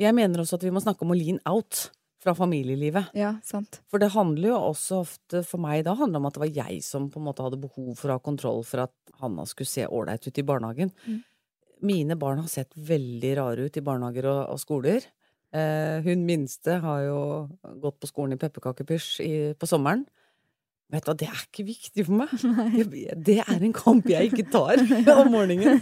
Jeg 0.00 0.16
mener 0.16 0.42
også 0.42 0.58
at 0.58 0.64
vi 0.66 0.72
må 0.74 0.82
snakke 0.82 1.04
om 1.06 1.12
å 1.14 1.18
lean 1.18 1.42
out 1.50 1.88
fra 2.24 2.34
familielivet. 2.36 3.12
Ja, 3.16 3.34
sant. 3.44 3.80
For 3.90 4.02
det 4.02 4.12
handler 4.14 4.50
jo 4.50 4.60
også 4.70 5.02
ofte 5.04 5.44
for 5.46 5.62
meg 5.62 5.84
da 5.86 5.96
handler 5.98 6.18
det 6.18 6.22
om 6.22 6.28
at 6.30 6.38
det 6.38 6.44
var 6.44 6.58
jeg 6.62 6.80
som 6.86 7.10
på 7.12 7.20
en 7.20 7.28
måte 7.28 7.44
hadde 7.44 7.60
behov 7.62 7.92
for 8.00 8.10
å 8.10 8.18
ha 8.18 8.24
kontroll 8.24 8.64
for 8.66 8.86
at 8.86 9.16
Hanna 9.20 9.44
skulle 9.48 9.70
se 9.70 9.86
ålreit 9.86 10.26
ut 10.26 10.40
i 10.40 10.46
barnehagen. 10.46 10.92
Mm. 11.04 11.20
Mine 11.84 12.16
barn 12.18 12.40
har 12.40 12.48
sett 12.50 12.72
veldig 12.74 13.34
rare 13.38 13.68
ut 13.68 13.76
i 13.76 13.84
barnehager 13.84 14.30
og, 14.30 14.40
og 14.54 14.62
skoler. 14.62 15.06
Eh, 15.54 16.00
hun 16.06 16.24
minste 16.26 16.80
har 16.82 17.04
jo 17.04 17.18
gått 17.82 18.00
på 18.02 18.10
skolen 18.10 18.34
i 18.34 18.40
pepperkakepysj 18.40 19.54
på 19.60 19.70
sommeren. 19.70 20.06
Vet 20.92 21.06
du 21.08 21.14
det 21.24 21.26
er 21.26 21.38
ikke 21.46 21.64
viktig 21.66 22.04
for 22.06 22.18
meg. 22.20 22.32
Nei. 22.54 23.04
Det 23.26 23.38
er 23.42 23.62
en 23.64 23.72
kamp 23.74 24.06
jeg 24.10 24.30
ikke 24.30 24.44
tar 24.52 24.78
om 25.20 25.30
morgenen. 25.32 25.80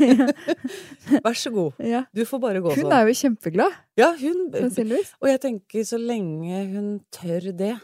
Vær 1.25 1.37
så 1.38 1.53
god. 1.55 1.81
Ja. 1.83 2.05
Du 2.15 2.23
får 2.29 2.43
bare 2.45 2.62
gå 2.65 2.73
Hun 2.77 2.85
sånn. 2.87 2.95
er 2.97 3.09
jo 3.11 3.17
kjempeglad, 3.19 3.79
Ja, 3.99 4.12
hun, 4.21 4.45
og 4.55 5.29
jeg 5.29 5.41
tenker 5.43 5.88
så 5.88 5.99
lenge 6.01 6.62
hun 6.71 6.93
tør 7.12 7.51
det, 7.59 7.75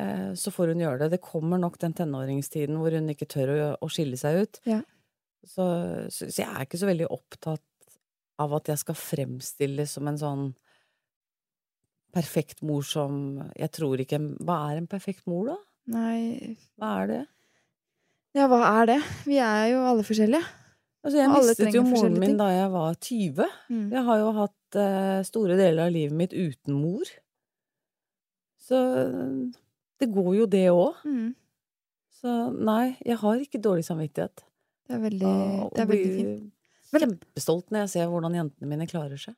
eh, 0.00 0.30
så 0.40 0.52
får 0.54 0.72
hun 0.72 0.82
gjøre 0.86 1.04
det. 1.04 1.10
Det 1.18 1.22
kommer 1.28 1.60
nok 1.62 1.78
den 1.84 1.94
tenåringstiden 2.00 2.80
hvor 2.80 2.96
hun 2.96 3.12
ikke 3.12 3.28
tør 3.28 3.54
å, 3.76 3.90
skille 3.92 4.18
seg 4.20 4.42
ut. 4.42 4.62
Ja. 4.66 4.80
Så, 5.46 5.64
så, 6.10 6.26
så 6.26 6.42
jeg 6.42 6.48
er 6.48 6.64
ikke 6.64 6.80
så 6.80 6.88
veldig 6.88 7.12
opptatt 7.14 7.62
av 8.42 8.56
at 8.58 8.72
jeg 8.72 8.80
skal 8.82 8.98
fremstilles 8.98 9.94
som 9.94 10.08
en 10.10 10.18
sånn 10.18 10.48
perfekt 12.14 12.62
mor 12.64 12.82
som 12.86 13.36
Jeg 13.52 13.68
tror 13.76 14.00
ikke 14.00 14.18
Hva 14.40 14.54
er 14.70 14.78
en 14.80 14.86
perfekt 14.90 15.26
mor, 15.28 15.50
da? 15.52 15.56
Nei 15.88 16.56
Hva 16.78 16.92
er 17.02 17.10
det? 17.12 17.20
Ja, 18.36 18.46
hva 18.50 18.60
er 18.82 18.88
det? 18.90 18.98
Vi 19.26 19.38
er 19.42 19.70
jo 19.72 19.78
alle 19.88 20.04
forskjellige. 20.06 20.44
Altså, 21.02 21.16
jeg 21.22 21.30
mistet 21.32 21.74
jo 21.74 21.82
moren 21.86 22.18
min 22.20 22.36
da 22.38 22.48
jeg 22.52 22.68
var 22.74 22.98
20. 23.00 23.46
Mm. 23.72 23.86
Jeg 23.94 24.02
har 24.08 24.18
jo 24.20 24.28
hatt 24.36 24.78
uh, 24.78 25.20
store 25.26 25.56
deler 25.58 25.86
av 25.86 25.94
livet 25.94 26.16
mitt 26.18 26.34
uten 26.36 26.76
mor. 26.76 27.08
Så 28.68 28.76
det 29.98 30.10
går 30.12 30.30
jo, 30.42 30.46
det 30.50 30.66
òg. 30.74 31.00
Mm. 31.08 31.30
Så 32.18 32.34
nei, 32.52 32.98
jeg 33.06 33.16
har 33.22 33.40
ikke 33.42 33.62
dårlig 33.64 33.86
samvittighet. 33.86 34.44
Det 34.88 34.96
er 34.96 35.02
veldig, 35.06 35.32
Og- 35.32 35.72
det 35.74 35.82
er 35.84 35.90
veldig 35.94 36.14
fint. 36.18 36.52
Kjempestolt 36.88 37.70
når 37.70 37.84
jeg 37.84 37.90
ser 37.94 38.06
hvordan 38.12 38.34
jentene 38.36 38.68
mine 38.70 38.86
klarer 38.88 39.20
seg. 39.20 39.36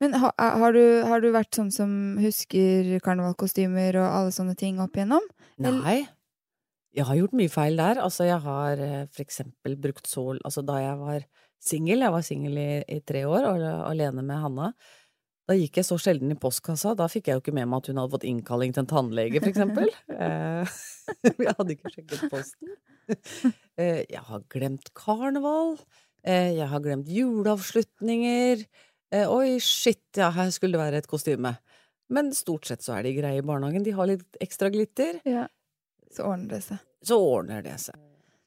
Men 0.00 0.14
ha, 0.22 0.30
har, 0.38 0.72
du, 0.76 0.82
har 1.08 1.20
du 1.24 1.28
vært 1.34 1.56
sånn 1.58 1.72
som 1.74 1.90
husker 2.22 2.98
karnevalkostymer 3.02 3.96
og 3.98 4.06
alle 4.06 4.34
sånne 4.34 4.54
ting 4.58 4.78
opp 4.84 4.94
igjennom? 4.98 5.24
Eller- 5.58 5.82
Nei. 5.82 5.98
Jeg 6.96 7.04
har 7.04 7.18
gjort 7.18 7.34
mye 7.36 7.50
feil 7.52 7.76
der. 7.78 7.98
Altså, 8.02 8.24
jeg 8.26 8.40
har 8.42 8.80
eh, 8.82 9.02
for 9.12 9.22
eksempel 9.22 9.74
brukt 9.78 10.06
sol 10.08 10.38
Altså, 10.46 10.62
da 10.66 10.78
jeg 10.80 10.96
var 10.98 11.26
singel, 11.62 12.00
jeg 12.02 12.14
var 12.14 12.24
singel 12.26 12.56
i, 12.58 12.70
i 12.88 13.00
tre 13.06 13.24
år, 13.28 13.44
og 13.50 13.66
alene 13.90 14.22
med 14.24 14.40
Hanna, 14.40 14.70
da 15.48 15.54
gikk 15.56 15.78
jeg 15.80 15.86
så 15.88 15.98
sjelden 16.00 16.32
i 16.32 16.38
postkassa. 16.40 16.94
Da 16.98 17.06
fikk 17.12 17.28
jeg 17.28 17.38
jo 17.38 17.42
ikke 17.44 17.54
med 17.58 17.68
meg 17.68 17.82
at 17.82 17.90
hun 17.92 18.00
hadde 18.00 18.14
fått 18.16 18.26
innkalling 18.28 18.72
til 18.74 18.82
en 18.84 18.90
tannlege, 18.90 19.40
for 19.42 19.50
eksempel. 19.52 19.90
Eh, 20.18 20.78
jeg 21.44 21.54
hadde 21.58 21.74
ikke 21.76 21.92
sjekket 21.94 22.24
posten. 22.32 22.72
Eh, 23.78 24.02
Jeg 24.10 24.20
har 24.26 24.42
glemt 24.52 24.90
karneval. 24.98 25.76
Eh, 26.26 26.50
Jeg 26.58 26.66
har 26.72 26.82
glemt 26.84 27.08
juleavslutninger. 27.08 28.64
Eh, 29.14 29.28
Oi, 29.30 29.58
shit, 29.64 30.04
ja, 30.16 30.28
her 30.36 30.50
skulle 30.52 30.76
det 30.76 30.82
være 30.82 31.02
et 31.02 31.10
kostyme. 31.10 31.54
Men 32.12 32.32
stort 32.36 32.68
sett 32.68 32.84
så 32.84 32.96
er 32.96 33.06
de 33.06 33.14
greie 33.16 33.40
i 33.40 33.44
barnehagen. 33.44 33.84
De 33.84 33.94
har 33.96 34.08
litt 34.08 34.38
ekstra 34.44 34.70
glitter. 34.72 35.20
Ja. 35.28 35.46
Så 36.12 36.24
ordner 36.28 36.56
det 36.56 36.62
seg. 36.64 36.84
Så 37.04 37.18
ordner 37.20 37.64
det 37.64 37.76
seg. 37.82 37.96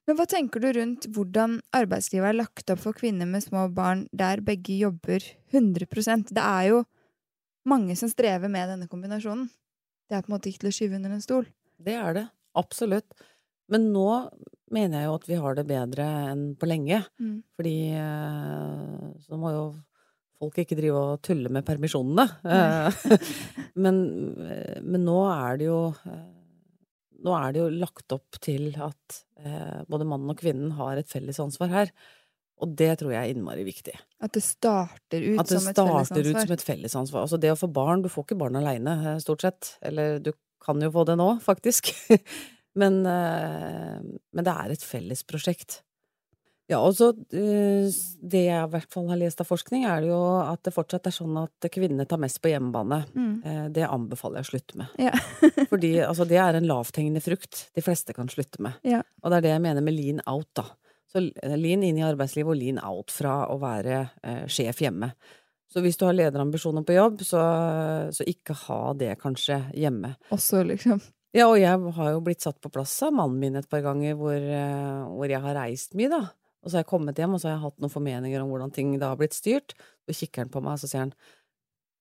Men 0.09 0.17
hva 0.17 0.25
tenker 0.25 0.63
du 0.63 0.71
rundt 0.75 1.05
hvordan 1.13 1.59
arbeidslivet 1.77 2.31
er 2.31 2.39
lagt 2.39 2.71
opp 2.73 2.81
for 2.81 2.97
kvinner 2.97 3.29
med 3.29 3.45
små 3.45 3.67
barn 3.73 4.07
der 4.17 4.41
begge 4.43 4.73
jobber 4.79 5.23
100% 5.53 6.33
Det 6.33 6.41
er 6.41 6.71
jo 6.71 6.79
mange 7.69 7.95
som 7.95 8.09
strever 8.09 8.49
med 8.49 8.71
denne 8.73 8.89
kombinasjonen. 8.89 9.45
Det 10.09 10.17
er 10.17 10.25
på 10.25 10.31
en 10.31 10.35
måte 10.35 10.49
ikke 10.49 10.65
til 10.65 10.71
å 10.71 10.75
skyve 10.75 10.97
under 10.97 11.13
en 11.13 11.23
stol. 11.23 11.45
Det 11.77 11.93
er 11.95 12.17
det. 12.17 12.25
Absolutt. 12.57 13.13
Men 13.71 13.91
nå 13.93 14.09
mener 14.73 14.97
jeg 14.97 15.07
jo 15.07 15.15
at 15.19 15.29
vi 15.29 15.37
har 15.43 15.55
det 15.55 15.67
bedre 15.69 16.07
enn 16.31 16.43
på 16.59 16.67
lenge. 16.67 17.03
Mm. 17.21 17.37
Fordi 17.55 17.77
eh, 18.01 19.05
så 19.23 19.39
må 19.39 19.53
jo 19.53 19.63
folk 20.41 20.61
ikke 20.63 20.77
drive 20.79 20.99
og 20.99 21.23
tulle 21.25 21.51
med 21.53 21.65
permisjonene. 21.67 22.27
Eh, 22.43 23.01
men, 23.83 23.99
men 24.81 25.05
nå 25.05 25.17
er 25.29 25.59
det 25.61 25.69
jo 25.69 25.81
eh, 25.91 26.29
Nå 27.21 27.35
er 27.37 27.51
det 27.53 27.59
jo 27.61 27.67
lagt 27.83 28.13
opp 28.15 28.39
til 28.41 28.71
at 28.81 29.19
eh, 29.45 29.83
både 29.85 30.07
mannen 30.09 30.33
og 30.33 30.39
kvinnen 30.39 30.71
har 30.79 30.97
et 30.97 31.09
felles 31.09 31.37
ansvar 31.43 31.69
her. 31.69 31.91
Og 32.61 32.71
det 32.77 32.95
tror 32.97 33.13
jeg 33.13 33.21
er 33.21 33.33
innmari 33.35 33.61
viktig. 33.65 33.93
At 34.21 34.33
det 34.33 34.41
starter 34.45 35.27
ut 35.27 35.37
det 35.41 35.59
som 35.59 35.69
et 35.69 35.77
starter 35.77 36.27
ut 36.29 36.39
som 36.39 36.55
et 36.55 36.65
fellesansvar. 36.65 37.25
Altså 37.25 37.37
det 37.41 37.53
å 37.53 37.57
få 37.57 37.69
barn 37.73 38.01
Du 38.01 38.09
får 38.09 38.25
ikke 38.27 38.39
barn 38.41 38.57
aleine, 38.57 39.15
stort 39.21 39.45
sett. 39.45 39.75
Eller 39.85 40.17
du 40.21 40.31
kan 40.61 40.81
jo 40.81 40.91
få 40.93 41.05
det 41.09 41.17
nå, 41.17 41.29
faktisk. 41.45 41.89
men, 42.81 43.01
eh, 43.09 43.97
men 44.01 44.47
det 44.47 44.53
er 44.53 44.75
et 44.75 44.85
felles 44.85 45.25
prosjekt. 45.25 45.81
Ja, 46.69 46.77
altså 46.79 47.11
Det 47.19 48.41
jeg 48.45 48.55
i 48.63 48.69
hvert 48.71 48.91
fall 48.93 49.09
har 49.11 49.19
lest 49.19 49.41
av 49.43 49.47
forskning, 49.49 49.83
er 49.89 50.05
jo 50.07 50.17
at 50.39 50.61
det 50.63 50.73
fortsatt 50.75 51.09
er 51.09 51.15
sånn 51.15 51.35
at 51.41 51.67
kvinnene 51.73 52.05
tar 52.07 52.21
mest 52.21 52.39
på 52.43 52.51
hjemmebane. 52.53 53.01
Mm. 53.15 53.33
Eh, 53.43 53.65
Det 53.75 53.87
anbefaler 53.89 54.39
jeg 54.39 54.47
å 54.47 54.51
slutte 54.51 54.77
med. 54.79 54.93
Ja. 55.01 55.11
Fordi 55.71 55.91
altså, 56.05 56.27
det 56.29 56.39
er 56.39 56.59
en 56.59 56.69
lavthengende 56.69 57.23
frukt 57.23 57.65
de 57.75 57.83
fleste 57.83 58.15
kan 58.15 58.29
slutte 58.31 58.61
med. 58.63 58.77
Ja. 58.87 59.01
Og 59.23 59.31
det 59.33 59.41
er 59.41 59.47
det 59.47 59.53
jeg 59.55 59.65
mener 59.67 59.83
med 59.83 59.97
lean 59.97 60.23
out, 60.29 60.47
da. 60.55 60.67
Så 61.11 61.25
eh, 61.27 61.57
lean 61.59 61.83
inn 61.83 61.99
i 61.99 62.05
arbeidslivet 62.07 62.53
og 62.53 62.59
lean 62.61 62.79
out 62.79 63.11
fra 63.11 63.41
å 63.51 63.57
være 63.59 63.97
eh, 64.23 64.43
sjef 64.47 64.79
hjemme. 64.85 65.11
Så 65.71 65.79
hvis 65.83 65.95
du 65.99 66.03
har 66.07 66.15
lederambisjoner 66.15 66.83
på 66.87 66.95
jobb, 66.95 67.21
så, 67.23 67.41
så 68.11 68.25
ikke 68.27 68.55
ha 68.67 68.79
det 68.99 69.13
kanskje 69.21 69.61
hjemme. 69.79 70.17
Også, 70.35 70.63
liksom. 70.67 70.99
Ja, 71.31 71.45
og 71.47 71.55
jeg 71.61 71.79
har 71.95 72.09
jo 72.11 72.23
blitt 72.25 72.43
satt 72.43 72.57
på 72.59 72.67
plass 72.75 72.91
av 73.07 73.13
mannen 73.15 73.37
min 73.39 73.55
et 73.55 73.69
par 73.71 73.79
ganger 73.85 74.17
hvor, 74.19 74.35
hvor 75.15 75.31
jeg 75.31 75.39
har 75.39 75.55
reist 75.55 75.95
mye, 75.95 76.09
da. 76.11 76.25
Og 76.61 76.69
så 76.69 76.77
har 76.77 76.83
jeg 76.83 76.91
kommet 76.91 77.17
hjem, 77.17 77.35
og 77.35 77.41
så 77.41 77.49
har 77.49 77.55
jeg 77.57 77.65
hatt 77.65 77.81
noen 77.81 77.93
formeninger 77.93 78.41
om 78.43 78.49
hvordan 78.53 78.73
ting 78.73 78.93
da 79.01 79.11
har 79.13 79.19
blitt 79.19 79.37
styrt. 79.37 79.73
Så 80.05 80.17
kikker 80.17 80.45
han 80.45 80.53
på 80.53 80.61
meg, 80.61 80.77
og 80.77 80.83
så 80.83 80.89
sier 80.89 81.07
han 81.07 81.15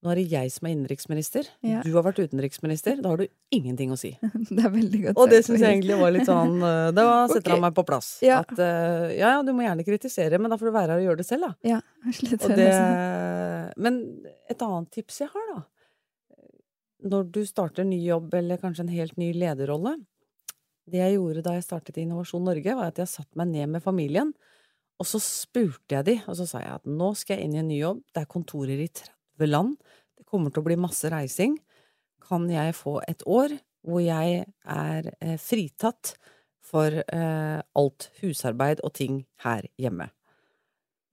nå 0.01 0.09
er 0.09 0.17
det 0.17 0.31
jeg 0.31 0.49
som 0.49 0.65
er 0.65 0.71
innenriksminister. 0.73 1.47
Ja. 1.61 1.83
Du 1.85 1.91
har 1.93 2.01
vært 2.07 2.17
utenriksminister. 2.17 2.95
Da 3.03 3.11
har 3.11 3.21
du 3.21 3.27
ingenting 3.53 3.91
å 3.93 3.97
si. 4.01 4.15
Det 4.49 4.63
er 4.65 4.71
veldig 4.73 5.01
godt 5.03 5.19
Og 5.21 5.29
det 5.29 5.43
syns 5.45 5.61
jeg 5.61 5.75
egentlig 5.75 5.99
var 5.99 6.13
litt 6.15 6.25
sånn 6.25 6.55
eh, 6.57 6.87
Da 6.97 7.03
setter 7.29 7.43
okay. 7.43 7.53
han 7.53 7.61
meg 7.67 7.75
på 7.77 7.83
plass. 7.85 8.09
Ja. 8.25 8.39
At 8.41 8.57
eh, 8.57 9.13
ja, 9.19 9.35
ja, 9.35 9.43
du 9.45 9.53
må 9.53 9.61
gjerne 9.67 9.85
kritisere, 9.85 10.39
men 10.41 10.49
da 10.49 10.57
får 10.57 10.71
du 10.71 10.73
være 10.73 10.95
her 10.95 11.03
og 11.03 11.05
gjøre 11.05 11.21
det 11.21 11.27
selv, 11.27 11.45
da. 11.45 11.75
Ja, 11.75 11.81
slett 12.17 12.47
det, 12.49 12.71
altså. 12.71 13.83
men 13.85 14.01
et 14.49 14.65
annet 14.65 14.89
tips 14.97 15.21
jeg 15.21 15.29
har, 15.35 15.53
da 15.53 15.61
Når 17.13 17.29
du 17.37 17.41
starter 17.45 17.85
ny 17.85 18.01
jobb, 18.01 18.33
eller 18.41 18.57
kanskje 18.61 18.87
en 18.87 18.95
helt 18.95 19.21
ny 19.21 19.29
lederrolle 19.37 19.99
Det 20.89 21.01
jeg 21.01 21.17
gjorde 21.17 21.43
da 21.45 21.55
jeg 21.55 21.65
startet 21.65 21.99
Innovasjon 22.01 22.45
Norge, 22.45 22.75
var 22.77 22.91
at 22.91 23.01
jeg 23.01 23.11
satte 23.11 23.37
meg 23.39 23.51
ned 23.51 23.75
med 23.75 23.83
familien, 23.83 24.33
og 25.01 25.07
så 25.09 25.21
spurte 25.23 25.97
jeg 25.97 26.07
de, 26.07 26.15
og 26.29 26.37
så 26.37 26.45
sa 26.49 26.61
jeg 26.61 26.77
at 26.77 26.89
nå 26.89 27.11
skal 27.17 27.37
jeg 27.37 27.47
inn 27.47 27.57
i 27.57 27.61
en 27.61 27.69
ny 27.71 27.79
jobb, 27.79 28.03
det 28.13 28.21
er 28.21 28.29
kontorer 28.29 28.83
i 28.83 28.87
30 28.87 29.49
land, 29.49 29.75
det 30.17 30.27
kommer 30.29 30.53
til 30.53 30.61
å 30.61 30.67
bli 30.67 30.77
masse 30.77 31.09
reising. 31.09 31.57
Kan 32.21 32.45
jeg 32.51 32.77
få 32.77 32.99
et 33.09 33.25
år 33.25 33.55
hvor 33.81 34.03
jeg 34.03 34.43
er 34.69 35.07
eh, 35.17 35.37
fritatt 35.41 36.13
for 36.71 37.01
eh, 37.01 37.59
alt 37.81 38.09
husarbeid 38.21 38.83
og 38.85 38.93
ting 38.99 39.23
her 39.41 39.65
hjemme. 39.81 40.11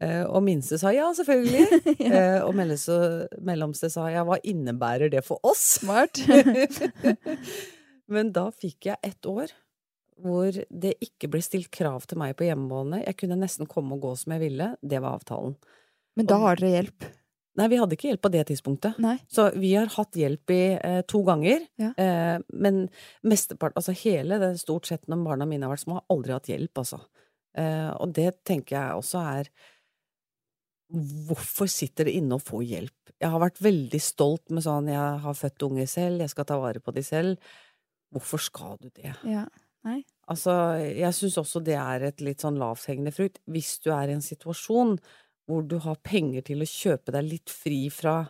Eh, 0.05 0.23
og 0.29 0.45
minste 0.47 0.77
sa 0.79 0.93
ja, 0.95 1.09
selvfølgelig. 1.17 1.81
eh, 2.13 2.45
og 2.45 2.53
mellomste, 2.59 3.27
mellomste 3.43 3.91
sa 3.91 4.07
ja, 4.13 4.23
hva 4.29 4.39
innebærer 4.45 5.11
det 5.17 5.25
for 5.27 5.41
oss? 5.49 5.65
Smart. 5.81 6.21
Men 8.13 8.33
da 8.37 8.49
fikk 8.55 8.91
jeg 8.91 9.01
ett 9.05 9.29
år 9.29 9.53
hvor 10.19 10.51
det 10.51 10.97
ikke 11.05 11.31
ble 11.31 11.41
stilt 11.45 11.71
krav 11.75 12.07
til 12.11 12.19
meg 12.19 12.35
på 12.39 12.49
hjemmebane. 12.49 13.05
Jeg 13.05 13.21
kunne 13.21 13.39
nesten 13.39 13.69
komme 13.71 13.95
og 13.95 14.03
gå 14.03 14.17
som 14.19 14.35
jeg 14.35 14.43
ville. 14.49 14.73
Det 14.83 14.99
var 15.05 15.21
avtalen. 15.21 15.55
Men 16.19 16.27
da 16.27 16.41
har 16.43 16.59
dere 16.59 16.75
hjelp? 16.75 17.07
Nei, 17.59 17.67
vi 17.73 17.79
hadde 17.81 17.97
ikke 17.97 18.11
hjelp 18.13 18.23
på 18.23 18.31
det 18.31 18.45
tidspunktet. 18.51 18.99
Nei. 19.03 19.17
Så 19.31 19.49
vi 19.59 19.73
har 19.75 19.91
hatt 19.91 20.19
hjelp 20.19 20.53
i 20.55 20.61
eh, 20.75 21.01
to 21.11 21.25
ganger. 21.27 21.65
Ja. 21.81 21.91
Eh, 21.99 22.37
men 22.55 22.85
mestepart, 23.27 23.75
altså 23.79 23.95
hele 23.99 24.39
det 24.43 24.53
stort 24.63 24.87
sett 24.91 25.09
når 25.11 25.25
barna 25.27 25.49
mine 25.49 25.67
har 25.67 25.75
vært 25.75 25.87
små, 25.87 25.99
har 25.99 26.15
aldri 26.15 26.37
hatt 26.37 26.51
hjelp, 26.53 26.83
altså. 26.85 27.01
Eh, 27.59 27.91
og 27.99 28.15
det 28.15 28.31
tenker 28.47 28.79
jeg 28.79 29.03
også 29.03 29.25
er 29.39 29.53
Hvorfor 30.89 31.69
sitter 31.69 32.09
det 32.09 32.15
inne 32.17 32.39
og 32.39 32.41
får 32.47 32.63
hjelp? 32.65 33.11
Jeg 33.21 33.29
har 33.29 33.43
vært 33.43 33.59
veldig 33.61 33.99
stolt 34.01 34.55
med 34.55 34.65
sånn 34.65 34.87
jeg 34.89 35.19
har 35.21 35.35
født 35.37 35.65
unger 35.67 35.89
selv, 35.91 36.23
jeg 36.23 36.33
skal 36.33 36.47
ta 36.49 36.57
vare 36.63 36.81
på 36.81 36.95
de 36.97 37.03
selv. 37.05 37.51
Hvorfor 38.15 38.41
skal 38.41 38.77
du 38.81 38.89
det? 38.97 39.15
Ja. 39.29 39.47
Nei. 39.87 40.03
Altså, 40.29 40.53
jeg 40.83 41.15
syns 41.17 41.37
også 41.41 41.61
det 41.65 41.77
er 41.79 42.03
et 42.11 42.21
litt 42.25 42.43
sånn 42.45 42.59
lavthengende 42.61 43.13
frukt. 43.15 43.39
Hvis 43.49 43.77
du 43.85 43.91
er 43.95 44.11
i 44.11 44.17
en 44.17 44.25
situasjon 44.25 44.97
hvor 45.49 45.63
du 45.65 45.79
har 45.81 45.97
penger 46.05 46.43
til 46.45 46.61
å 46.61 46.69
kjøpe 46.69 47.15
deg 47.15 47.25
litt 47.25 47.53
fri 47.53 47.87
fra, 47.95 48.27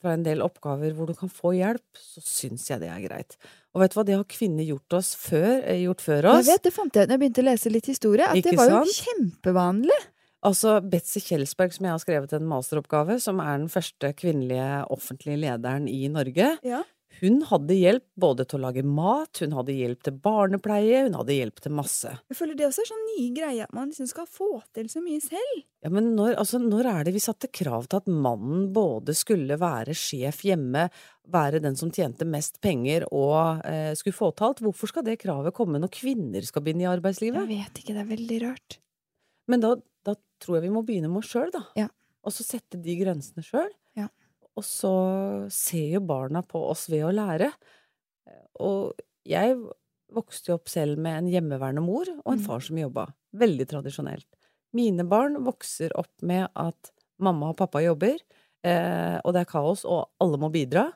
fra 0.00 0.14
en 0.16 0.22
del 0.24 0.40
oppgaver 0.40 0.94
hvor 0.96 1.10
du 1.10 1.12
kan 1.18 1.28
få 1.28 1.52
hjelp, 1.58 1.84
så 1.98 2.22
syns 2.24 2.68
jeg 2.70 2.80
det 2.80 2.88
er 2.88 3.02
greit. 3.04 3.36
Og 3.74 3.82
vet 3.82 3.92
du 3.92 3.98
hva, 3.98 4.04
det 4.08 4.16
har 4.16 4.24
kvinner 4.30 4.64
gjort, 4.64 4.96
oss 4.96 5.10
før, 5.20 5.58
eh, 5.64 5.82
gjort 5.82 6.00
før 6.00 6.30
Jeg 6.30 6.46
vet, 6.48 6.62
det 6.64 6.72
fant 6.72 6.96
jeg 6.96 7.04
ut 7.04 7.10
da 7.10 7.16
jeg 7.18 7.22
begynte 7.24 7.44
å 7.44 7.48
lese 7.50 7.74
litt 7.74 7.90
historie, 7.92 8.24
at 8.30 8.40
Ikke 8.40 8.54
det 8.54 8.62
var 8.62 8.72
jo 8.72 8.80
sant? 8.86 9.10
kjempevanlig. 9.10 10.00
Altså, 10.48 10.78
Betzy 10.80 11.20
Kjelsberg, 11.20 11.74
som 11.76 11.84
jeg 11.84 11.92
har 11.92 12.00
skrevet 12.00 12.32
en 12.38 12.48
masteroppgave, 12.48 13.18
som 13.20 13.42
er 13.44 13.58
den 13.60 13.68
første 13.68 14.14
kvinnelige 14.16 14.86
offentlige 14.88 15.36
lederen 15.42 15.84
i 15.92 16.06
Norge, 16.08 16.54
Ja. 16.64 16.80
Hun 17.18 17.40
hadde 17.48 17.74
hjelp 17.74 18.06
både 18.20 18.46
til 18.48 18.60
å 18.60 18.62
lage 18.68 18.84
mat, 18.86 19.40
hun 19.42 19.54
hadde 19.56 19.74
hjelp 19.74 20.04
til 20.06 20.16
barnepleie, 20.22 21.02
hun 21.08 21.16
hadde 21.18 21.34
hjelp 21.34 21.58
til 21.64 21.74
masse. 21.74 22.12
Jeg 22.30 22.38
føler 22.38 22.56
det 22.56 22.68
også 22.68 22.84
er 22.84 22.90
sånn 22.92 23.02
nye 23.08 23.32
greier, 23.36 23.66
at 23.66 23.74
man 23.76 23.90
liksom 23.90 24.08
skal 24.08 24.28
få 24.30 24.50
til 24.76 24.88
så 24.92 25.02
mye 25.04 25.20
selv. 25.24 25.64
Ja, 25.84 25.90
men 25.92 26.12
når, 26.16 26.36
altså, 26.40 26.60
når 26.62 26.88
er 26.92 27.08
det 27.08 27.14
vi 27.16 27.22
satte 27.24 27.50
krav 27.52 27.88
til 27.90 28.00
at 28.00 28.08
mannen 28.08 28.68
både 28.76 29.16
skulle 29.18 29.58
være 29.60 29.96
sjef 29.96 30.44
hjemme, 30.46 30.86
være 31.30 31.62
den 31.64 31.76
som 31.78 31.92
tjente 31.94 32.26
mest 32.28 32.60
penger 32.64 33.06
og 33.10 33.66
eh, 33.68 33.92
skulle 33.98 34.16
få 34.16 34.30
til 34.32 34.48
alt? 34.48 34.64
Hvorfor 34.64 34.90
skal 34.92 35.06
det 35.06 35.20
kravet 35.22 35.56
komme 35.56 35.82
når 35.82 35.92
kvinner 35.94 36.46
skal 36.46 36.64
begynne 36.64 36.86
i 36.86 36.90
arbeidslivet? 36.90 37.42
Jeg 37.42 37.64
vet 37.64 37.82
ikke, 37.82 37.96
det 37.96 38.04
er 38.04 38.12
veldig 38.14 38.40
rart. 38.46 38.80
Men 39.50 39.64
da, 39.64 39.74
da 40.06 40.16
tror 40.42 40.58
jeg 40.58 40.68
vi 40.68 40.74
må 40.74 40.84
begynne 40.86 41.10
med 41.10 41.24
oss 41.24 41.34
sjøl, 41.34 41.50
da. 41.54 41.66
Ja. 41.78 41.90
Og 42.20 42.34
så 42.36 42.44
sette 42.44 42.80
de 42.80 42.96
grensene 43.00 43.42
sjøl. 43.44 43.70
Og 44.60 44.64
så 44.66 44.92
ser 45.52 45.94
jo 45.96 46.02
barna 46.04 46.42
på 46.44 46.60
oss 46.68 46.86
ved 46.92 47.06
å 47.08 47.14
lære. 47.16 47.50
Og 48.60 48.92
jeg 49.28 49.56
vokste 50.12 50.50
jo 50.52 50.58
opp 50.58 50.68
selv 50.70 51.00
med 51.00 51.16
en 51.20 51.30
hjemmeværende 51.30 51.82
mor 51.84 52.08
og 52.10 52.32
en 52.34 52.38
Mm. 52.40 52.46
far 52.46 52.60
som 52.60 52.76
jobba. 52.76 53.06
Veldig 53.32 53.66
tradisjonelt. 53.70 54.26
Mine 54.74 55.06
barn 55.08 55.38
vokser 55.44 55.90
opp 55.98 56.12
med 56.22 56.48
at 56.54 56.90
mamma 57.18 57.50
og 57.50 57.56
pappa 57.56 57.80
jobber, 57.82 58.18
eh, 58.64 59.20
og 59.24 59.32
det 59.34 59.40
er 59.42 59.50
kaos, 59.50 59.84
og 59.84 60.10
alle 60.20 60.36
må 60.38 60.50
bidra. 60.52 60.92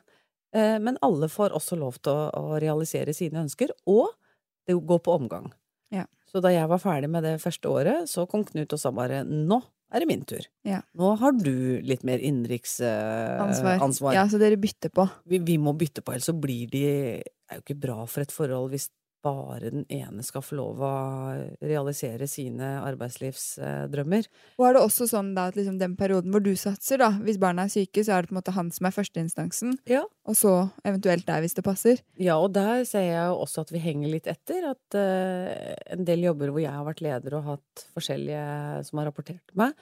Eh, 0.53 0.79
men 0.79 0.97
alle 1.01 1.27
får 1.27 1.51
også 1.51 1.77
lov 1.77 2.01
til 2.01 2.13
å 2.13 2.59
realisere 2.61 3.13
sine 3.13 3.43
ønsker, 3.43 3.69
og 3.87 4.13
det 4.67 4.75
går 4.75 4.99
på 5.03 5.15
omgang. 5.19 5.51
Ja. 5.91 6.05
Så 6.25 6.41
da 6.41 6.49
jeg 6.49 6.67
var 6.67 6.79
ferdig 6.79 7.09
med 7.09 7.23
det 7.23 7.41
første 7.41 7.69
året, 7.69 8.07
så 8.07 8.27
kom 8.27 8.43
Knut 8.43 8.73
og 8.73 8.79
sa 8.79 8.91
bare 8.91 9.23
nå 9.23 9.61
er 9.93 10.01
det 10.01 10.09
min 10.09 10.25
tur. 10.27 10.45
Ja. 10.67 10.81
Nå 10.97 11.13
har 11.21 11.35
du 11.37 11.81
litt 11.85 12.03
mer 12.07 12.21
innenriksansvar. 12.23 13.77
Uh, 13.77 13.85
ansvar. 13.85 14.15
Ja, 14.17 14.25
så 14.29 14.39
dere 14.41 14.57
bytter 14.59 14.91
på. 14.93 15.07
Vi, 15.29 15.39
vi 15.45 15.57
må 15.61 15.75
bytte 15.77 16.03
på, 16.03 16.15
ellers 16.15 16.29
så 16.31 16.35
blir 16.37 16.69
de 16.71 16.85
Det 16.85 17.53
er 17.53 17.59
jo 17.59 17.65
ikke 17.67 17.81
bra 17.85 17.97
for 18.09 18.25
et 18.25 18.33
forhold 18.33 18.71
hvis 18.73 18.89
bare 19.25 19.71
den 19.73 19.85
ene 19.91 20.23
skal 20.25 20.43
få 20.45 20.57
lov 20.59 20.81
å 20.85 20.91
realisere 21.65 22.27
sine 22.29 22.75
arbeidslivsdrømmer. 22.85 24.27
Og 24.59 24.67
er 24.67 24.77
det 24.77 24.83
også 24.85 25.07
sånn 25.09 25.33
da 25.37 25.47
at 25.49 25.57
liksom 25.57 25.79
den 25.81 25.95
perioden 25.99 26.33
hvor 26.33 26.43
du 26.45 26.51
satser, 26.59 27.01
da, 27.01 27.09
hvis 27.25 27.39
barna 27.41 27.65
er 27.65 27.73
syke, 27.73 28.03
så 28.05 28.15
er 28.15 28.23
det 28.25 28.31
på 28.31 28.35
en 28.35 28.39
måte 28.39 28.55
han 28.55 28.71
som 28.75 28.89
er 28.89 28.95
førsteinstansen, 28.95 29.75
Ja. 29.89 30.03
og 30.29 30.37
så 30.39 30.53
eventuelt 30.85 31.25
deg 31.27 31.43
hvis 31.45 31.57
det 31.57 31.65
passer? 31.65 32.01
Ja, 32.21 32.37
og 32.37 32.53
der 32.55 32.85
ser 32.87 33.05
jeg 33.07 33.27
jo 33.31 33.41
også 33.43 33.65
at 33.65 33.73
vi 33.73 33.83
henger 33.83 34.13
litt 34.13 34.29
etter. 34.31 34.69
At 34.71 34.97
uh, 34.97 35.75
en 35.93 36.05
del 36.07 36.25
jobber 36.27 36.53
hvor 36.53 36.63
jeg 36.63 36.73
har 36.73 36.85
vært 36.87 37.03
leder 37.05 37.37
og 37.39 37.49
hatt 37.53 37.85
forskjellige 37.97 38.83
som 38.87 39.01
har 39.01 39.09
rapportert 39.09 39.43
til 39.49 39.59
meg, 39.65 39.73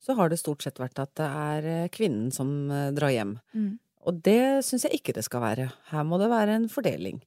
så 0.00 0.16
har 0.16 0.30
det 0.32 0.40
stort 0.40 0.64
sett 0.64 0.80
vært 0.80 0.98
at 1.02 1.12
det 1.20 1.26
er 1.28 1.66
eh, 1.68 1.88
kvinnen 1.92 2.30
som 2.32 2.48
eh, 2.72 2.88
drar 2.96 3.12
hjem. 3.12 3.34
Mm. 3.52 3.74
Og 4.08 4.20
det 4.24 4.64
syns 4.64 4.86
jeg 4.86 4.96
ikke 5.00 5.12
det 5.12 5.26
skal 5.26 5.42
være. 5.44 5.66
Her 5.90 6.06
må 6.08 6.16
det 6.22 6.30
være 6.32 6.54
en 6.56 6.70
fordeling. 6.72 7.20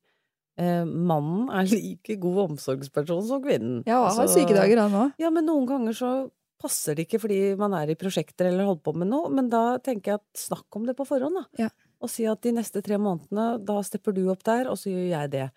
Eh, 0.60 0.84
mannen 0.86 1.50
er 1.50 1.66
like 1.74 2.18
god 2.22 2.44
omsorgsperson 2.52 3.26
som 3.28 3.42
kvinnen. 3.44 3.82
Ja, 3.90 4.04
han 4.06 4.16
har 4.18 4.24
Altså- 4.28 4.40
sykedager 4.40 4.84
han 4.86 4.92
òg. 5.00 5.14
Ja, 5.22 5.30
men 5.34 5.48
noen 5.50 5.66
ganger 5.70 5.98
så 5.98 6.12
passer 6.64 6.96
det 6.96 7.08
ikke 7.10 7.20
fordi 7.20 7.40
man 7.60 7.74
er 7.76 7.90
i 7.92 7.96
prosjekter 8.00 8.48
eller 8.48 8.70
holder 8.70 8.84
på 8.86 8.94
med 8.96 9.10
noe, 9.12 9.28
men 9.34 9.50
da 9.52 9.78
tenker 9.84 10.14
jeg 10.14 10.22
at 10.22 10.44
snakk 10.46 10.78
om 10.78 10.86
det 10.88 10.96
på 10.96 11.04
forhånd, 11.10 11.36
da. 11.42 11.66
Ja. 11.66 11.70
Og 12.04 12.12
si 12.12 12.24
at 12.30 12.40
de 12.46 12.54
neste 12.56 12.82
tre 12.86 12.96
månedene, 13.02 13.58
da 13.66 13.82
stepper 13.84 14.16
du 14.16 14.22
opp 14.32 14.44
der, 14.48 14.70
og 14.72 14.78
så 14.80 14.92
gjør 14.94 15.10
jeg 15.12 15.32
det. 15.34 15.50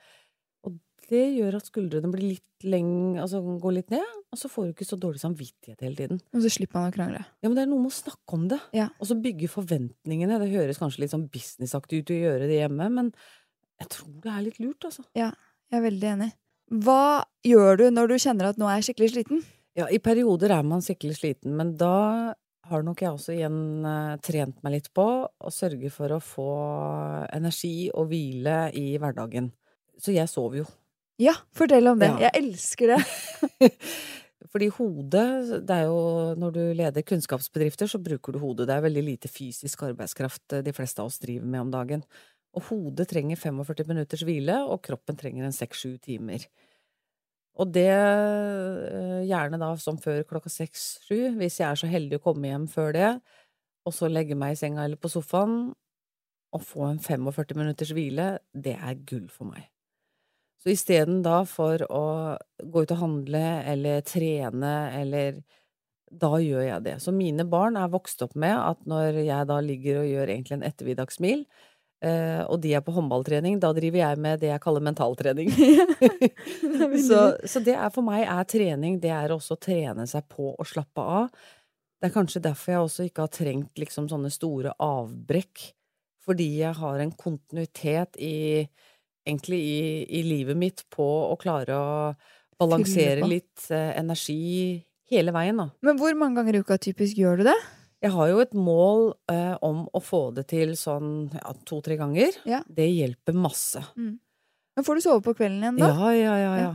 Og 0.66 0.74
det 1.10 1.22
gjør 1.36 1.60
at 1.60 1.68
skuldrene 1.70 2.10
blir 2.10 2.32
litt 2.34 2.42
lenge, 2.66 3.20
altså 3.22 3.38
går 3.62 3.76
litt 3.76 3.90
ned, 3.94 4.02
og 4.32 4.38
så 4.40 4.50
får 4.50 4.66
du 4.66 4.72
ikke 4.74 4.88
så 4.88 4.98
dårlig 4.98 5.22
samvittighet 5.22 5.84
hele 5.86 5.94
tiden. 6.00 6.20
Og 6.34 6.42
så 6.42 6.50
slipper 6.56 6.80
man 6.80 6.90
å 6.90 6.96
krangle. 6.96 7.22
Ja, 7.42 7.46
men 7.50 7.54
det 7.54 7.62
er 7.66 7.70
noe 7.70 7.84
med 7.84 7.92
å 7.92 7.98
snakke 8.00 8.38
om 8.40 8.48
det. 8.50 8.58
Ja. 8.74 8.88
Og 8.98 9.06
så 9.10 9.14
bygge 9.22 9.50
forventningene. 9.52 10.40
Det 10.42 10.50
høres 10.56 10.80
kanskje 10.82 11.04
litt 11.04 11.14
sånn 11.14 11.28
businessaktig 11.30 12.02
ut 12.02 12.10
å 12.14 12.18
gjøre 12.24 12.48
det 12.50 12.58
hjemme, 12.64 12.88
men 12.90 13.12
jeg 13.82 13.92
tror 13.92 14.16
det 14.24 14.32
er 14.32 14.42
litt 14.46 14.58
lurt, 14.62 14.88
altså. 14.88 15.04
Ja, 15.18 15.32
Jeg 15.70 15.80
er 15.80 15.86
veldig 15.88 16.08
enig. 16.14 16.30
Hva 16.82 17.26
gjør 17.46 17.78
du 17.80 17.84
når 17.90 18.10
du 18.10 18.16
kjenner 18.22 18.50
at 18.50 18.58
nå 18.58 18.68
er 18.70 18.80
jeg 18.80 18.90
skikkelig 18.90 19.12
sliten? 19.12 19.44
Ja, 19.76 19.86
i 19.92 19.98
perioder 20.02 20.54
er 20.54 20.66
man 20.66 20.82
skikkelig 20.82 21.18
sliten, 21.18 21.54
men 21.58 21.74
da 21.78 22.34
har 22.66 22.82
nok 22.82 23.02
jeg 23.02 23.12
også 23.12 23.34
igjen 23.36 23.86
eh, 23.86 24.16
trent 24.24 24.58
meg 24.64 24.78
litt 24.78 24.88
på 24.96 25.06
å 25.26 25.52
sørge 25.54 25.90
for 25.94 26.16
å 26.16 26.22
få 26.22 26.48
energi 27.34 27.88
og 27.92 28.08
hvile 28.10 28.56
i 28.74 28.96
hverdagen. 29.02 29.52
Så 30.02 30.14
jeg 30.16 30.30
sover 30.30 30.62
jo. 30.64 30.66
Ja, 31.22 31.36
fortell 31.56 31.86
om 31.88 32.00
det. 32.02 32.10
Ja. 32.16 32.28
Jeg 32.28 32.42
elsker 32.42 32.94
det. 32.96 33.70
Fordi 34.52 34.68
hodet, 34.76 35.26
det 35.68 35.76
er 35.76 35.86
jo 35.88 36.34
når 36.38 36.54
du 36.54 36.62
leder 36.76 37.04
kunnskapsbedrifter, 37.06 37.88
så 37.90 38.00
bruker 38.02 38.34
du 38.34 38.40
hodet. 38.42 38.68
Det 38.68 38.76
er 38.76 38.84
veldig 38.84 39.04
lite 39.04 39.30
fysisk 39.30 39.86
arbeidskraft 39.88 40.58
eh, 40.58 40.64
de 40.66 40.74
fleste 40.76 41.02
av 41.02 41.10
oss 41.10 41.20
driver 41.22 41.46
med 41.46 41.66
om 41.66 41.72
dagen. 41.72 42.04
Og 42.56 42.70
hodet 42.70 43.08
trenger 43.10 43.36
45 43.36 43.90
minutters 43.90 44.24
hvile, 44.24 44.62
og 44.64 44.80
kroppen 44.86 45.18
trenger 45.18 45.44
en 45.44 45.54
6-7 45.54 45.98
timer. 46.06 46.46
Og 47.56 47.72
det 47.72 47.88
eh, 47.88 49.22
gjerne 49.28 49.60
da 49.60 49.70
som 49.80 50.00
før 50.00 50.22
klokka 50.28 50.52
6-7, 50.52 51.36
hvis 51.40 51.60
jeg 51.60 51.68
er 51.68 51.80
så 51.80 51.88
heldig 51.88 52.20
å 52.20 52.24
komme 52.28 52.50
hjem 52.50 52.66
før 52.68 52.92
det, 52.96 53.10
og 53.86 53.94
så 53.94 54.10
legge 54.10 54.36
meg 54.38 54.56
i 54.56 54.60
senga 54.60 54.84
eller 54.84 55.00
på 55.00 55.12
sofaen, 55.12 55.70
og 56.56 56.64
få 56.64 56.90
en 56.90 57.00
45 57.02 57.56
minutters 57.58 57.92
hvile, 57.96 58.36
det 58.52 58.76
er 58.76 59.00
gull 59.08 59.26
for 59.32 59.48
meg. 59.50 59.68
Så 60.62 60.72
isteden 60.72 61.20
da 61.22 61.42
for 61.46 61.82
å 61.92 62.04
gå 62.58 62.82
ut 62.82 62.92
og 62.94 63.02
handle 63.02 63.44
eller 63.70 64.02
trene 64.06 64.74
eller 64.96 65.42
Da 66.06 66.38
gjør 66.38 66.62
jeg 66.62 66.82
det. 66.84 66.92
Så 67.02 67.10
mine 67.10 67.42
barn 67.50 67.74
er 67.76 67.90
vokst 67.90 68.20
opp 68.22 68.36
med 68.38 68.54
at 68.54 68.84
når 68.86 69.16
jeg 69.26 69.48
da 69.50 69.56
ligger 69.60 70.04
og 70.04 70.06
gjør 70.06 70.30
egentlig 70.30 70.54
en 70.54 70.66
ettermiddagsmil, 70.68 71.40
eh, 72.04 72.42
og 72.44 72.60
de 72.64 72.74
er 72.76 72.84
på 72.84 72.94
håndballtrening, 72.96 73.60
da 73.62 73.72
driver 73.76 74.02
jeg 74.02 74.22
med 74.22 74.42
det 74.42 74.50
jeg 74.52 74.62
kaller 74.64 74.84
mentaltrening. 74.84 75.52
så, 77.08 77.20
så 77.44 77.62
det 77.64 77.76
er 77.76 77.92
for 77.94 78.06
meg 78.06 78.26
er 78.26 78.48
trening, 78.48 78.98
det 79.02 79.12
er 79.14 79.34
også 79.34 79.56
å 79.56 79.62
trene 79.68 80.08
seg 80.10 80.26
på 80.32 80.52
å 80.52 80.68
slappe 80.68 81.04
av. 81.20 81.30
Det 81.96 82.10
er 82.10 82.14
kanskje 82.14 82.44
derfor 82.44 82.72
jeg 82.72 82.84
også 82.84 83.08
ikke 83.08 83.24
har 83.24 83.32
trengt 83.32 83.80
liksom 83.80 84.10
sånne 84.10 84.32
store 84.32 84.74
avbrekk, 84.82 85.70
fordi 86.26 86.50
jeg 86.60 86.76
har 86.76 87.00
en 87.00 87.14
kontinuitet 87.16 88.18
i 88.20 88.66
egentlig 89.26 89.58
i, 89.58 89.78
i 90.18 90.22
livet 90.26 90.58
mitt 90.58 90.84
på 90.92 91.04
å 91.04 91.36
klare 91.40 91.76
å 91.76 91.94
balansere 92.60 93.26
litt 93.26 93.66
uh, 93.70 93.92
energi 93.98 94.82
hele 95.10 95.34
veien, 95.34 95.58
da. 95.58 95.68
Men 95.86 95.98
hvor 96.00 96.14
mange 96.18 96.40
ganger 96.40 96.58
i 96.58 96.62
uka 96.64 96.78
typisk 96.82 97.18
gjør 97.20 97.42
du 97.42 97.48
det? 97.50 97.56
Jeg 98.06 98.14
har 98.14 98.30
jo 98.30 98.40
et 98.44 98.54
mål 98.54 99.04
eh, 99.32 99.54
om 99.66 99.84
å 99.90 100.00
få 100.04 100.22
det 100.36 100.46
til 100.52 100.74
sånn 100.78 101.12
ja, 101.34 101.52
to-tre 101.68 101.96
ganger. 102.00 102.38
Ja. 102.48 102.62
Det 102.70 102.86
hjelper 102.86 103.34
masse. 103.36 103.82
Men 103.96 104.84
får 104.86 104.98
du 104.98 105.04
sove 105.06 105.22
på 105.26 105.34
kvelden 105.38 105.62
igjen 105.64 105.80
da? 105.80 105.88
Ja, 105.90 106.10
ja, 106.14 106.34
ja, 106.42 106.52
ja. 106.62 106.72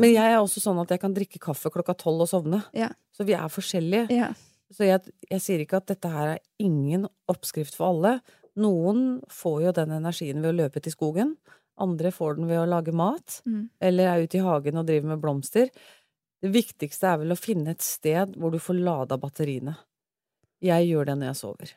Men 0.00 0.12
jeg 0.12 0.32
er 0.34 0.38
også 0.42 0.60
sånn 0.60 0.78
at 0.82 0.90
jeg 0.92 1.00
kan 1.02 1.14
drikke 1.16 1.40
kaffe 1.40 1.70
klokka 1.72 1.94
tolv 1.96 2.26
og 2.26 2.28
sovne. 2.30 2.62
Ja. 2.76 2.90
Så 3.16 3.24
vi 3.28 3.32
er 3.36 3.48
forskjellige. 3.52 4.10
Ja. 4.12 4.32
Så 4.70 4.84
jeg, 4.86 5.00
jeg 5.30 5.42
sier 5.42 5.62
ikke 5.64 5.80
at 5.80 5.88
dette 5.90 6.10
her 6.12 6.34
er 6.36 6.42
ingen 6.62 7.06
oppskrift 7.32 7.74
for 7.78 7.90
alle. 7.94 8.18
Noen 8.60 9.20
får 9.32 9.56
jo 9.64 9.72
den 9.80 9.94
energien 9.96 10.42
ved 10.44 10.52
å 10.52 10.58
løpe 10.64 10.82
til 10.84 10.94
skogen. 10.94 11.32
Andre 11.80 12.12
får 12.12 12.36
den 12.36 12.48
ved 12.50 12.60
å 12.60 12.68
lage 12.68 12.92
mat, 12.92 13.40
Mm. 13.48 13.70
eller 13.80 14.10
er 14.12 14.26
ute 14.26 14.36
i 14.36 14.44
hagen 14.44 14.76
og 14.82 14.86
driver 14.86 15.14
med 15.14 15.22
blomster. 15.22 15.70
Det 16.44 16.50
viktigste 16.52 17.08
er 17.08 17.18
vel 17.22 17.32
å 17.34 17.38
finne 17.40 17.72
et 17.72 17.82
sted 17.84 18.36
hvor 18.36 18.52
du 18.52 18.58
får 18.60 18.78
lada 18.84 19.16
batteriene. 19.20 19.74
Jeg 20.64 20.88
gjør 20.90 21.08
det 21.08 21.16
når 21.18 21.30
jeg 21.30 21.40
sover. 21.40 21.74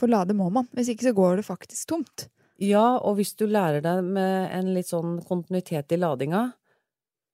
For 0.00 0.10
lade 0.10 0.34
må 0.36 0.48
man, 0.52 0.68
hvis 0.74 0.90
ikke 0.92 1.08
så 1.08 1.14
går 1.16 1.40
det 1.40 1.46
faktisk 1.46 1.88
tomt. 1.90 2.28
Ja, 2.62 2.98
og 3.02 3.18
hvis 3.18 3.34
du 3.38 3.46
lærer 3.50 3.82
deg 3.82 4.02
med 4.06 4.50
en 4.54 4.70
litt 4.76 4.90
sånn 4.90 5.18
kontinuitet 5.26 5.90
i 5.90 5.98
ladinga 5.98 6.44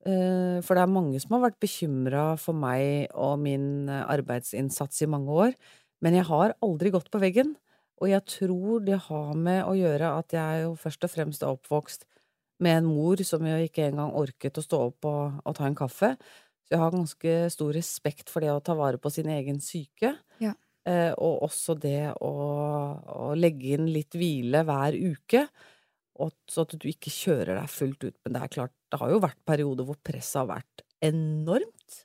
eh, 0.09 0.57
For 0.65 0.73
det 0.73 0.81
er 0.81 0.89
mange 0.89 1.19
som 1.21 1.35
har 1.35 1.43
vært 1.43 1.59
bekymra 1.61 2.23
for 2.41 2.57
meg 2.57 3.11
og 3.13 3.35
min 3.43 3.85
eh, 3.85 4.01
arbeidsinnsats 4.09 5.03
i 5.05 5.09
mange 5.11 5.35
år, 5.45 5.53
men 6.01 6.17
jeg 6.17 6.25
har 6.31 6.55
aldri 6.65 6.89
gått 6.93 7.11
på 7.13 7.21
veggen. 7.21 7.53
Og 8.01 8.09
jeg 8.09 8.25
tror 8.33 8.81
det 8.81 8.97
har 9.05 9.35
med 9.37 9.61
å 9.61 9.75
gjøre 9.77 10.15
at 10.17 10.33
jeg 10.33 10.63
jo 10.63 10.73
først 10.81 11.05
og 11.05 11.13
fremst 11.13 11.45
er 11.45 11.53
oppvokst 11.53 12.07
med 12.61 12.79
en 12.79 12.89
mor 12.89 13.21
som 13.25 13.45
jo 13.45 13.59
ikke 13.61 13.85
engang 13.91 14.13
orket 14.17 14.57
å 14.57 14.65
stå 14.65 14.79
opp 14.89 15.05
og, 15.09 15.37
og 15.45 15.57
ta 15.57 15.67
en 15.69 15.77
kaffe. 15.77 16.15
Så 16.65 16.73
jeg 16.75 16.81
har 16.81 16.93
ganske 16.93 17.37
stor 17.53 17.71
respekt 17.77 18.33
for 18.33 18.41
det 18.41 18.49
å 18.53 18.61
ta 18.65 18.73
vare 18.77 18.97
på 19.01 19.13
sin 19.13 19.29
egen 19.29 19.61
syke. 19.61 20.15
Ja. 20.41 20.55
Eh, 20.89 21.11
og 21.21 21.43
også 21.45 21.75
det 21.77 22.09
å, 22.25 22.31
å 23.21 23.27
legge 23.37 23.75
inn 23.75 23.85
litt 23.93 24.15
hvile 24.17 24.63
hver 24.65 24.97
uke, 24.97 25.43
og, 26.21 26.31
så 26.49 26.65
at 26.65 26.73
du 26.81 26.87
ikke 26.89 27.13
kjører 27.13 27.59
deg 27.59 27.69
fullt 27.69 28.05
ut. 28.07 28.15
Men 28.25 28.35
det 28.35 28.41
er 28.45 28.53
klart, 28.55 28.73
det 28.91 28.99
har 29.01 29.13
jo 29.13 29.21
vært 29.23 29.39
perioder 29.47 29.87
hvor 29.87 29.99
presset 30.03 30.41
har 30.41 30.49
vært 30.55 30.85
enormt. 31.05 32.01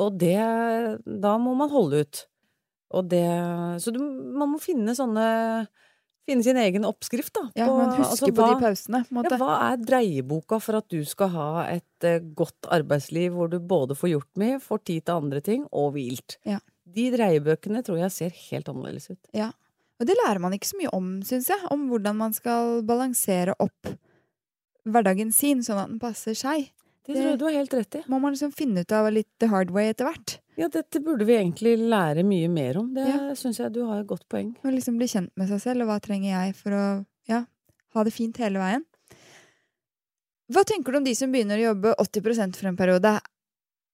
Og 0.00 0.16
det 0.18 0.36
Da 1.06 1.36
må 1.38 1.52
man 1.56 1.70
holde 1.70 2.02
ut. 2.02 2.24
Og 2.94 3.06
det 3.08 3.24
Så 3.82 3.92
du, 3.94 4.00
man 4.02 4.50
må 4.54 4.58
finne 4.62 4.94
sånne 4.96 5.24
Finne 6.24 6.40
sin 6.40 6.56
egen 6.56 6.86
oppskrift, 6.88 7.34
da. 7.36 7.42
Ja, 7.52 7.66
på- 7.68 7.76
man 7.76 7.90
husker 7.98 8.14
altså, 8.14 8.28
på 8.32 8.44
de 8.48 8.60
pausene, 8.62 9.00
ja, 9.28 9.36
hva 9.36 9.56
er 9.66 9.82
dreieboka 9.82 10.56
for 10.56 10.78
at 10.78 10.86
du 10.88 11.02
skal 11.04 11.28
ha 11.34 11.48
et 11.68 12.06
uh, 12.08 12.14
godt 12.32 12.64
arbeidsliv 12.72 13.34
hvor 13.36 13.50
du 13.52 13.58
både 13.60 13.92
får 13.92 14.08
gjort 14.14 14.40
mye, 14.40 14.56
får 14.56 14.80
tid 14.88 15.04
til 15.04 15.18
andre 15.20 15.42
ting 15.44 15.66
og 15.68 15.92
hvilt? 15.92 16.38
Ja. 16.48 16.62
De 16.84 17.08
dreiebøkene 17.14 17.82
tror 17.86 17.98
jeg 18.02 18.12
ser 18.12 18.30
helt 18.50 18.68
annerledes 18.68 19.10
ut. 19.10 19.20
Ja. 19.36 19.50
Og 20.00 20.08
det 20.08 20.16
lærer 20.18 20.40
man 20.42 20.52
ikke 20.56 20.68
så 20.68 20.78
mye 20.80 20.92
om, 20.92 21.10
syns 21.26 21.48
jeg. 21.48 21.60
Om 21.72 21.86
hvordan 21.90 22.16
man 22.18 22.34
skal 22.36 22.82
balansere 22.86 23.54
opp 23.62 23.92
hverdagen 24.84 25.30
sin, 25.32 25.62
sånn 25.64 25.80
at 25.80 25.92
den 25.92 26.00
passer 26.02 26.36
seg. 26.36 26.70
Det 27.04 27.14
tror 27.16 27.28
jeg 27.30 27.38
du 27.40 27.44
har 27.44 27.56
helt 27.56 27.74
rett 27.76 27.96
i. 27.98 28.02
Må 28.08 28.18
man 28.20 28.32
liksom 28.34 28.52
finne 28.56 28.80
ut 28.84 28.92
av 28.96 29.10
litt 29.12 29.28
the 29.40 29.48
hard 29.52 29.70
way 29.72 29.90
etter 29.92 30.08
hvert. 30.08 30.38
Ja, 30.56 30.68
dette 30.72 31.00
burde 31.04 31.26
vi 31.28 31.36
egentlig 31.36 31.74
lære 31.80 32.24
mye 32.24 32.48
mer 32.48 32.78
om. 32.80 32.92
Det 32.94 33.04
Ja. 33.06 33.34
syns 33.36 33.58
jeg 33.60 33.72
du 33.72 33.84
har 33.84 34.00
et 34.00 34.06
godt 34.06 34.26
poeng. 34.28 34.54
Å 34.64 34.72
liksom 34.72 34.96
bli 34.96 35.06
kjent 35.06 35.30
med 35.36 35.48
seg 35.48 35.60
selv, 35.60 35.82
og 35.82 35.88
hva 35.88 36.00
trenger 36.00 36.30
jeg 36.32 36.54
for 36.56 36.70
å 36.70 37.06
ja, 37.28 37.44
ha 37.94 38.04
det 38.04 38.12
fint 38.12 38.36
hele 38.36 38.58
veien. 38.58 38.84
Hva 40.52 40.64
tenker 40.64 40.92
du 40.92 40.98
om 40.98 41.04
de 41.04 41.14
som 41.14 41.32
begynner 41.32 41.58
å 41.58 41.72
jobbe 41.72 41.94
80 41.98 42.56
for 42.56 42.68
en 42.68 42.76
periode? 42.76 43.20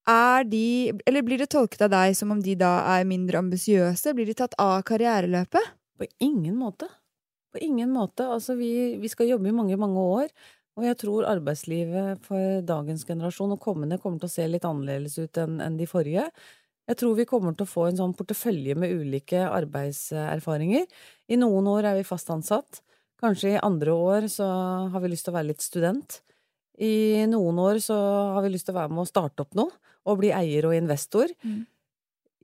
Er 0.09 0.47
de, 0.49 0.93
eller 1.07 1.23
blir 1.23 1.39
det 1.43 1.51
tolket 1.53 1.83
av 1.85 1.91
deg 1.93 2.15
som 2.17 2.33
om 2.33 2.41
de 2.43 2.55
da 2.59 2.73
er 2.97 3.09
mindre 3.09 3.43
ambisiøse? 3.43 4.15
Blir 4.17 4.27
de 4.31 4.37
tatt 4.39 4.57
av 4.59 4.81
karriereløpet? 4.89 5.75
På 6.01 6.09
ingen 6.19 6.57
måte. 6.57 6.89
På 7.53 7.61
ingen 7.61 7.91
måte. 7.93 8.25
Altså, 8.25 8.57
vi, 8.57 8.97
vi 9.01 9.11
skal 9.13 9.29
jobbe 9.29 9.51
i 9.51 9.55
mange, 9.55 9.77
mange 9.77 10.01
år. 10.01 10.33
Og 10.79 10.87
jeg 10.87 10.97
tror 11.03 11.29
arbeidslivet 11.29 12.23
for 12.25 12.63
dagens 12.65 13.05
generasjon 13.05 13.53
og 13.53 13.61
kommende 13.61 13.99
kommer 14.01 14.23
til 14.23 14.31
å 14.31 14.33
se 14.33 14.47
litt 14.49 14.65
annerledes 14.65 15.19
ut 15.21 15.41
enn 15.43 15.59
en 15.61 15.77
de 15.77 15.89
forrige. 15.91 16.31
Jeg 16.89 16.99
tror 16.99 17.19
vi 17.19 17.27
kommer 17.29 17.55
til 17.55 17.67
å 17.67 17.71
få 17.71 17.85
en 17.91 17.99
sånn 17.99 18.15
portefølje 18.17 18.75
med 18.79 18.95
ulike 18.97 19.43
arbeidserfaringer. 19.45 20.87
I 21.31 21.39
noen 21.39 21.69
år 21.71 21.91
er 21.91 22.01
vi 22.01 22.09
fast 22.09 22.33
ansatt. 22.33 22.81
Kanskje 23.21 23.55
i 23.55 23.61
andre 23.63 23.93
år 23.93 24.27
så 24.33 24.49
har 24.91 25.03
vi 25.05 25.13
lyst 25.13 25.29
til 25.29 25.35
å 25.35 25.37
være 25.37 25.51
litt 25.51 25.63
student. 25.63 26.23
I 26.81 27.27
noen 27.29 27.61
år 27.61 27.83
så 27.85 27.99
har 28.35 28.43
vi 28.47 28.55
lyst 28.55 28.71
til 28.71 28.75
å 28.75 28.81
være 28.81 28.95
med 28.95 29.05
å 29.05 29.11
starte 29.11 29.45
opp 29.45 29.59
noe, 29.59 29.75
og 30.09 30.21
bli 30.23 30.33
eier 30.35 30.69
og 30.69 30.77
investor. 30.77 31.33
Mm. 31.45 31.65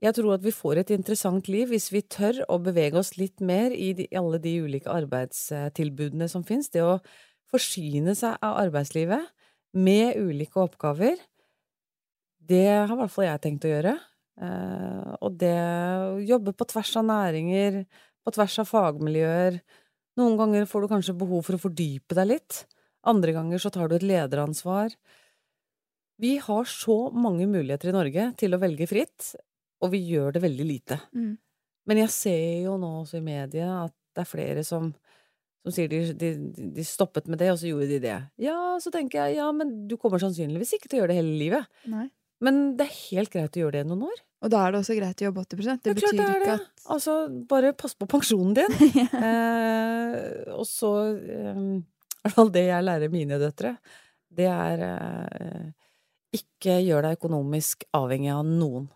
Jeg 0.03 0.13
tror 0.13 0.35
at 0.35 0.43
vi 0.45 0.53
får 0.53 0.83
et 0.83 0.91
interessant 0.93 1.47
liv 1.49 1.71
hvis 1.71 1.89
vi 1.89 2.03
tør 2.05 2.43
å 2.53 2.59
bevege 2.61 2.99
oss 2.99 3.15
litt 3.17 3.41
mer 3.41 3.73
i, 3.73 3.93
de, 3.97 4.05
alle 4.17 4.37
de 4.41 4.53
ulike 4.61 4.91
arbeidstilbudene 4.93 6.27
som 6.29 6.45
finnes. 6.45 6.69
Det 6.69 6.83
å 6.85 6.99
forsyne 7.49 8.13
seg 8.17 8.37
av 8.45 8.59
arbeidslivet 8.67 9.25
med 9.77 10.19
ulike 10.21 10.61
oppgaver, 10.61 11.17
det 12.47 12.67
har 12.69 12.93
i 12.93 12.99
hvert 13.01 13.11
fall 13.11 13.27
jeg 13.27 13.43
tenkt 13.43 13.65
å 13.67 13.73
gjøre. 13.73 13.97
Eh, 14.37 15.13
og 15.17 15.37
det 15.41 15.57
å 15.57 16.21
jobbe 16.21 16.53
på 16.53 16.67
tvers 16.69 16.93
av 17.01 17.07
næringer, 17.09 17.81
på 18.23 18.33
tvers 18.35 18.61
av 18.61 18.69
fagmiljøer. 18.69 19.59
Noen 20.19 20.37
ganger 20.39 20.69
får 20.69 20.83
du 20.83 20.91
kanskje 20.93 21.17
behov 21.17 21.45
for 21.47 21.57
å 21.57 21.63
fordype 21.65 22.17
deg 22.17 22.35
litt. 22.35 22.63
Andre 23.07 23.33
ganger 23.35 23.61
så 23.61 23.71
tar 23.73 23.89
du 23.89 23.97
et 23.97 24.05
lederansvar. 24.05 24.93
Vi 26.21 26.37
har 26.41 26.69
så 26.69 26.97
mange 27.13 27.45
muligheter 27.49 27.91
i 27.91 27.95
Norge 27.95 28.31
til 28.39 28.55
å 28.55 28.61
velge 28.61 28.87
fritt, 28.89 29.35
og 29.83 29.93
vi 29.93 30.01
gjør 30.09 30.33
det 30.35 30.41
veldig 30.47 30.65
lite. 30.65 30.99
Mm. 31.13 31.35
Men 31.87 32.01
jeg 32.03 32.13
ser 32.13 32.63
jo 32.65 32.75
nå 32.81 32.89
også 33.03 33.19
i 33.19 33.25
media 33.25 33.69
at 33.85 33.93
det 34.17 34.23
er 34.23 34.29
flere 34.29 34.63
som, 34.65 34.89
som 35.61 35.73
sier 35.75 35.91
de, 35.91 36.01
de, 36.17 36.31
de 36.73 36.85
stoppet 36.85 37.29
med 37.29 37.39
det, 37.41 37.51
og 37.53 37.59
så 37.61 37.69
gjorde 37.69 37.89
de 37.91 37.99
det. 38.07 38.17
Ja, 38.41 38.57
så 38.81 38.91
tenker 38.93 39.27
jeg, 39.27 39.37
ja, 39.37 39.51
men 39.53 39.85
du 39.87 39.95
kommer 40.01 40.21
sannsynligvis 40.21 40.73
ikke 40.77 40.89
til 40.89 40.99
å 40.99 41.03
gjøre 41.03 41.13
det 41.13 41.19
hele 41.21 41.37
livet. 41.37 41.69
Nei. 41.91 42.07
Men 42.43 42.75
det 42.77 42.85
er 42.85 42.97
helt 43.11 43.33
greit 43.33 43.55
å 43.57 43.61
gjøre 43.63 43.79
det 43.79 43.85
i 43.85 43.89
noen 43.89 44.09
år. 44.09 44.17
Og 44.45 44.51
da 44.53 44.59
er 44.61 44.73
det 44.73 44.81
også 44.83 44.97
greit 44.97 45.21
å 45.21 45.25
jobbe 45.25 45.43
80 45.47 45.61
Det, 45.63 45.77
Det 45.87 45.95
betyr 45.97 46.17
det 46.19 46.27
ikke 46.35 46.57
at 46.59 46.83
Altså, 46.93 47.15
bare 47.49 47.73
pass 47.77 47.95
på 47.97 48.05
pensjonen 48.09 48.53
din. 48.57 48.75
eh, 49.29 50.17
og 50.53 50.67
så 50.69 50.91
eh, 51.17 51.63
I 51.73 52.21
hvert 52.27 52.35
fall 52.35 52.53
det 52.53 52.67
jeg 52.67 52.85
lærer 52.85 53.13
mine 53.13 53.39
døtre, 53.41 53.73
det 54.37 54.49
er 54.51 54.83
eh, 54.85 55.65
ikke 56.35 56.79
gjør 56.83 57.05
deg 57.05 57.19
økonomisk 57.19 57.85
avhengig 57.95 58.33
av 58.33 58.45
noen. 58.47 58.87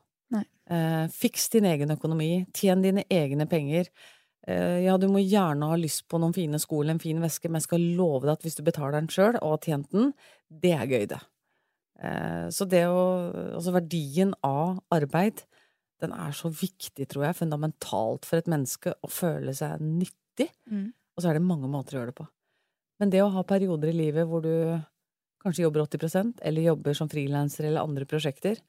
Eh, 0.71 1.07
fiks 1.11 1.49
din 1.51 1.67
egen 1.67 1.91
økonomi. 1.91 2.45
Tjen 2.55 2.83
dine 2.83 3.03
egne 3.11 3.47
penger. 3.49 3.89
Eh, 4.47 4.79
ja, 4.85 4.95
du 4.97 5.07
må 5.11 5.19
gjerne 5.19 5.67
ha 5.67 5.77
lyst 5.77 6.05
på 6.09 6.19
noen 6.21 6.33
fine 6.33 6.59
sko 6.61 6.81
eller 6.81 6.95
en 6.95 7.03
fin 7.03 7.19
veske, 7.21 7.49
men 7.49 7.59
jeg 7.59 7.67
skal 7.67 7.87
love 7.97 8.23
deg 8.23 8.37
at 8.37 8.45
hvis 8.45 8.57
du 8.57 8.63
betaler 8.65 8.95
den 8.95 9.11
sjøl 9.11 9.35
og 9.41 9.57
har 9.57 9.61
tjent 9.65 9.91
den, 9.91 10.13
det 10.63 10.73
er 10.77 10.87
gøy, 10.87 11.05
det. 11.11 11.19
Eh, 12.01 12.47
så 12.55 12.65
det 12.69 12.85
å 12.89 13.01
Altså 13.51 13.75
verdien 13.75 14.31
av 14.47 14.79
arbeid, 14.95 15.43
den 16.01 16.15
er 16.15 16.31
så 16.33 16.49
viktig, 16.49 17.05
tror 17.11 17.27
jeg, 17.27 17.37
fundamentalt 17.43 18.25
for 18.25 18.39
et 18.39 18.49
menneske 18.49 18.95
å 18.95 19.09
føle 19.11 19.53
seg 19.53 19.83
nyttig. 19.83 20.49
Mm. 20.71 20.87
Og 21.13 21.21
så 21.21 21.29
er 21.29 21.37
det 21.37 21.45
mange 21.45 21.69
måter 21.69 21.97
å 21.97 21.99
gjøre 21.99 22.13
det 22.13 22.17
på. 22.23 22.25
Men 23.01 23.11
det 23.13 23.21
å 23.21 23.29
ha 23.35 23.43
perioder 23.45 23.91
i 23.91 23.97
livet 23.97 24.25
hvor 24.29 24.41
du 24.45 24.53
kanskje 25.41 25.65
jobber 25.65 25.83
80% 25.85 26.41
eller 26.47 26.69
jobber 26.69 26.97
som 26.97 27.09
frilanser 27.11 27.67
eller 27.67 27.85
andre 27.85 28.07
prosjekter, 28.09 28.61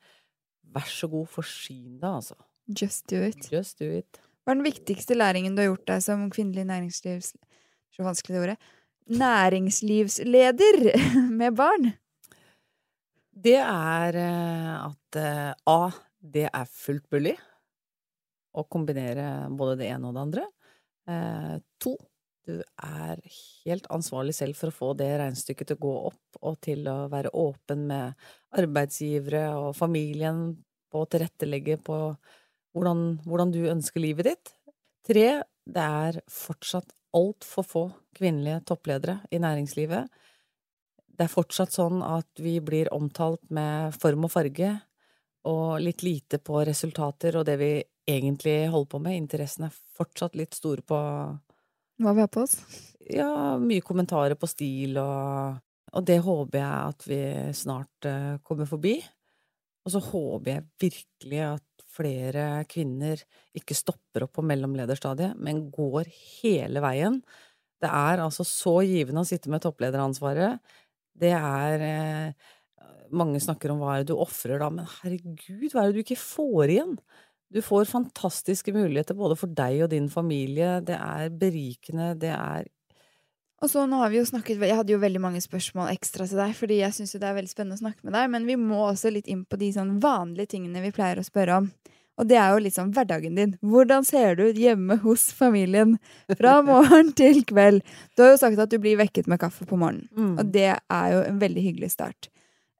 vær 0.72 0.88
så 0.88 1.08
god, 1.12 1.28
forsyn 1.30 1.98
deg, 2.00 2.10
altså. 2.10 2.38
Just 2.72 3.08
do 3.10 3.20
it. 3.26 3.48
Just 3.52 3.80
do 3.82 3.88
it. 3.90 4.20
Hva 4.42 4.54
er 4.54 4.58
den 4.58 4.66
viktigste 4.66 5.16
læringen 5.16 5.56
du 5.56 5.62
har 5.62 5.72
gjort 5.72 5.88
deg 5.90 6.04
som 6.04 6.28
kvinnelig 6.32 6.66
næringslivs... 6.70 7.34
Så 7.92 8.06
vanskelig 8.06 8.32
det 8.32 8.40
ordet. 8.40 8.70
Næringslivsleder 9.20 10.78
med 11.40 11.58
barn? 11.58 11.90
Det 13.32 13.58
er 13.58 14.16
eh, 14.16 14.72
at 14.86 15.18
eh, 15.20 15.50
A, 15.68 15.90
det 16.22 16.46
er 16.48 16.70
fullt 16.72 17.04
mulig 17.12 17.34
å 18.56 18.64
kombinere 18.68 19.50
både 19.52 19.76
det 19.82 19.90
ene 19.92 20.08
og 20.08 20.16
det 20.16 20.24
andre. 20.24 20.46
Eh, 21.08 21.54
to, 21.82 21.94
du 22.46 22.58
er 22.60 23.20
helt 23.64 23.86
ansvarlig 23.94 24.34
selv 24.36 24.58
for 24.58 24.70
å 24.70 24.76
få 24.76 24.90
det 24.98 25.08
regnestykket 25.20 25.70
til 25.70 25.78
å 25.78 25.84
gå 25.84 25.94
opp, 26.10 26.40
og 26.42 26.58
til 26.64 26.86
å 26.90 26.96
være 27.12 27.32
åpen 27.38 27.86
med 27.90 28.26
arbeidsgivere 28.58 29.44
og 29.60 29.76
familien 29.78 30.44
på 30.92 31.04
å 31.04 31.08
tilrettelegge 31.10 31.78
på 31.86 31.98
hvordan, 32.74 33.04
hvordan 33.26 33.54
du 33.54 33.62
ønsker 33.70 34.02
livet 34.02 34.30
ditt. 34.32 34.52
Tre, 35.06 35.28
det 35.62 35.86
er 36.06 36.20
fortsatt 36.30 36.92
altfor 37.16 37.66
få 37.68 37.84
kvinnelige 38.16 38.62
toppledere 38.68 39.20
i 39.30 39.40
næringslivet. 39.42 40.08
Det 41.12 41.26
er 41.26 41.32
fortsatt 41.32 41.74
sånn 41.74 42.00
at 42.04 42.40
vi 42.40 42.56
blir 42.64 42.90
omtalt 42.94 43.44
med 43.52 43.94
form 44.00 44.26
og 44.26 44.34
farge, 44.34 44.72
og 45.48 45.80
litt 45.82 46.04
lite 46.06 46.38
på 46.38 46.60
resultater 46.66 47.34
og 47.38 47.46
det 47.48 47.56
vi 47.58 47.72
egentlig 48.06 48.68
holder 48.70 48.90
på 48.92 49.00
med. 49.02 49.18
Interessen 49.18 49.66
er 49.66 49.80
fortsatt 49.98 50.36
litt 50.38 50.54
store 50.54 50.84
på 50.86 50.98
Hva 52.02 52.16
vi 52.16 52.24
har 52.24 52.32
på 52.32 52.42
oss? 52.44 52.58
ja, 53.10 53.58
mye 53.62 53.82
kommentarer 53.84 54.38
på 54.38 54.48
stil, 54.50 54.96
og, 55.00 55.58
og 55.92 56.06
det 56.06 56.18
håper 56.24 56.60
jeg 56.60 56.94
at 56.94 57.06
vi 57.08 57.20
snart 57.56 58.08
uh, 58.08 58.38
kommer 58.46 58.68
forbi. 58.68 58.96
Og 59.82 59.94
så 59.94 60.02
håper 60.04 60.52
jeg 60.52 60.66
virkelig 60.84 61.42
at 61.48 61.86
flere 61.92 62.46
kvinner 62.70 63.20
ikke 63.58 63.76
stopper 63.76 64.26
opp 64.26 64.36
på 64.38 64.44
mellomlederstadiet, 64.46 65.36
men 65.42 65.66
går 65.74 66.08
hele 66.40 66.82
veien. 66.84 67.18
Det 67.82 67.90
er 67.90 68.22
altså 68.22 68.46
så 68.46 68.78
givende 68.86 69.24
å 69.24 69.28
sitte 69.28 69.50
med 69.52 69.64
topplederansvaret. 69.64 70.62
Det 71.18 71.34
er 71.36 71.86
uh, 71.88 72.50
Mange 73.12 73.42
snakker 73.44 73.68
om 73.68 73.82
hva 73.82 73.90
er 73.92 74.04
det 74.06 74.14
du 74.14 74.20
ofrer 74.22 74.62
da, 74.62 74.70
men 74.72 74.86
herregud, 75.02 75.66
hva 75.74 75.82
er 75.82 75.90
det 75.90 75.98
du 75.98 76.04
ikke 76.06 76.16
får 76.16 76.70
igjen? 76.72 76.94
Du 77.52 77.60
får 77.62 77.84
fantastiske 77.90 78.72
muligheter 78.72 79.14
både 79.18 79.36
for 79.36 79.52
deg 79.52 79.82
og 79.84 79.90
din 79.92 80.08
familie. 80.12 80.78
Det 80.84 80.96
er 80.96 81.28
berikende, 81.30 82.14
det 82.18 82.30
er 82.32 82.68
Og 83.62 83.70
så 83.70 83.84
nå 83.86 83.98
har 84.00 84.10
vi 84.10 84.16
jo 84.18 84.24
snakket 84.26 84.58
Jeg 84.64 84.74
hadde 84.78 84.90
jo 84.94 84.98
veldig 85.02 85.20
mange 85.22 85.40
spørsmål 85.44 85.92
ekstra 85.92 86.26
til 86.26 86.40
deg, 86.40 86.54
fordi 86.58 86.80
jeg 86.80 86.96
syns 86.96 87.12
det 87.12 87.28
er 87.28 87.36
veldig 87.36 87.52
spennende 87.52 87.76
å 87.78 87.82
snakke 87.84 88.02
med 88.08 88.16
deg, 88.16 88.30
men 88.32 88.46
vi 88.48 88.56
må 88.58 88.80
også 88.88 89.12
litt 89.12 89.28
inn 89.30 89.44
på 89.44 89.58
de 89.60 89.68
sånn 89.76 89.98
vanlige 90.02 90.54
tingene 90.56 90.82
vi 90.82 90.90
pleier 90.96 91.20
å 91.20 91.26
spørre 91.26 91.60
om. 91.60 91.68
Og 92.20 92.26
det 92.28 92.36
er 92.36 92.50
jo 92.52 92.58
liksom 92.64 92.90
hverdagen 92.92 93.36
din. 93.38 93.54
Hvordan 93.64 94.04
ser 94.04 94.34
du 94.36 94.42
ut 94.50 94.58
hjemme 94.60 94.98
hos 95.00 95.28
familien 95.32 95.94
fra 96.36 96.58
morgen 96.66 97.12
til 97.16 97.40
kveld? 97.48 97.80
Du 98.16 98.24
har 98.24 98.34
jo 98.34 98.40
sagt 98.42 98.58
at 98.60 98.70
du 98.72 98.76
blir 98.82 98.98
vekket 99.00 99.30
med 99.30 99.40
kaffe 99.40 99.64
på 99.68 99.78
morgenen, 99.80 100.08
Mm. 100.12 100.34
og 100.38 100.50
det 100.52 100.66
er 100.74 101.06
jo 101.14 101.22
en 101.28 101.38
veldig 101.40 101.62
hyggelig 101.68 101.92
start. 101.94 102.28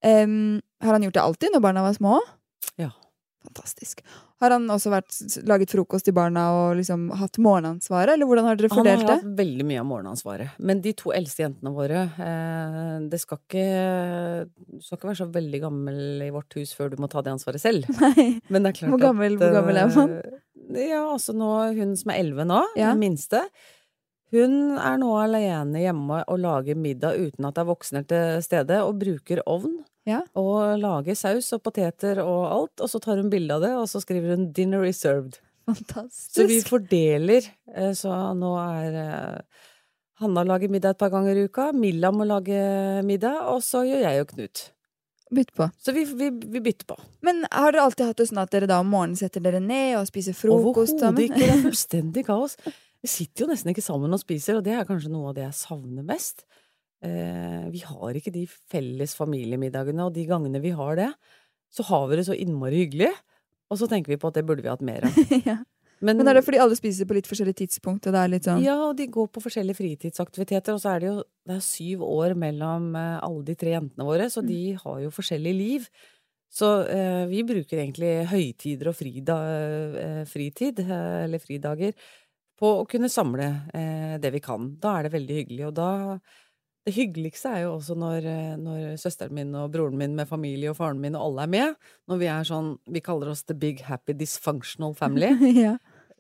Um, 0.05 0.61
har 0.83 0.97
han 0.97 1.03
gjort 1.07 1.15
det 1.15 1.23
alltid 1.23 1.55
når 1.55 1.63
barna 1.65 1.83
var 1.87 1.95
små? 1.97 2.19
Ja. 2.77 2.91
Fantastisk. 3.47 4.03
Har 4.43 4.51
han 4.57 4.65
også 4.75 4.91
vært, 4.91 5.15
laget 5.47 5.71
frokost 5.71 6.09
til 6.09 6.15
barna 6.17 6.43
og 6.57 6.77
liksom 6.81 7.05
hatt 7.21 7.39
morgenansvaret, 7.39 8.17
eller 8.17 8.27
hvordan 8.27 8.49
har 8.51 8.59
dere 8.59 8.71
fordelt 8.73 9.05
det? 9.05 9.07
Han 9.07 9.13
har 9.13 9.21
hatt 9.23 9.37
veldig 9.39 9.67
mye 9.69 9.81
av 9.85 9.87
morgenansvaret. 9.87 10.57
Men 10.59 10.81
de 10.83 10.93
to 10.99 11.13
eldste 11.15 11.45
jentene 11.45 11.71
våre 11.77 12.01
eh, 12.11 12.97
Det 13.13 13.21
skal 13.23 13.39
ikke 13.39 13.67
Du 14.67 14.81
skal 14.83 14.99
ikke 14.99 15.11
være 15.13 15.21
så 15.23 15.29
veldig 15.39 15.61
gammel 15.63 16.01
i 16.27 16.31
vårt 16.35 16.57
hus 16.59 16.73
før 16.75 16.91
du 16.93 16.99
må 17.03 17.09
ta 17.13 17.23
det 17.23 17.33
ansvaret 17.37 17.63
selv. 17.63 17.87
Nei. 18.03 18.41
Men 18.51 18.67
det 18.67 18.73
er 18.73 18.79
klart 18.81 18.95
Hvor 18.97 19.05
gammel- 19.07 19.39
at 19.39 19.45
hvor 19.47 19.55
gammel 19.61 19.81
er 19.85 19.95
man? 19.95 20.17
eh, 20.19 20.89
Ja, 20.91 21.03
altså 21.13 21.35
nå 21.37 21.53
Hun 21.79 21.95
som 22.01 22.11
er 22.15 22.21
elleve 22.23 22.45
nå, 22.49 22.61
Ja. 22.79 22.91
den 22.93 23.01
minste. 23.07 23.45
Hun 24.33 24.79
er 24.81 24.97
nå 24.97 25.11
alene 25.21 25.83
hjemme 25.83 26.23
og 26.27 26.39
lager 26.41 26.79
middag 26.81 27.19
uten 27.21 27.45
at 27.45 27.55
det 27.59 27.61
er 27.63 27.69
voksne 27.69 28.01
til 28.09 28.39
stede, 28.47 28.79
og 28.81 28.97
bruker 29.03 29.43
ovn. 29.47 29.75
Ja. 30.09 30.21
Og 30.35 30.79
lager 30.83 31.15
saus 31.15 31.53
og 31.55 31.63
poteter 31.63 32.19
og 32.25 32.41
alt, 32.51 32.81
og 32.83 32.91
så 32.91 32.99
tar 33.03 33.21
hun 33.23 33.31
bilde 33.31 33.55
av 33.55 33.63
det, 33.63 33.71
og 33.79 33.87
så 33.91 34.01
skriver 34.03 34.35
hun 34.37 34.49
'dinner 34.53 34.83
reserved'. 34.83 35.39
Fantastisk. 35.69 36.35
Så 36.35 36.47
vi 36.49 36.61
fordeler. 36.61 37.47
eh, 37.75 37.93
Så 37.95 38.11
nå 38.35 38.51
er 38.59 38.95
eh, 38.95 39.41
Hanna 40.19 40.43
lager 40.45 40.69
middag 40.69 40.91
et 40.91 40.99
par 40.99 41.11
ganger 41.11 41.37
i 41.37 41.45
uka, 41.47 41.73
Milla 41.73 42.11
må 42.11 42.27
lage 42.27 43.03
middag, 43.05 43.47
og 43.49 43.63
så 43.63 43.83
gjør 43.87 44.03
jeg 44.03 44.21
og 44.21 44.29
Knut. 44.29 44.71
Bytte 45.33 45.55
på. 45.57 45.71
Så 45.81 45.93
vi, 45.95 46.05
vi, 46.05 46.29
vi 46.31 46.61
bytter 46.61 46.85
på. 46.87 46.97
Men 47.23 47.47
har 47.51 47.73
dere 47.73 47.83
alltid 47.87 48.07
hatt 48.07 48.17
det 48.21 48.27
sånn 48.29 48.43
at 48.43 48.51
dere 48.53 48.67
da 48.69 48.81
om 48.81 48.91
morgenen 48.93 49.17
setter 49.17 49.41
dere 49.41 49.61
ned 49.65 49.97
og 49.97 50.07
spiser 50.11 50.35
frokost 50.37 50.99
sammen? 51.01 51.17
Overhodet 51.17 51.31
ikke. 51.31 51.39
Det 51.41 51.49
er 51.49 51.63
fullstendig 51.71 52.25
kaos. 52.27 52.57
Vi 53.03 53.09
sitter 53.09 53.47
jo 53.47 53.49
nesten 53.51 53.71
ikke 53.73 53.83
sammen 53.83 54.13
og 54.13 54.21
spiser, 54.21 54.59
og 54.59 54.65
det 54.67 54.75
er 54.77 54.85
kanskje 54.85 55.09
noe 55.11 55.31
av 55.31 55.35
det 55.39 55.47
jeg 55.47 55.55
savner 55.63 56.05
mest. 56.05 56.45
Eh, 57.03 57.67
vi 57.75 57.83
har 57.87 58.19
ikke 58.19 58.35
de 58.35 58.47
felles 58.71 59.17
familiemiddagene, 59.19 60.07
og 60.07 60.15
de 60.15 60.27
gangene 60.29 60.63
vi 60.63 60.75
har 60.77 60.99
det, 60.99 61.11
så 61.73 61.87
har 61.89 62.09
vi 62.11 62.19
det 62.21 62.27
så 62.29 62.37
innmari 62.37 62.85
hyggelig. 62.85 63.13
Og 63.73 63.81
så 63.81 63.89
tenker 63.89 64.13
vi 64.13 64.21
på 64.21 64.29
at 64.29 64.39
det 64.39 64.47
burde 64.47 64.65
vi 64.65 64.73
hatt 64.73 64.85
mer 64.85 65.09
av. 65.09 65.21
ja. 65.51 65.59
Men, 66.03 66.19
Men 66.19 66.33
er 66.33 66.41
det 66.41 66.47
fordi 66.47 66.59
alle 66.59 66.75
spiser 66.75 67.07
på 67.07 67.15
litt 67.15 67.29
forskjellige 67.31 67.61
tidspunkt, 67.61 68.09
og 68.09 68.15
det 68.15 68.21
er 68.21 68.31
litt 68.33 68.47
sånn 68.49 68.65
Ja, 68.65 68.75
og 68.89 68.97
de 68.99 69.07
går 69.13 69.29
på 69.31 69.43
forskjellige 69.45 69.79
fritidsaktiviteter, 69.79 70.75
og 70.75 70.83
så 70.83 70.97
er 70.97 71.03
det 71.03 71.09
jo 71.13 71.21
det 71.47 71.55
er 71.55 71.63
syv 71.63 72.03
år 72.07 72.35
mellom 72.39 72.91
eh, 72.99 73.21
alle 73.23 73.45
de 73.47 73.55
tre 73.59 73.77
jentene 73.77 74.07
våre, 74.09 74.27
så 74.31 74.43
de 74.47 74.75
har 74.81 74.99
jo 75.05 75.13
forskjellig 75.15 75.55
liv. 75.55 75.87
Så 76.53 76.69
eh, 76.85 77.25
vi 77.31 77.41
bruker 77.49 77.81
egentlig 77.81 78.11
høytider 78.29 78.91
og 78.91 78.97
frida, 78.99 79.37
eh, 80.03 80.23
fritid, 80.29 80.83
eh, 80.85 81.23
eller 81.25 81.41
fridager, 81.41 81.95
på 82.61 82.73
å 82.83 82.87
kunne 82.87 83.09
samle 83.11 83.47
det 84.23 84.31
vi 84.31 84.41
kan. 84.45 84.69
Da 84.79 84.93
er 84.95 85.09
det 85.09 85.17
veldig 85.17 85.39
hyggelig, 85.41 85.65
og 85.67 85.73
da 85.75 85.89
Det 86.83 86.95
hyggeligste 86.97 87.51
er 87.55 87.61
jo 87.63 87.77
også 87.77 87.95
når, 87.95 88.25
eh, 88.27 88.55
når 88.59 88.97
søsteren 88.99 89.35
min 89.37 89.55
og 89.55 89.71
broren 89.75 89.99
min 89.99 90.17
med 90.19 90.27
familie 90.27 90.73
og 90.73 90.81
faren 90.81 91.01
min 91.03 91.15
og 91.15 91.29
alle 91.29 91.45
er 91.45 91.53
med. 91.55 91.77
Når 92.11 92.19
vi 92.19 92.31
er 92.33 92.49
sånn 92.49 92.73
Vi 92.91 93.03
kaller 93.05 93.31
oss 93.31 93.45
the 93.47 93.55
big 93.55 93.85
happy 93.87 94.17
dysfunctional 94.19 94.95
family 94.99 95.31
ja. 95.65 95.77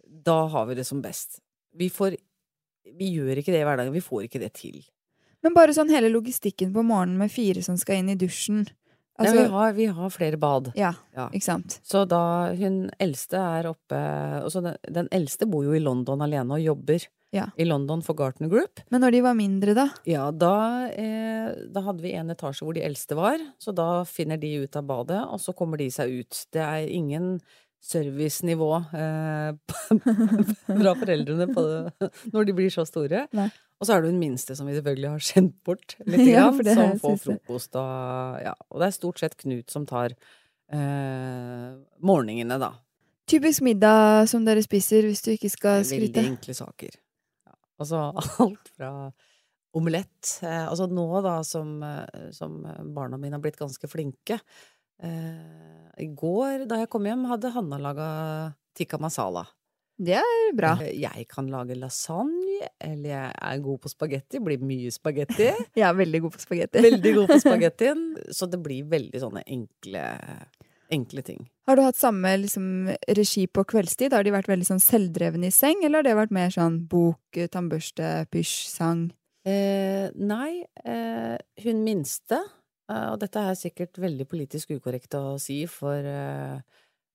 da 0.06 0.46
har 0.52 0.68
vi 0.70 0.78
det 0.78 0.86
som 0.86 1.02
best. 1.02 1.40
Vi 1.74 1.90
får 1.90 2.16
Vi 2.98 3.10
gjør 3.16 3.40
ikke 3.40 3.54
det 3.54 3.62
i 3.62 3.66
hverdagen. 3.66 3.94
Vi 3.94 4.04
får 4.04 4.28
ikke 4.28 4.42
det 4.42 4.52
til. 4.54 4.82
Men 5.42 5.54
bare 5.54 5.74
sånn 5.74 5.90
hele 5.90 6.12
logistikken 6.12 6.70
på 6.74 6.84
morgenen 6.86 7.18
med 7.18 7.32
fire 7.34 7.62
som 7.66 7.76
skal 7.80 7.98
inn 7.98 8.12
i 8.12 8.18
dusjen. 8.18 8.68
Altså, 9.22 9.34
Nei, 9.38 9.46
vi, 9.46 9.52
har, 9.54 9.72
vi 9.78 9.86
har 10.02 10.10
flere 10.14 10.38
bad. 10.42 10.72
ja, 10.76 10.92
Ja. 11.16 11.28
ikke 11.32 11.46
sant. 11.46 11.78
Så 11.86 12.04
da 12.08 12.52
hun 12.58 12.90
eldste 13.00 13.38
er 13.40 13.70
oppe 13.70 13.98
altså 14.42 14.62
den, 14.64 14.76
den 14.90 15.08
eldste 15.12 15.46
bor 15.50 15.64
jo 15.64 15.72
i 15.76 15.82
London 15.82 16.20
alene 16.24 16.58
og 16.58 16.64
jobber 16.64 17.06
Ja. 17.32 17.46
i 17.56 17.64
London 17.64 18.02
for 18.04 18.12
Gartner 18.18 18.48
Group. 18.52 18.80
Men 18.90 19.00
når 19.00 19.12
de 19.14 19.20
var 19.24 19.34
mindre, 19.38 19.72
da? 19.74 19.86
Ja, 20.04 20.26
da, 20.30 20.88
eh, 20.92 21.54
da 21.72 21.80
hadde 21.86 22.02
vi 22.04 22.12
en 22.18 22.28
etasje 22.34 22.60
hvor 22.66 22.74
de 22.76 22.82
eldste 22.84 23.16
var, 23.16 23.38
så 23.58 23.72
da 23.74 24.04
finner 24.04 24.36
de 24.42 24.50
ut 24.66 24.76
av 24.76 24.84
badet, 24.84 25.22
og 25.32 25.40
så 25.40 25.54
kommer 25.56 25.78
de 25.80 25.88
seg 25.90 26.10
ut. 26.20 26.42
Det 26.52 26.60
er 26.60 26.84
ingen 26.92 27.38
servicenivå 27.82 28.70
eh, 28.94 29.50
fra 30.82 30.94
foreldrene 31.00 31.48
på 31.50 31.64
det, 31.66 32.10
når 32.34 32.48
de 32.48 32.54
blir 32.56 32.72
så 32.72 32.84
store. 32.88 33.26
Nei. 33.34 33.48
Og 33.82 33.88
så 33.88 33.96
er 33.96 34.04
det 34.04 34.12
hun 34.12 34.20
minste 34.22 34.54
som 34.54 34.68
vi 34.70 34.76
selvfølgelig 34.76 35.10
har 35.10 35.24
sendt 35.26 35.56
bort 35.66 35.96
litt, 36.06 36.28
Ja, 36.36 36.46
grann, 36.54 36.78
som 36.78 37.02
får 37.02 37.18
frokost 37.24 37.74
og 37.80 38.38
ja. 38.44 38.54
Og 38.70 38.78
det 38.78 38.88
er 38.88 38.94
stort 38.94 39.22
sett 39.22 39.34
Knut 39.40 39.74
som 39.74 39.86
tar 39.90 40.14
eh, 40.14 41.72
morgenene, 42.06 42.60
da. 42.62 42.70
Typisk 43.30 43.64
middag 43.66 44.28
som 44.30 44.46
dere 44.46 44.62
spiser, 44.62 45.06
hvis 45.08 45.24
du 45.24 45.32
ikke 45.34 45.50
skal 45.50 45.82
skryte. 45.86 46.20
Veldig 46.20 46.36
enkle 46.36 46.56
saker. 46.58 46.94
Ja. 47.48 47.58
Altså 47.82 48.06
alt 48.44 48.72
fra 48.76 48.92
omelett 49.72 50.36
eh, 50.44 50.66
Altså 50.68 50.86
nå, 50.86 51.08
da, 51.24 51.38
som, 51.46 51.74
eh, 51.82 52.30
som 52.36 52.60
barna 52.94 53.18
mine 53.18 53.34
har 53.38 53.42
blitt 53.42 53.58
ganske 53.58 53.90
flinke 53.90 54.38
I 55.00 56.06
går, 56.18 56.66
da 56.70 56.82
jeg 56.82 56.90
kom 56.92 57.04
hjem, 57.06 57.24
hadde 57.30 57.50
Hanna 57.54 57.78
laga 57.80 58.06
tikka 58.76 58.98
masala. 59.02 59.44
Det 60.02 60.16
er 60.18 60.54
bra. 60.56 60.72
Eh, 60.82 60.96
Jeg 60.98 61.26
kan 61.30 61.46
lage 61.52 61.76
lasagne, 61.78 62.66
eller 62.80 63.08
jeg 63.10 63.34
er 63.38 63.60
god 63.62 63.80
på 63.84 63.90
spagetti. 63.92 64.40
Blir 64.42 64.58
mye 64.64 64.90
spagetti. 64.90 65.50
Jeg 65.78 65.84
er 65.86 65.94
veldig 65.98 66.20
god 66.24 66.32
på 66.34 66.40
spagetti. 66.42 66.82
Veldig 66.82 67.12
god 67.18 67.28
på 67.30 67.38
spagettien. 67.44 68.00
Så 68.34 68.48
det 68.50 68.58
blir 68.64 68.88
veldig 68.90 69.20
sånne 69.22 69.42
enkle, 69.46 70.02
enkle 70.92 71.22
ting. 71.26 71.44
Har 71.68 71.78
du 71.78 71.84
hatt 71.84 72.00
samme 72.00 72.32
liksom, 72.40 72.88
regi 73.14 73.46
på 73.46 73.62
kveldstid? 73.68 74.16
Har 74.16 74.24
de 74.26 74.34
vært 74.34 74.50
veldig 74.50 74.66
sånn 74.72 74.82
selvdrevne 74.82 75.52
i 75.52 75.54
seng, 75.54 75.84
eller 75.84 76.00
har 76.00 76.08
det 76.08 76.16
vært 76.18 76.34
mer 76.34 76.50
sånn 76.56 76.80
bok, 76.90 77.38
tannbørste, 77.54 78.14
pysj, 78.32 78.56
sang? 78.72 79.04
Eh, 79.46 80.08
nei, 80.18 80.64
eh, 80.86 81.36
hun 81.64 81.84
minste, 81.86 82.40
eh, 82.40 82.50
og 82.90 83.18
dette 83.22 83.40
er 83.40 83.58
sikkert 83.58 84.00
veldig 84.02 84.26
politisk 84.30 84.72
ukorrekt 84.74 85.14
å 85.18 85.38
si 85.40 85.62
for 85.70 86.08
eh, 86.08 86.60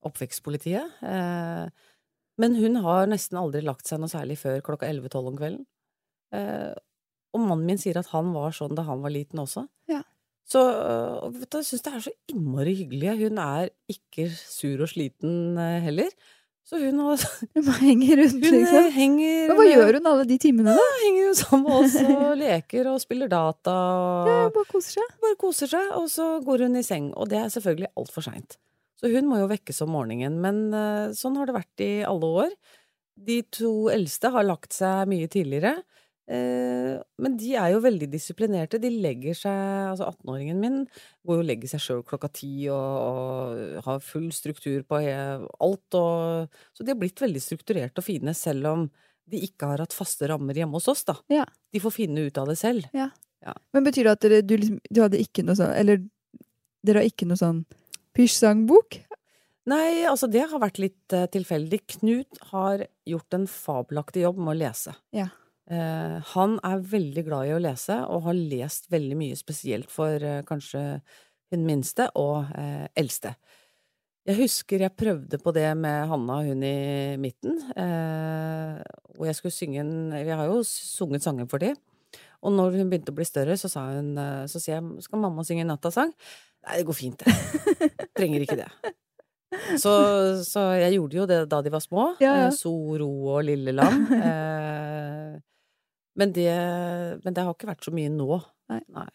oppvekstpolitiet, 0.07 0.99
eh, 1.03 1.93
men 2.37 2.57
hun 2.59 2.79
har 2.85 3.09
nesten 3.09 3.39
aldri 3.39 3.63
lagt 3.65 3.89
seg 3.89 4.01
noe 4.01 4.11
særlig 4.11 4.37
før 4.39 4.61
klokka 4.65 4.89
11-12 4.89 5.31
om 5.31 5.39
kvelden. 5.39 5.65
Eh, 6.37 6.73
og 7.35 7.43
mannen 7.43 7.65
min 7.67 7.81
sier 7.81 7.97
at 7.99 8.11
han 8.13 8.29
var 8.35 8.53
sånn 8.55 8.77
da 8.77 8.85
han 8.87 9.01
var 9.03 9.13
liten 9.13 9.41
også. 9.41 9.65
Ja. 9.91 10.03
Så 10.47 10.61
vet 11.33 11.49
du, 11.51 11.57
jeg 11.59 11.67
syns 11.67 11.83
det 11.83 11.91
er 11.91 12.03
så 12.05 12.13
innmari 12.31 12.73
hyggelig. 12.79 13.15
Hun 13.25 13.41
er 13.43 13.71
ikke 13.91 14.29
sur 14.31 14.85
og 14.85 14.91
sliten 14.93 15.57
eh, 15.59 15.81
heller. 15.83 16.13
Så 16.67 16.79
hun, 16.81 16.97
har, 16.99 17.21
Hun 17.55 17.67
henger 17.79 18.19
rundt, 18.19 18.41
hun 18.43 18.55
liksom. 18.57 18.87
henger 18.91 19.47
Men 19.47 19.55
hva 19.59 19.65
gjør 19.69 19.97
hun 20.01 20.09
alle 20.11 20.25
de 20.27 20.37
timene, 20.43 20.73
da? 20.75 20.87
henger 21.05 21.21
jo 21.29 21.35
sammen 21.39 21.63
med 21.63 21.75
oss 21.79 21.93
og 22.03 22.33
leker 22.43 22.89
og 22.91 22.97
spiller 22.99 23.29
data 23.31 23.75
og 23.75 24.27
Ja, 24.27 24.39
bare 24.51 24.67
koser 24.73 24.97
seg. 24.97 25.13
bare 25.23 25.37
koser 25.39 25.71
seg, 25.71 25.93
og 25.95 26.09
så 26.11 26.27
går 26.43 26.65
hun 26.67 26.75
i 26.75 26.83
seng. 26.83 27.07
Og 27.15 27.29
det 27.31 27.39
er 27.39 27.53
selvfølgelig 27.53 27.87
altfor 28.03 28.27
seint. 28.27 28.57
Så 28.99 29.11
hun 29.13 29.29
må 29.29 29.39
jo 29.39 29.47
vekkes 29.51 29.79
om 29.85 29.93
morgenen. 29.95 30.41
Men 30.43 30.59
eh, 30.75 31.15
sånn 31.15 31.37
har 31.39 31.47
det 31.47 31.55
vært 31.55 31.85
i 31.85 31.91
alle 32.03 32.33
år. 32.43 32.51
De 33.29 33.39
to 33.55 33.71
eldste 33.93 34.33
har 34.35 34.45
lagt 34.45 34.75
seg 34.75 35.07
mye 35.09 35.29
tidligere. 35.31 35.77
Eh, 36.27 36.97
men 37.23 37.35
de 37.39 37.53
er 37.55 37.71
jo 37.71 37.83
veldig 37.83 38.09
disiplinerte. 38.11 38.81
De 38.83 38.89
legger 38.91 39.37
seg 39.37 39.93
Altså 39.93 40.09
18-åringen 40.09 40.59
min 40.59 40.81
går 41.23 41.37
jo 41.37 41.43
og 41.43 41.47
legger 41.47 41.71
seg 41.71 41.83
sjøl 41.83 42.01
klokka 42.07 42.27
ti 42.35 42.67
og, 42.67 42.75
og 42.75 43.85
har 43.85 44.03
full 44.03 44.27
struktur 44.35 44.83
på 44.83 44.99
alt 44.99 45.99
og 45.99 46.57
Så 46.75 46.83
de 46.83 46.91
har 46.91 46.99
blitt 46.99 47.23
veldig 47.23 47.43
strukturerte 47.43 48.03
og 48.03 48.07
fine, 48.09 48.35
selv 48.35 48.67
om 48.73 48.85
de 49.27 49.41
ikke 49.47 49.71
har 49.71 49.83
hatt 49.83 49.95
faste 49.95 50.27
rammer 50.29 50.55
hjemme 50.55 50.79
hos 50.79 50.87
oss, 50.91 51.03
da. 51.07 51.17
Ja. 51.31 51.47
De 51.73 51.81
får 51.83 51.95
finne 51.95 52.27
ut 52.27 52.37
av 52.39 52.47
det 52.51 52.55
selv. 52.59 52.87
ja, 53.43 53.55
Men 53.75 53.87
betyr 53.87 54.07
det 54.07 54.13
at 54.15 54.23
dere, 54.23 54.43
du, 54.43 54.55
liksom, 54.59 54.77
du 54.87 55.01
hadde 55.03 55.19
ikke 55.19 55.43
noe 55.47 55.57
sånn 55.59 55.73
Eller 55.75 55.99
dere 56.87 57.01
har 57.01 57.09
ikke 57.09 57.27
noe 57.27 57.39
sånn 57.39 57.65
pysj-sangbok? 58.15 59.01
Nei, 59.67 60.05
altså 60.07 60.29
det 60.31 60.45
har 60.47 60.63
vært 60.63 60.79
litt 60.79 61.15
uh, 61.15 61.25
tilfeldig. 61.27 61.81
Knut 61.97 62.39
har 62.53 62.85
gjort 63.07 63.35
en 63.35 63.49
fabelaktig 63.51 64.23
jobb 64.23 64.39
med 64.39 64.53
å 64.53 64.59
lese. 64.61 64.95
Ja. 65.15 65.27
Eh, 65.67 66.17
han 66.33 66.57
er 66.63 66.83
veldig 66.93 67.23
glad 67.27 67.49
i 67.49 67.55
å 67.55 67.61
lese, 67.61 67.97
og 68.07 68.25
har 68.29 68.37
lest 68.37 68.89
veldig 68.93 69.17
mye, 69.19 69.37
spesielt 69.39 69.91
for 69.91 70.23
eh, 70.23 70.43
kanskje 70.47 70.83
hun 71.53 71.65
minste 71.67 72.09
og 72.19 72.49
eh, 72.57 72.87
eldste. 72.99 73.33
Jeg 74.27 74.41
husker 74.41 74.83
jeg 74.83 74.95
prøvde 74.99 75.39
på 75.39 75.53
det 75.55 75.67
med 75.79 76.09
Hanna, 76.11 76.41
hun 76.43 76.63
i 76.67 77.15
midten, 77.19 77.61
eh, 77.79 78.79
hvor 79.15 79.29
jeg 79.29 79.37
skulle 79.37 79.55
synge 79.55 79.79
en 79.83 79.93
Vi 80.11 80.35
har 80.35 80.49
jo 80.49 80.59
sunget 80.67 81.23
sanger 81.23 81.47
for 81.47 81.63
de. 81.63 81.73
Og 82.43 82.51
når 82.53 82.75
hun 82.79 82.91
begynte 82.91 83.11
å 83.13 83.17
bli 83.17 83.25
større, 83.27 83.55
så 83.57 83.69
sa 83.71 83.87
hun 83.95 84.13
Så 84.47 84.59
sier 84.61 84.75
jeg 84.77 85.01
'Skal 85.03 85.19
mamma 85.19 85.43
synge 85.43 85.63
en 85.65 85.71
nattasang?' 85.73 86.13
Nei, 86.67 86.77
det 86.77 86.85
går 86.85 86.97
fint, 86.99 87.23
det. 87.23 87.89
Trenger 88.17 88.43
ikke 88.43 88.59
det. 88.59 88.93
Så, 89.79 89.91
så 90.43 90.63
jeg 90.75 90.97
gjorde 90.97 91.19
jo 91.21 91.25
det 91.29 91.37
da 91.51 91.61
de 91.63 91.71
var 91.71 91.83
små. 91.83 92.09
Ja, 92.19 92.33
ja. 92.35 92.47
Eh, 92.49 92.55
So, 92.55 92.73
Ro 92.99 93.09
og 93.37 93.45
Lille 93.47 93.71
Lam. 93.75 94.03
Eh, 94.11 95.39
Men 96.17 96.33
det, 96.33 96.49
men 97.23 97.35
det 97.35 97.45
har 97.45 97.53
ikke 97.53 97.69
vært 97.69 97.85
så 97.85 97.93
mye 97.93 98.11
nå. 98.11 98.39
Nei. 98.73 99.07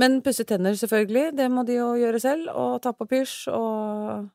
Men 0.00 0.20
pusse 0.24 0.46
tenner, 0.48 0.76
selvfølgelig. 0.78 1.34
Det 1.36 1.48
må 1.52 1.64
de 1.68 1.76
jo 1.76 1.90
gjøre 2.00 2.20
selv. 2.22 2.48
Og 2.56 2.78
ta 2.84 2.94
på 2.96 3.08
pysj 3.10 3.50
og 3.52 4.30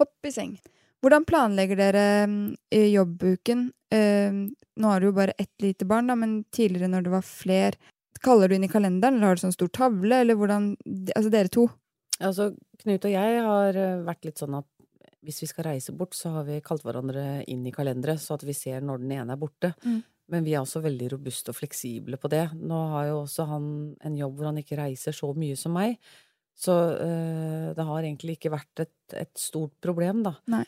Hopp 0.00 0.26
i 0.26 0.32
seng. 0.34 0.56
Hvordan 1.04 1.22
planlegger 1.28 1.78
dere 1.78 2.04
mm, 2.26 2.38
i 2.74 2.80
jobbuken? 2.90 3.68
Eh, 3.94 4.34
nå 4.74 4.90
har 4.90 5.00
du 5.00 5.06
jo 5.06 5.14
bare 5.14 5.36
ett 5.38 5.52
lite 5.62 5.86
barn, 5.86 6.08
da, 6.10 6.16
men 6.18 6.40
tidligere 6.50 6.90
når 6.90 7.04
det 7.06 7.12
var 7.12 7.26
fler, 7.28 7.76
kaller 8.24 8.50
du 8.50 8.56
inn 8.56 8.66
i 8.66 8.70
kalenderen, 8.72 9.20
eller 9.20 9.30
har 9.30 9.38
du 9.38 9.44
sånn 9.44 9.54
stor 9.54 9.70
tavle, 9.70 10.22
eller 10.24 10.38
hvordan 10.40 10.72
Altså 11.14 11.30
dere 11.30 11.52
to. 11.52 11.68
Altså, 12.18 12.50
Knut 12.80 13.06
og 13.06 13.14
jeg 13.14 13.44
har 13.46 13.78
eh, 13.78 14.00
vært 14.06 14.26
litt 14.26 14.40
sånn 14.42 14.56
at 14.58 14.66
hvis 15.24 15.40
vi 15.44 15.48
skal 15.48 15.68
reise 15.70 15.94
bort, 15.96 16.16
så 16.16 16.34
har 16.34 16.48
vi 16.48 16.58
kalt 16.64 16.82
hverandre 16.84 17.44
inn 17.48 17.62
i 17.66 17.72
kalenderet, 17.72 18.20
så 18.20 18.34
at 18.36 18.44
vi 18.44 18.56
ser 18.56 18.82
når 18.84 19.04
den 19.04 19.14
ene 19.16 19.36
er 19.36 19.40
borte. 19.40 19.70
Mm. 19.86 20.02
Men 20.32 20.44
vi 20.46 20.54
er 20.54 20.62
også 20.62 20.80
veldig 20.84 21.10
robuste 21.12 21.52
og 21.52 21.58
fleksible 21.58 22.16
på 22.16 22.30
det. 22.32 22.46
Nå 22.56 22.78
har 22.94 23.10
jo 23.10 23.16
også 23.24 23.44
han 23.50 23.66
en 24.04 24.14
jobb 24.16 24.38
hvor 24.38 24.48
han 24.48 24.60
ikke 24.62 24.78
reiser 24.80 25.12
så 25.12 25.28
mye 25.36 25.56
som 25.60 25.74
meg. 25.76 25.98
Så 26.56 26.72
øh, 27.02 27.74
det 27.76 27.84
har 27.84 28.06
egentlig 28.06 28.36
ikke 28.38 28.52
vært 28.54 28.84
et, 28.86 28.94
et 29.12 29.32
stort 29.36 29.74
problem, 29.84 30.22
da. 30.24 30.36
Nei. 30.54 30.62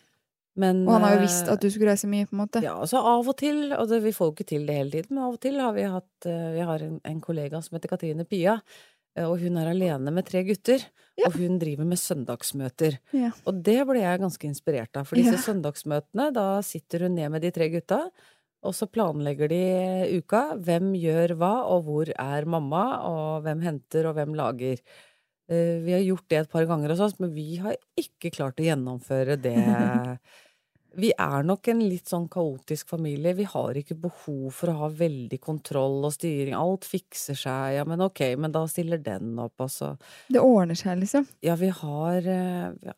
Men, 0.57 0.83
Og 0.89 0.95
han 0.97 1.05
har 1.05 1.15
jo 1.15 1.21
eh, 1.21 1.27
visst 1.27 1.49
at 1.53 1.61
du 1.61 1.69
skulle 1.71 1.93
reise 1.93 2.09
mye, 2.09 2.27
på 2.27 2.33
en 2.37 2.41
måte. 2.41 2.63
Ja, 2.65 2.75
altså 2.81 3.01
av 3.05 3.29
og 3.29 3.37
til, 3.39 3.67
og 3.77 3.89
det, 3.91 4.01
vi 4.07 4.13
får 4.17 4.31
jo 4.31 4.35
ikke 4.35 4.49
til 4.49 4.67
det 4.69 4.77
hele 4.79 4.93
tiden, 4.95 5.15
men 5.17 5.27
av 5.27 5.35
og 5.37 5.41
til 5.45 5.59
har 5.61 5.75
vi 5.77 5.85
hatt 5.93 6.29
eh, 6.33 6.47
Vi 6.57 6.63
har 6.71 6.85
en, 6.87 6.95
en 7.05 7.19
kollega 7.25 7.61
som 7.63 7.77
heter 7.77 7.93
Katrine 7.93 8.25
Pia, 8.29 8.55
eh, 9.17 9.27
og 9.29 9.37
hun 9.45 9.59
er 9.61 9.69
alene 9.75 10.15
med 10.17 10.27
tre 10.29 10.43
gutter. 10.49 10.85
Ja. 11.17 11.29
Og 11.31 11.37
hun 11.41 11.61
driver 11.61 11.87
med 11.89 12.01
søndagsmøter. 12.01 12.99
Ja. 13.17 13.31
Og 13.49 13.61
det 13.65 13.79
ble 13.89 14.01
jeg 14.03 14.21
ganske 14.25 14.49
inspirert 14.49 14.97
av, 15.01 15.07
for 15.09 15.17
disse 15.21 15.37
Ja. 15.39 15.45
søndagsmøtene, 15.47 16.31
da 16.37 16.49
sitter 16.67 17.07
hun 17.07 17.15
ned 17.17 17.31
med 17.37 17.45
de 17.47 17.53
tre 17.57 17.69
gutta, 17.73 18.03
og 18.63 18.75
så 18.75 18.87
planlegger 18.91 19.49
de 19.53 19.61
uka. 20.21 20.57
Hvem 20.59 20.95
gjør 20.99 21.37
hva, 21.39 21.53
og 21.71 21.85
hvor 21.87 22.11
er 22.17 22.45
mamma, 22.47 22.85
og 23.07 23.43
hvem 23.45 23.61
henter, 23.63 24.07
og 24.09 24.15
hvem 24.19 24.35
lager. 24.35 24.81
Eh, 25.49 25.79
Vi 25.85 25.93
har 25.93 26.01
gjort 26.03 26.29
det 26.29 26.39
et 26.41 26.51
par 26.51 26.65
ganger 26.67 26.91
hos 26.91 27.01
oss, 27.01 27.19
men 27.21 27.33
vi 27.35 27.57
har 27.63 27.77
ikke 27.97 28.33
klart 28.35 28.59
å 28.59 28.67
gjennomføre 28.67 29.37
det. 29.41 29.57
Vi 30.97 31.11
er 31.13 31.43
nok 31.45 31.69
en 31.69 31.83
litt 31.85 32.09
sånn 32.09 32.25
kaotisk 32.33 32.89
familie. 32.89 33.35
Vi 33.37 33.45
har 33.45 33.77
ikke 33.77 33.99
behov 34.01 34.47
for 34.57 34.71
å 34.73 34.77
ha 34.79 34.87
veldig 34.89 35.37
kontroll 35.45 35.99
og 36.09 36.15
styring. 36.15 36.55
Alt 36.57 36.87
fikser 36.89 37.37
seg. 37.37 37.75
Ja, 37.77 37.83
men 37.85 38.01
ok, 38.01 38.23
men 38.41 38.55
da 38.55 38.63
stiller 38.67 38.97
den 39.05 39.35
opp, 39.39 39.61
og 39.61 39.69
så 39.69 39.91
Det 40.33 40.41
ordner 40.41 40.75
seg, 40.75 40.97
liksom. 41.03 41.27
Ja, 41.45 41.55
vi 41.61 41.69
har 41.69 42.17
eh, 42.17 42.71
vi 42.81 42.89
har- 42.89 42.97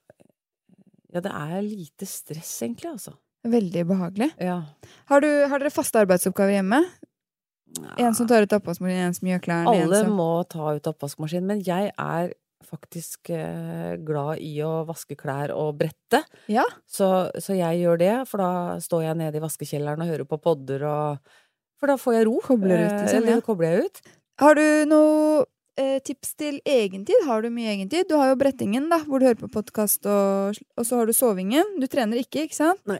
Ja, 1.10 1.20
det 1.24 1.32
er 1.32 1.62
lite 1.66 2.06
stress, 2.06 2.52
egentlig, 2.62 2.92
altså. 2.92 3.16
Veldig 3.52 3.84
behagelig. 3.88 4.30
Ja. 4.42 4.58
Har, 5.10 5.24
du, 5.24 5.28
har 5.50 5.62
dere 5.62 5.72
faste 5.74 6.00
arbeidsoppgaver 6.02 6.56
hjemme? 6.58 6.82
En 8.00 8.14
som 8.16 8.28
tar 8.28 8.46
ut 8.46 8.52
oppvaskmaskinen, 8.56 9.10
en 9.10 9.16
som 9.16 9.28
gjør 9.28 9.42
klærne, 9.44 9.72
en 9.76 9.88
Alle 9.88 10.02
som 10.06 10.14
må 10.16 10.28
ta 10.48 10.70
ut 10.78 10.86
oppvaskmaskinen, 10.88 11.48
men 11.50 11.60
jeg 11.66 11.90
er 11.92 12.30
faktisk 12.68 13.30
eh, 13.32 13.94
glad 14.04 14.40
i 14.44 14.54
å 14.66 14.82
vaske 14.88 15.16
klær 15.20 15.52
og 15.54 15.76
brette. 15.80 16.22
Ja. 16.52 16.64
Så, 16.90 17.08
så 17.40 17.56
jeg 17.56 17.82
gjør 17.84 18.00
det, 18.00 18.14
for 18.28 18.42
da 18.42 18.50
står 18.82 19.04
jeg 19.06 19.18
nede 19.20 19.38
i 19.40 19.44
vaskekjelleren 19.44 20.02
og 20.04 20.10
hører 20.10 20.28
på 20.28 20.40
podder 20.42 20.84
og 20.88 21.36
For 21.78 21.92
da 21.92 21.94
får 22.00 22.16
jeg 22.16 22.26
ro. 22.26 22.40
Kobler 22.42 22.80
ut, 22.80 22.88
Eh, 22.88 23.02
liksom, 23.04 23.20
Eller 23.22 23.36
ja. 23.36 23.44
kobler 23.46 23.70
jeg 23.76 23.84
ut. 23.86 24.00
Har 24.42 24.58
du 24.58 24.64
noe 24.90 25.44
eh, 25.78 26.00
tips 26.02 26.34
til 26.40 26.58
egentid? 26.66 27.20
Har 27.28 27.44
du 27.44 27.52
mye 27.54 27.70
egentid? 27.76 28.08
Du 28.10 28.16
har 28.18 28.32
jo 28.32 28.40
brettingen, 28.40 28.88
da, 28.90 28.98
hvor 29.06 29.22
du 29.22 29.28
hører 29.28 29.38
på 29.38 29.52
podkast, 29.54 30.02
og, 30.10 30.58
og 30.74 30.88
så 30.88 30.98
har 30.98 31.06
du 31.06 31.14
sovingen. 31.14 31.76
Du 31.78 31.86
trener 31.86 32.18
ikke, 32.24 32.48
ikke 32.48 32.58
sant? 32.58 32.82
Nei. 32.90 32.98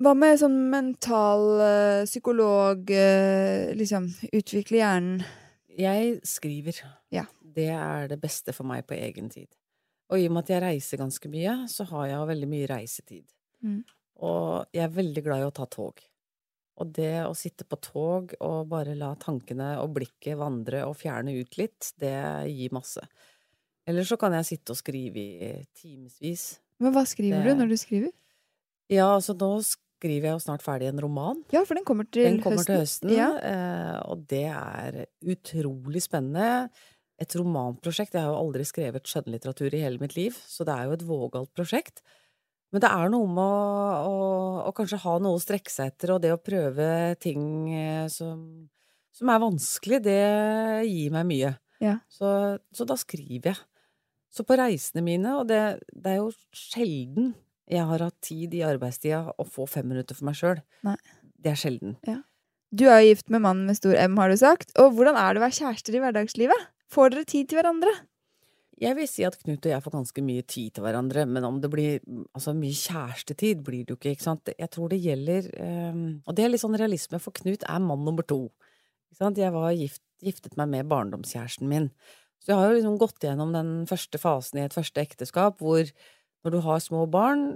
Hva 0.00 0.14
med 0.16 0.38
sånn 0.40 0.56
mental 0.72 1.42
eh, 1.60 2.02
psykolog 2.08 2.88
eh, 2.94 3.70
Liksom 3.76 4.06
utvikle 4.32 4.80
hjernen? 4.80 5.24
Jeg 5.80 6.18
skriver. 6.26 6.78
Ja. 7.12 7.26
Det 7.40 7.68
er 7.72 8.08
det 8.10 8.18
beste 8.20 8.54
for 8.56 8.68
meg 8.68 8.86
på 8.88 8.96
egen 8.96 9.28
tid. 9.32 9.48
Og 10.10 10.18
i 10.18 10.26
og 10.26 10.34
med 10.34 10.44
at 10.46 10.52
jeg 10.54 10.62
reiser 10.64 11.00
ganske 11.00 11.30
mye, 11.30 11.54
så 11.70 11.86
har 11.92 12.08
jeg 12.10 12.28
veldig 12.30 12.48
mye 12.50 12.68
reisetid. 12.70 13.26
Mm. 13.62 13.82
Og 14.26 14.72
jeg 14.74 14.82
er 14.84 14.96
veldig 14.96 15.22
glad 15.24 15.44
i 15.44 15.48
å 15.48 15.54
ta 15.54 15.66
tog. 15.70 16.00
Og 16.80 16.92
det 16.96 17.12
å 17.26 17.36
sitte 17.36 17.66
på 17.68 17.78
tog 17.84 18.32
og 18.40 18.70
bare 18.72 18.96
la 18.98 19.12
tankene 19.20 19.74
og 19.82 19.92
blikket 19.98 20.38
vandre 20.40 20.82
og 20.88 20.96
fjerne 20.98 21.34
ut 21.36 21.58
litt, 21.60 21.92
det 22.00 22.14
gir 22.50 22.72
masse. 22.74 23.04
Eller 23.88 24.06
så 24.08 24.16
kan 24.20 24.34
jeg 24.38 24.48
sitte 24.48 24.74
og 24.74 24.80
skrive 24.80 25.20
i 25.20 25.52
timevis. 25.76 26.54
Men 26.80 26.94
hva 26.96 27.04
skriver 27.08 27.44
Det- 27.44 27.52
du 27.52 27.62
når 27.62 27.68
du 27.68 27.76
skriver? 27.76 28.12
Ja, 28.90 29.06
altså 29.14 29.36
nå 29.38 29.52
skriver 30.00 30.30
jeg 30.30 30.34
jo 30.38 30.42
snart 30.42 30.64
ferdig 30.64 30.88
en 30.90 31.02
roman. 31.04 31.42
Ja, 31.52 31.60
for 31.68 31.76
den 31.78 31.84
kommer 31.86 32.08
til 32.10 32.24
Den 32.26 32.40
kommer 32.42 32.64
høsten. 32.64 32.72
til 32.72 32.80
høsten, 32.80 33.12
Ja. 33.18 33.28
eh, 33.36 33.98
og 34.08 34.24
det 34.32 34.46
er 34.48 35.04
utrolig 35.22 36.02
spennende. 36.02 36.70
Et 37.20 37.36
romanprosjekt. 37.36 38.14
Jeg 38.16 38.24
har 38.24 38.32
jo 38.32 38.40
aldri 38.40 38.64
skrevet 38.64 39.04
skjønnlitteratur 39.04 39.74
i 39.76 39.82
hele 39.84 40.00
mitt 40.00 40.16
liv, 40.16 40.32
så 40.48 40.64
det 40.64 40.72
er 40.72 40.86
jo 40.88 40.92
et 40.96 41.04
vågalt 41.04 41.52
prosjekt. 41.54 42.00
Men 42.72 42.80
det 42.80 42.88
er 42.88 43.10
noe 43.12 43.26
med 43.28 43.44
å, 43.44 44.08
å, 44.08 44.68
å 44.70 44.72
kanskje 44.72 45.00
ha 45.02 45.18
noe 45.20 45.36
å 45.36 45.42
strekke 45.42 45.68
seg 45.74 45.90
etter, 45.92 46.14
og 46.14 46.22
det 46.22 46.30
å 46.32 46.38
prøve 46.40 46.86
ting 47.20 47.42
eh, 47.74 48.06
som, 48.08 48.68
som 49.12 49.28
er 49.34 49.42
vanskelig, 49.42 49.98
det 50.06 50.20
gir 50.88 51.10
meg 51.12 51.26
mye. 51.28 51.50
Ja. 51.82 51.98
Så, 52.08 52.30
så 52.72 52.86
da 52.88 52.96
skriver 52.96 53.52
jeg. 53.52 53.60
Så 54.30 54.44
på 54.46 54.56
reisene 54.56 55.02
mine, 55.02 55.32
og 55.40 55.48
det, 55.50 55.60
det 55.92 56.12
er 56.14 56.20
jo 56.22 56.30
sjelden 56.54 57.32
jeg 57.70 57.86
har 57.86 58.02
hatt 58.02 58.18
tid 58.24 58.54
i 58.58 58.64
arbeidstida 58.66 59.22
å 59.38 59.46
få 59.46 59.66
fem 59.70 59.88
minutter 59.90 60.18
for 60.18 60.28
meg 60.28 60.38
sjøl. 60.38 60.60
Det 61.40 61.52
er 61.52 61.58
sjelden. 61.58 61.96
Du 62.70 62.84
er 62.86 63.00
jo 63.02 63.10
gift 63.12 63.30
med 63.32 63.42
mannen 63.42 63.66
med 63.70 63.78
stor 63.78 63.96
M, 63.98 64.18
har 64.20 64.30
du 64.30 64.38
sagt. 64.38 64.74
Og 64.78 64.94
hvordan 64.96 65.18
er 65.18 65.34
det 65.34 65.42
å 65.42 65.46
være 65.46 65.58
kjærester 65.58 65.96
i 65.96 66.02
hverdagslivet? 66.02 66.70
Får 66.90 67.12
dere 67.14 67.28
tid 67.30 67.50
til 67.50 67.60
hverandre? 67.60 67.92
Jeg 68.80 68.96
vil 68.96 69.08
si 69.10 69.24
at 69.28 69.36
Knut 69.36 69.66
og 69.66 69.72
jeg 69.74 69.84
får 69.84 69.92
ganske 69.92 70.22
mye 70.24 70.44
tid 70.48 70.72
til 70.76 70.84
hverandre, 70.86 71.26
men 71.28 71.44
om 71.44 71.58
det 71.60 71.68
blir 71.72 71.98
altså 72.32 72.54
mye 72.56 72.76
kjærestetid, 72.76 73.60
blir 73.66 73.84
det 73.84 73.92
jo 73.92 73.98
ikke, 73.98 74.14
ikke 74.16 74.24
sant. 74.24 74.52
Jeg 74.54 74.70
tror 74.72 74.88
det 74.92 75.02
gjelder 75.04 75.50
um, 75.92 76.06
Og 76.24 76.36
det 76.36 76.46
er 76.46 76.54
litt 76.54 76.62
sånn 76.62 76.78
realisme, 76.80 77.20
for 77.20 77.36
Knut 77.36 77.66
er 77.68 77.82
mann 77.84 78.06
nummer 78.06 78.24
to. 78.24 78.46
Ikke 79.10 79.20
sant? 79.20 79.42
Jeg 79.42 79.52
var 79.52 79.74
gift, 79.76 80.02
giftet 80.24 80.56
meg 80.56 80.72
med 80.72 80.88
barndomskjæresten 80.88 81.68
min. 81.68 81.90
Så 82.40 82.54
jeg 82.54 82.60
har 82.60 82.70
jo 82.70 82.78
liksom 82.78 82.96
gått 83.02 83.26
gjennom 83.26 83.52
den 83.52 83.74
første 83.90 84.20
fasen 84.22 84.62
i 84.62 84.64
et 84.64 84.76
første 84.76 85.02
ekteskap, 85.02 85.60
hvor 85.60 85.84
når 86.44 86.54
du 86.54 86.60
har 86.64 86.80
små 86.82 87.04
barn, 87.10 87.52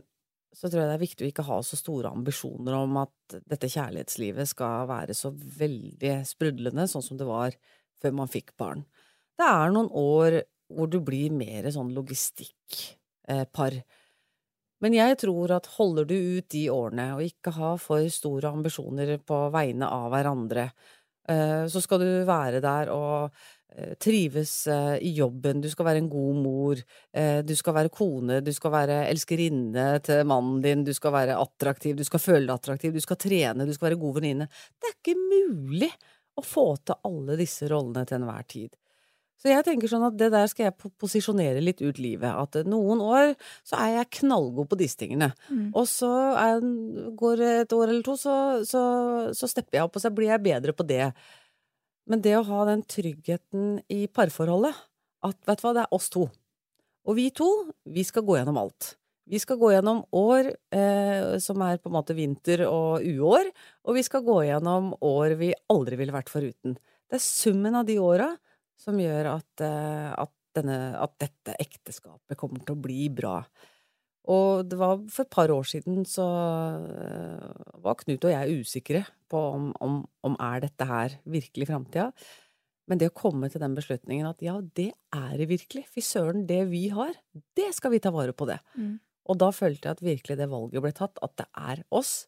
så 0.54 0.68
tror 0.68 0.84
jeg 0.84 0.90
det 0.90 0.96
er 0.96 1.02
viktig 1.02 1.26
å 1.26 1.30
ikke 1.32 1.46
ha 1.48 1.58
så 1.66 1.76
store 1.78 2.12
ambisjoner 2.14 2.76
om 2.78 2.98
at 3.02 3.38
dette 3.42 3.70
kjærlighetslivet 3.72 4.50
skal 4.50 4.86
være 4.90 5.16
så 5.18 5.32
veldig 5.34 6.20
sprudlende, 6.28 6.86
sånn 6.90 7.02
som 7.02 7.18
det 7.18 7.26
var 7.26 7.56
før 8.02 8.14
man 8.20 8.30
fikk 8.30 8.54
barn. 8.60 8.84
Det 9.34 9.46
er 9.48 9.74
noen 9.74 9.90
år 9.90 10.38
hvor 10.74 10.90
du 10.90 11.00
blir 11.04 11.34
mer 11.34 11.66
sånn 11.74 11.90
logistikkpar. 11.96 13.80
Men 14.84 14.96
jeg 14.96 15.18
tror 15.22 15.54
at 15.56 15.70
holder 15.78 16.06
du 16.08 16.14
ut 16.38 16.48
de 16.52 16.64
årene, 16.72 17.08
og 17.16 17.24
ikke 17.24 17.54
har 17.56 17.80
for 17.82 18.04
store 18.12 18.52
ambisjoner 18.52 19.16
på 19.26 19.38
vegne 19.54 19.88
av 19.88 20.10
hverandre, 20.12 20.68
eh, 21.28 21.64
så 21.70 21.82
skal 21.82 22.02
du 22.02 22.10
være 22.28 22.60
der 22.64 22.92
og 22.94 23.16
eh, 23.24 23.32
trives 23.98 24.52
eh, 24.70 24.96
i 25.02 25.10
jobben, 25.18 25.60
du 25.60 25.68
skal 25.70 25.88
være 25.88 26.02
en 26.02 26.10
god 26.12 26.38
mor, 26.44 26.82
eh, 27.12 27.40
du 27.46 27.54
skal 27.58 27.74
være 27.78 27.92
kone, 27.94 28.38
du 28.44 28.52
skal 28.54 28.74
være 28.74 29.00
elskerinne 29.10 29.86
til 30.06 30.22
mannen 30.30 30.62
din, 30.64 30.84
du 30.86 30.92
skal 30.94 31.14
være 31.16 31.38
attraktiv, 31.40 31.96
du 31.98 32.04
skal 32.06 32.22
føle 32.22 32.46
deg 32.46 32.54
attraktiv, 32.54 32.94
du 32.94 33.02
skal 33.02 33.18
trene, 33.20 33.66
du 33.66 33.74
skal 33.74 33.90
være 33.90 34.00
god 34.04 34.20
venninne. 34.20 34.48
Det 34.78 34.90
er 34.90 34.96
ikke 34.98 35.18
mulig 35.18 35.90
å 36.38 36.46
få 36.46 36.68
til 36.86 36.98
alle 37.10 37.38
disse 37.40 37.68
rollene 37.70 38.06
til 38.06 38.20
enhver 38.20 38.48
tid. 38.50 38.72
Så 39.44 39.50
jeg 39.50 39.64
tenker 39.66 39.90
sånn 39.90 40.06
at 40.06 40.14
det 40.16 40.30
der 40.32 40.46
skal 40.48 40.70
jeg 40.70 40.90
posisjonere 41.02 41.60
litt 41.60 41.82
ut 41.84 41.98
livet. 42.00 42.30
At 42.30 42.56
eh, 42.56 42.68
noen 42.70 43.02
år 43.04 43.34
så 43.66 43.76
er 43.82 43.98
jeg 43.98 44.12
knallgod 44.22 44.70
på 44.70 44.78
disse 44.80 44.96
tingene. 45.02 45.34
Mm. 45.50 45.66
Og 45.76 45.88
så 45.90 46.10
er, 46.40 46.64
går 47.18 47.42
et 47.50 47.74
år 47.76 47.90
eller 47.90 48.04
to, 48.06 48.14
så, 48.16 48.36
så, 48.64 48.84
så 49.36 49.50
stepper 49.50 49.80
jeg 49.80 49.88
opp, 49.88 49.98
og 49.98 50.04
så 50.04 50.14
blir 50.14 50.30
jeg 50.32 50.46
bedre 50.46 50.72
på 50.76 50.86
det. 50.88 51.10
Men 52.10 52.20
det 52.24 52.34
å 52.36 52.44
ha 52.46 52.64
den 52.68 52.82
tryggheten 52.84 53.78
i 53.92 54.04
parforholdet, 54.12 54.76
at 55.24 55.38
vet 55.48 55.60
du 55.60 55.64
hva, 55.64 55.72
det 55.76 55.84
er 55.86 55.96
oss 55.96 56.10
to. 56.12 56.26
Og 57.04 57.16
vi 57.16 57.30
to, 57.36 57.48
vi 57.88 58.04
skal 58.04 58.24
gå 58.26 58.36
gjennom 58.38 58.60
alt. 58.60 58.94
Vi 59.24 59.40
skal 59.40 59.56
gå 59.56 59.70
gjennom 59.72 60.02
år 60.12 60.50
eh, 60.52 61.36
som 61.40 61.62
er 61.64 61.78
på 61.80 61.88
en 61.88 61.96
måte 61.96 62.16
vinter 62.16 62.66
og 62.68 63.00
uår, 63.00 63.48
og 63.88 63.96
vi 63.96 64.02
skal 64.04 64.24
gå 64.24 64.42
gjennom 64.50 64.92
år 65.00 65.36
vi 65.40 65.54
aldri 65.72 65.96
ville 66.00 66.12
vært 66.12 66.32
foruten. 66.32 66.76
Det 67.08 67.16
er 67.16 67.24
summen 67.24 67.76
av 67.78 67.88
de 67.88 67.96
åra 68.04 68.28
som 68.80 68.98
gjør 69.00 69.30
at, 69.32 69.64
eh, 69.64 70.10
at, 70.12 70.34
denne, 70.56 70.78
at 71.00 71.16
dette 71.24 71.56
ekteskapet 71.56 72.36
kommer 72.36 72.60
til 72.60 72.76
å 72.76 72.84
bli 72.84 73.08
bra. 73.16 73.38
Og 74.32 74.64
det 74.64 74.78
var 74.80 75.02
for 75.12 75.26
et 75.26 75.34
par 75.34 75.52
år 75.52 75.66
siden 75.68 76.04
så 76.08 76.24
eh, 76.88 77.64
var 77.84 77.98
Knut 78.00 78.24
og 78.24 78.32
jeg 78.32 78.62
usikre 78.62 79.02
på 79.28 79.40
om, 79.56 79.68
om, 79.84 79.98
om 80.24 80.36
er 80.40 80.64
dette 80.64 80.88
her 80.88 81.18
virkelig 81.28 81.68
framtida. 81.68 82.08
Men 82.88 83.00
det 83.00 83.10
å 83.10 83.16
komme 83.16 83.48
til 83.52 83.62
den 83.62 83.76
beslutningen 83.76 84.28
at 84.28 84.40
ja, 84.44 84.58
det 84.76 84.90
er 85.16 85.34
det 85.40 85.48
virkelig. 85.52 85.86
Fy 85.92 86.04
søren, 86.04 86.44
det 86.48 86.62
vi 86.72 86.86
har, 86.92 87.12
det 87.56 87.70
skal 87.76 87.94
vi 87.94 88.00
ta 88.04 88.12
vare 88.14 88.36
på 88.36 88.48
det. 88.48 88.58
Mm. 88.76 88.96
Og 89.28 89.40
da 89.40 89.50
følte 89.56 89.88
jeg 89.88 89.98
at 89.98 90.04
virkelig 90.04 90.38
det 90.40 90.50
valget 90.52 90.84
ble 90.84 90.92
tatt, 90.96 91.20
at 91.24 91.36
det 91.40 91.48
er 91.56 91.84
oss. 91.96 92.26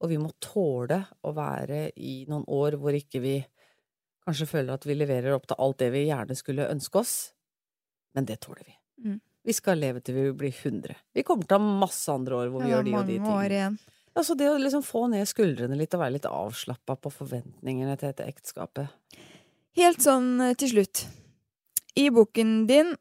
Og 0.00 0.12
vi 0.12 0.20
må 0.20 0.32
tåle 0.40 1.02
å 1.24 1.34
være 1.36 1.90
i 2.00 2.22
noen 2.28 2.46
år 2.48 2.78
hvor 2.80 2.96
ikke 2.96 3.20
vi 3.24 3.34
kanskje 4.24 4.48
føler 4.48 4.76
at 4.76 4.86
vi 4.88 4.96
leverer 4.96 5.34
opp 5.34 5.48
til 5.48 5.60
alt 5.60 5.80
det 5.82 5.90
vi 5.92 6.06
gjerne 6.06 6.36
skulle 6.38 6.68
ønske 6.72 7.00
oss. 7.00 7.14
Men 8.16 8.28
det 8.28 8.40
tåler 8.44 8.64
vi. 8.64 8.76
Mm. 9.04 9.20
Vi 9.50 9.54
skal 9.56 9.80
leve 9.82 9.98
til 10.04 10.14
vi 10.14 10.28
blir 10.44 10.52
100. 10.54 10.94
Vi 11.16 11.24
kommer 11.26 11.48
til 11.48 11.56
å 11.56 11.58
ha 11.58 11.78
masse 11.82 12.12
andre 12.12 12.36
år 12.38 12.50
hvor 12.52 12.62
vi 12.62 12.70
ja, 12.70 12.76
gjør 12.76 12.84
de 12.86 12.92
og 12.94 13.08
de 13.08 13.16
tingene. 13.18 13.70
Altså 14.14 14.36
det 14.38 14.46
å 14.46 14.58
liksom 14.60 14.82
få 14.86 15.08
ned 15.10 15.26
skuldrene 15.26 15.78
litt 15.78 15.94
og 15.96 16.02
være 16.04 16.14
litt 16.18 16.28
avslappa 16.28 16.94
på 17.02 17.10
forventningene 17.14 17.96
til 17.98 18.12
dette 18.12 18.28
ekteskapet. 18.30 18.92
Helt 19.78 20.02
sånn 20.04 20.36
eh, 20.44 20.54
til 20.58 20.70
slutt. 20.74 21.02
I 21.98 22.08
boken 22.14 22.52
din 22.70 22.92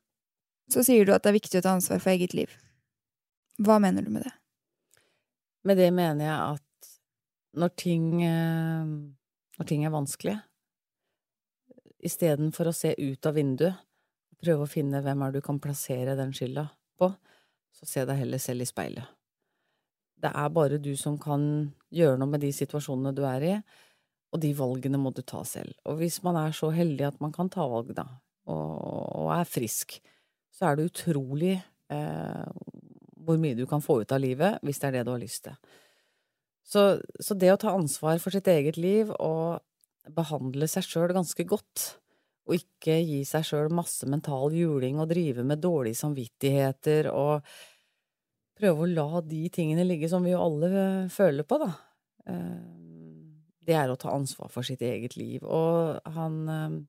så 0.73 0.81
sier 0.85 1.05
du 1.05 1.13
at 1.13 1.25
det 1.25 1.31
er 1.31 1.37
viktig 1.37 1.61
å 1.61 1.65
ta 1.65 1.75
ansvar 1.77 2.01
for 2.01 2.13
eget 2.15 2.33
liv. 2.37 2.53
Hva 3.61 3.77
mener 3.83 4.05
du 4.05 4.09
med 4.13 4.25
det? 4.25 4.33
Med 5.69 5.77
det 5.81 5.89
mener 5.93 6.25
jeg 6.25 6.55
at 6.57 6.91
når 7.61 7.75
ting, 7.77 8.07
eh, 8.25 8.89
når 9.59 9.69
ting 9.69 9.85
er 9.85 9.93
vanskelige, 9.93 10.41
istedenfor 12.09 12.69
å 12.69 12.75
se 12.75 12.95
ut 12.97 13.29
av 13.29 13.37
vinduet, 13.37 13.85
prøve 14.39 14.65
å 14.65 14.69
finne 14.69 15.01
hvem 15.03 15.25
er 15.25 15.35
du 15.35 15.41
kan 15.45 15.59
plassere 15.61 16.15
den 16.19 16.33
skylda 16.35 16.65
på, 16.99 17.11
så 17.75 17.87
se 17.87 18.05
deg 18.07 18.21
heller 18.21 18.41
selv 18.41 18.65
i 18.65 18.69
speilet. 18.69 19.15
Det 20.19 20.31
er 20.35 20.49
bare 20.51 20.81
du 20.83 20.91
som 20.99 21.15
kan 21.21 21.43
gjøre 21.95 22.19
noe 22.19 22.33
med 22.33 22.43
de 22.43 22.51
situasjonene 22.55 23.15
du 23.15 23.23
er 23.27 23.45
i, 23.47 23.53
og 24.29 24.41
de 24.43 24.51
valgene 24.57 24.99
må 25.01 25.13
du 25.15 25.21
ta 25.25 25.41
selv. 25.47 25.73
Og 25.89 26.01
hvis 26.01 26.19
man 26.25 26.37
er 26.37 26.53
så 26.55 26.69
heldig 26.73 27.07
at 27.07 27.21
man 27.23 27.33
kan 27.35 27.49
ta 27.51 27.65
valg, 27.69 27.93
da, 27.97 28.05
og, 28.49 29.29
er 29.33 29.47
frisk, 29.47 29.99
så 30.53 30.69
er 30.69 30.77
det 30.77 30.89
utrolig 30.89 31.53
eh, 31.55 32.45
hvor 33.25 33.39
mye 33.41 33.57
du 33.57 33.65
kan 33.69 33.83
få 33.83 34.01
ut 34.01 34.13
av 34.15 34.21
livet, 34.21 34.59
hvis 34.65 34.81
det 34.81 34.89
er 34.89 34.97
det 34.97 35.05
du 35.07 35.13
har 35.13 35.21
lyst 35.21 35.45
til. 35.45 35.55
Så, 36.69 36.83
så 37.21 37.37
det 37.37 37.51
å 37.53 37.59
ta 37.61 37.73
ansvar 37.73 38.19
for 38.21 38.33
sitt 38.33 38.49
eget 38.51 38.77
liv 38.77 39.09
og 39.17 39.61
behandle 40.13 40.67
seg 40.69 40.85
sjøl 40.85 41.13
ganske 41.15 41.45
godt, 41.49 41.85
og 42.49 42.55
ikke 42.57 42.95
gi 43.05 43.19
seg 43.27 43.45
sjøl 43.45 43.69
masse 43.77 44.07
mental 44.09 44.53
juling 44.57 44.97
og 44.97 45.11
drive 45.11 45.45
med 45.45 45.61
dårlige 45.61 45.99
samvittigheter 45.99 47.11
og 47.13 47.45
prøve 48.59 48.83
å 48.83 48.89
la 48.89 49.21
de 49.23 49.43
tingene 49.53 49.85
ligge 49.85 50.09
som 50.11 50.25
vi 50.25 50.33
jo 50.33 50.41
alle 50.41 50.69
eh, 50.73 51.11
føler 51.13 51.45
på, 51.47 51.59
da. 51.61 51.69
Eh, 52.27 52.57
Det 53.69 53.75
er 53.77 53.91
å 53.93 53.99
ta 54.01 54.15
ansvar 54.15 54.49
for 54.49 54.65
sitt 54.65 54.81
eget 54.81 55.15
liv. 55.19 55.45
Og 55.45 56.01
han 56.15 56.39
eh, 56.49 56.79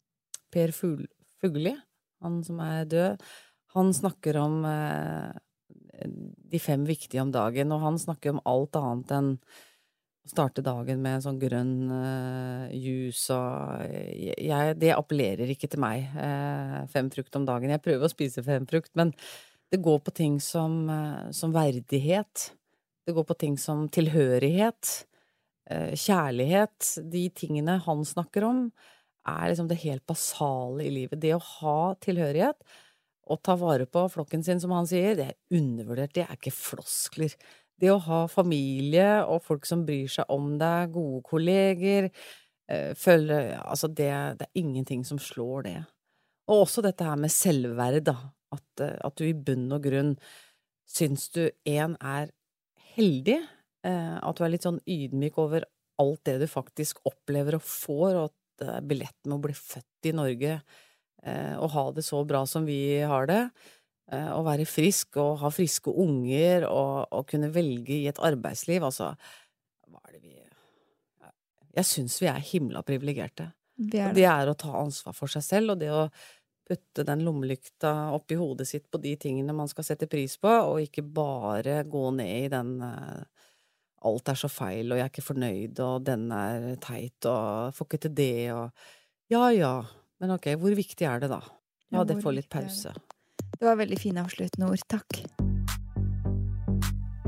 Per 0.51 0.73
Fugli, 0.73 1.77
han 2.25 2.41
som 2.47 2.59
er 2.65 2.89
død, 2.91 3.23
han 3.77 3.93
snakker 3.95 4.37
om 4.41 4.65
de 6.51 6.59
fem 6.59 6.83
viktige 6.89 7.23
om 7.23 7.31
dagen, 7.31 7.71
og 7.71 7.85
han 7.85 8.01
snakker 8.03 8.33
om 8.35 8.41
alt 8.51 8.75
annet 8.81 9.13
enn 9.15 9.29
starte 10.31 10.63
dagen 10.65 11.03
med 11.03 11.25
sånn 11.25 11.41
grønn 11.41 11.75
uh, 11.91 12.71
juice 12.73 13.35
og 13.35 13.91
jeg, 13.91 14.77
Det 14.81 14.95
appellerer 14.95 15.51
ikke 15.53 15.69
til 15.71 15.83
meg, 15.83 16.07
uh, 16.15 16.87
fem 16.93 17.11
frukt 17.13 17.37
om 17.37 17.47
dagen. 17.49 17.73
Jeg 17.75 17.85
prøver 17.85 18.07
å 18.07 18.13
spise 18.13 18.47
fem 18.47 18.69
frukt, 18.71 18.93
men 18.99 19.13
det 19.71 19.83
går 19.83 20.01
på 20.07 20.15
ting 20.15 20.41
som, 20.43 20.83
uh, 20.91 21.29
som 21.35 21.55
verdighet. 21.55 22.51
Det 23.07 23.15
går 23.17 23.27
på 23.27 23.39
ting 23.43 23.57
som 23.59 23.89
tilhørighet, 23.89 24.91
eh, 25.71 25.95
kjærlighet. 25.99 27.11
De 27.11 27.25
tingene 27.31 27.81
han 27.83 28.05
snakker 28.05 28.45
om, 28.45 28.71
er 29.27 29.51
liksom 29.51 29.69
det 29.69 29.81
helt 29.83 30.07
basale 30.07 30.85
i 30.85 30.93
livet. 30.95 31.21
Det 31.21 31.35
å 31.35 31.43
ha 31.43 31.95
tilhørighet 31.95 32.63
og 33.31 33.43
ta 33.43 33.57
vare 33.57 33.87
på 33.87 34.05
flokken 34.11 34.45
sin, 34.45 34.61
som 34.61 34.71
han 34.75 34.87
sier, 34.87 35.17
det 35.17 35.27
er 35.31 35.59
undervurdert. 35.59 36.15
Det 36.15 36.25
er 36.27 36.37
ikke 36.37 36.55
floskler. 36.55 37.35
Det 37.81 37.89
å 37.93 38.01
ha 38.05 38.25
familie 38.29 39.23
og 39.25 39.41
folk 39.47 39.65
som 39.69 39.87
bryr 39.89 40.11
seg 40.13 40.29
om 40.33 40.53
deg, 40.61 40.93
gode 40.93 41.23
kolleger, 41.27 42.11
eh, 42.69 42.93
følge 42.99 43.41
Altså, 43.61 43.89
det, 43.89 44.11
det 44.41 44.49
er 44.49 44.61
ingenting 44.61 45.05
som 45.07 45.21
slår 45.21 45.65
det. 45.69 45.79
Og 46.51 46.67
også 46.67 46.85
dette 46.85 47.07
her 47.07 47.17
med 47.21 47.33
selvverd, 47.33 48.03
da. 48.11 48.19
At, 48.53 48.85
eh, 48.85 48.99
at 49.07 49.17
du 49.17 49.25
i 49.25 49.33
bunn 49.33 49.71
og 49.73 49.85
grunn 49.87 50.17
syns 50.91 51.29
du 51.33 51.47
en 51.71 51.97
er 52.03 52.33
heldig, 52.97 53.39
eh, 53.87 54.17
at 54.19 54.37
du 54.37 54.45
er 54.45 54.53
litt 54.53 54.67
sånn 54.67 54.83
ydmyk 54.85 55.39
over 55.41 55.65
alt 56.01 56.25
det 56.27 56.41
du 56.43 56.49
faktisk 56.51 57.01
opplever 57.09 57.57
og 57.57 57.65
får, 57.65 58.11
og 58.13 58.23
at 58.29 58.85
billetten 58.85 59.31
med 59.31 59.39
å 59.39 59.45
bli 59.47 59.55
født 59.57 60.09
i 60.11 60.13
Norge 60.13 60.59
og 61.61 61.69
ha 61.73 61.83
det 61.93 62.03
så 62.05 62.19
bra 62.25 62.43
som 62.49 62.65
vi 62.65 63.01
har 63.05 63.27
det, 63.29 63.39
å 64.11 64.41
være 64.47 64.67
frisk 64.67 65.21
og 65.23 65.39
ha 65.45 65.51
friske 65.55 65.93
unger 66.03 66.67
og, 66.69 67.13
og 67.15 67.29
kunne 67.31 67.53
velge 67.55 67.95
i 67.95 68.09
et 68.11 68.19
arbeidsliv, 68.19 68.83
altså 68.87 69.13
Hva 69.87 70.03
er 70.09 70.17
det 70.17 70.23
vi 70.25 70.37
Jeg 71.79 71.87
syns 71.87 72.19
vi 72.23 72.29
er 72.31 72.43
himla 72.43 72.83
privilegerte. 72.83 73.53
Det 73.77 74.01
er 74.01 74.11
det. 74.11 74.21
det 74.21 74.29
er 74.29 74.51
å 74.51 74.59
ta 74.59 74.75
ansvar 74.81 75.15
for 75.17 75.31
seg 75.31 75.45
selv, 75.47 75.75
og 75.75 75.81
det 75.81 75.93
å 75.95 76.09
putte 76.71 77.05
den 77.07 77.25
lommelykta 77.27 77.93
oppi 78.15 78.37
hodet 78.39 78.69
sitt 78.69 78.87
på 78.91 79.01
de 79.03 79.17
tingene 79.19 79.55
man 79.57 79.71
skal 79.71 79.87
sette 79.87 80.07
pris 80.11 80.37
på, 80.39 80.51
og 80.51 80.83
ikke 80.85 81.03
bare 81.03 81.81
gå 81.89 82.03
ned 82.15 82.47
i 82.47 82.51
den 82.53 82.77
eh, 82.87 83.23
alt 84.07 84.33
er 84.33 84.39
så 84.39 84.49
feil, 84.51 84.91
og 84.91 84.99
jeg 85.01 85.07
er 85.07 85.13
ikke 85.13 85.27
fornøyd, 85.27 85.81
og 85.85 86.05
den 86.07 86.29
er 86.35 86.69
teit, 86.83 87.27
og 87.29 87.75
får 87.77 87.89
ikke 87.89 88.03
til 88.07 88.15
det, 88.21 88.37
og 88.55 89.33
ja 89.35 89.49
ja, 89.55 89.75
men 90.23 90.37
ok, 90.37 90.53
hvor 90.61 90.77
viktig 90.77 91.09
er 91.09 91.25
det 91.25 91.31
da? 91.33 91.41
Ja, 91.91 92.05
det 92.05 92.19
hvor 92.19 92.29
få 92.29 92.37
litt 92.37 92.51
pause. 92.53 92.95
Det 93.61 93.67
var 93.69 93.77
veldig 93.77 93.99
fine 94.01 94.23
avsluttende 94.25 94.71
ord. 94.73 94.81
Takk. 94.89 95.19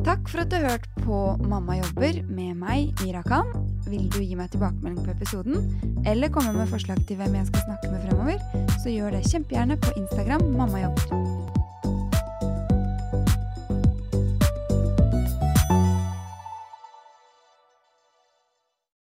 Takk 0.02 0.30
for 0.32 0.40
at 0.40 0.48
du 0.48 0.56
hørte 0.56 0.70
hørt 0.70 0.86
på 1.04 1.18
Mamma 1.44 1.76
jobber 1.76 2.22
med 2.24 2.56
meg, 2.56 2.94
Mira 3.04 3.20
Khan. 3.26 3.52
Vil 3.84 4.08
du 4.08 4.22
gi 4.22 4.32
meg 4.38 4.48
tilbakemelding 4.54 5.04
på 5.04 5.12
episoden, 5.12 5.68
eller 6.08 6.32
komme 6.32 6.54
med 6.56 6.72
forslag 6.72 7.04
til 7.04 7.20
hvem 7.20 7.36
jeg 7.36 7.50
skal 7.50 7.66
snakke 7.66 7.92
med 7.92 8.06
fremover, 8.06 8.70
så 8.80 8.94
gjør 8.94 9.18
det 9.18 9.26
kjempegjerne 9.28 9.76
på 9.84 9.92
Instagram 10.00 10.48
Mamma 10.56 10.86
jobber. 10.86 11.61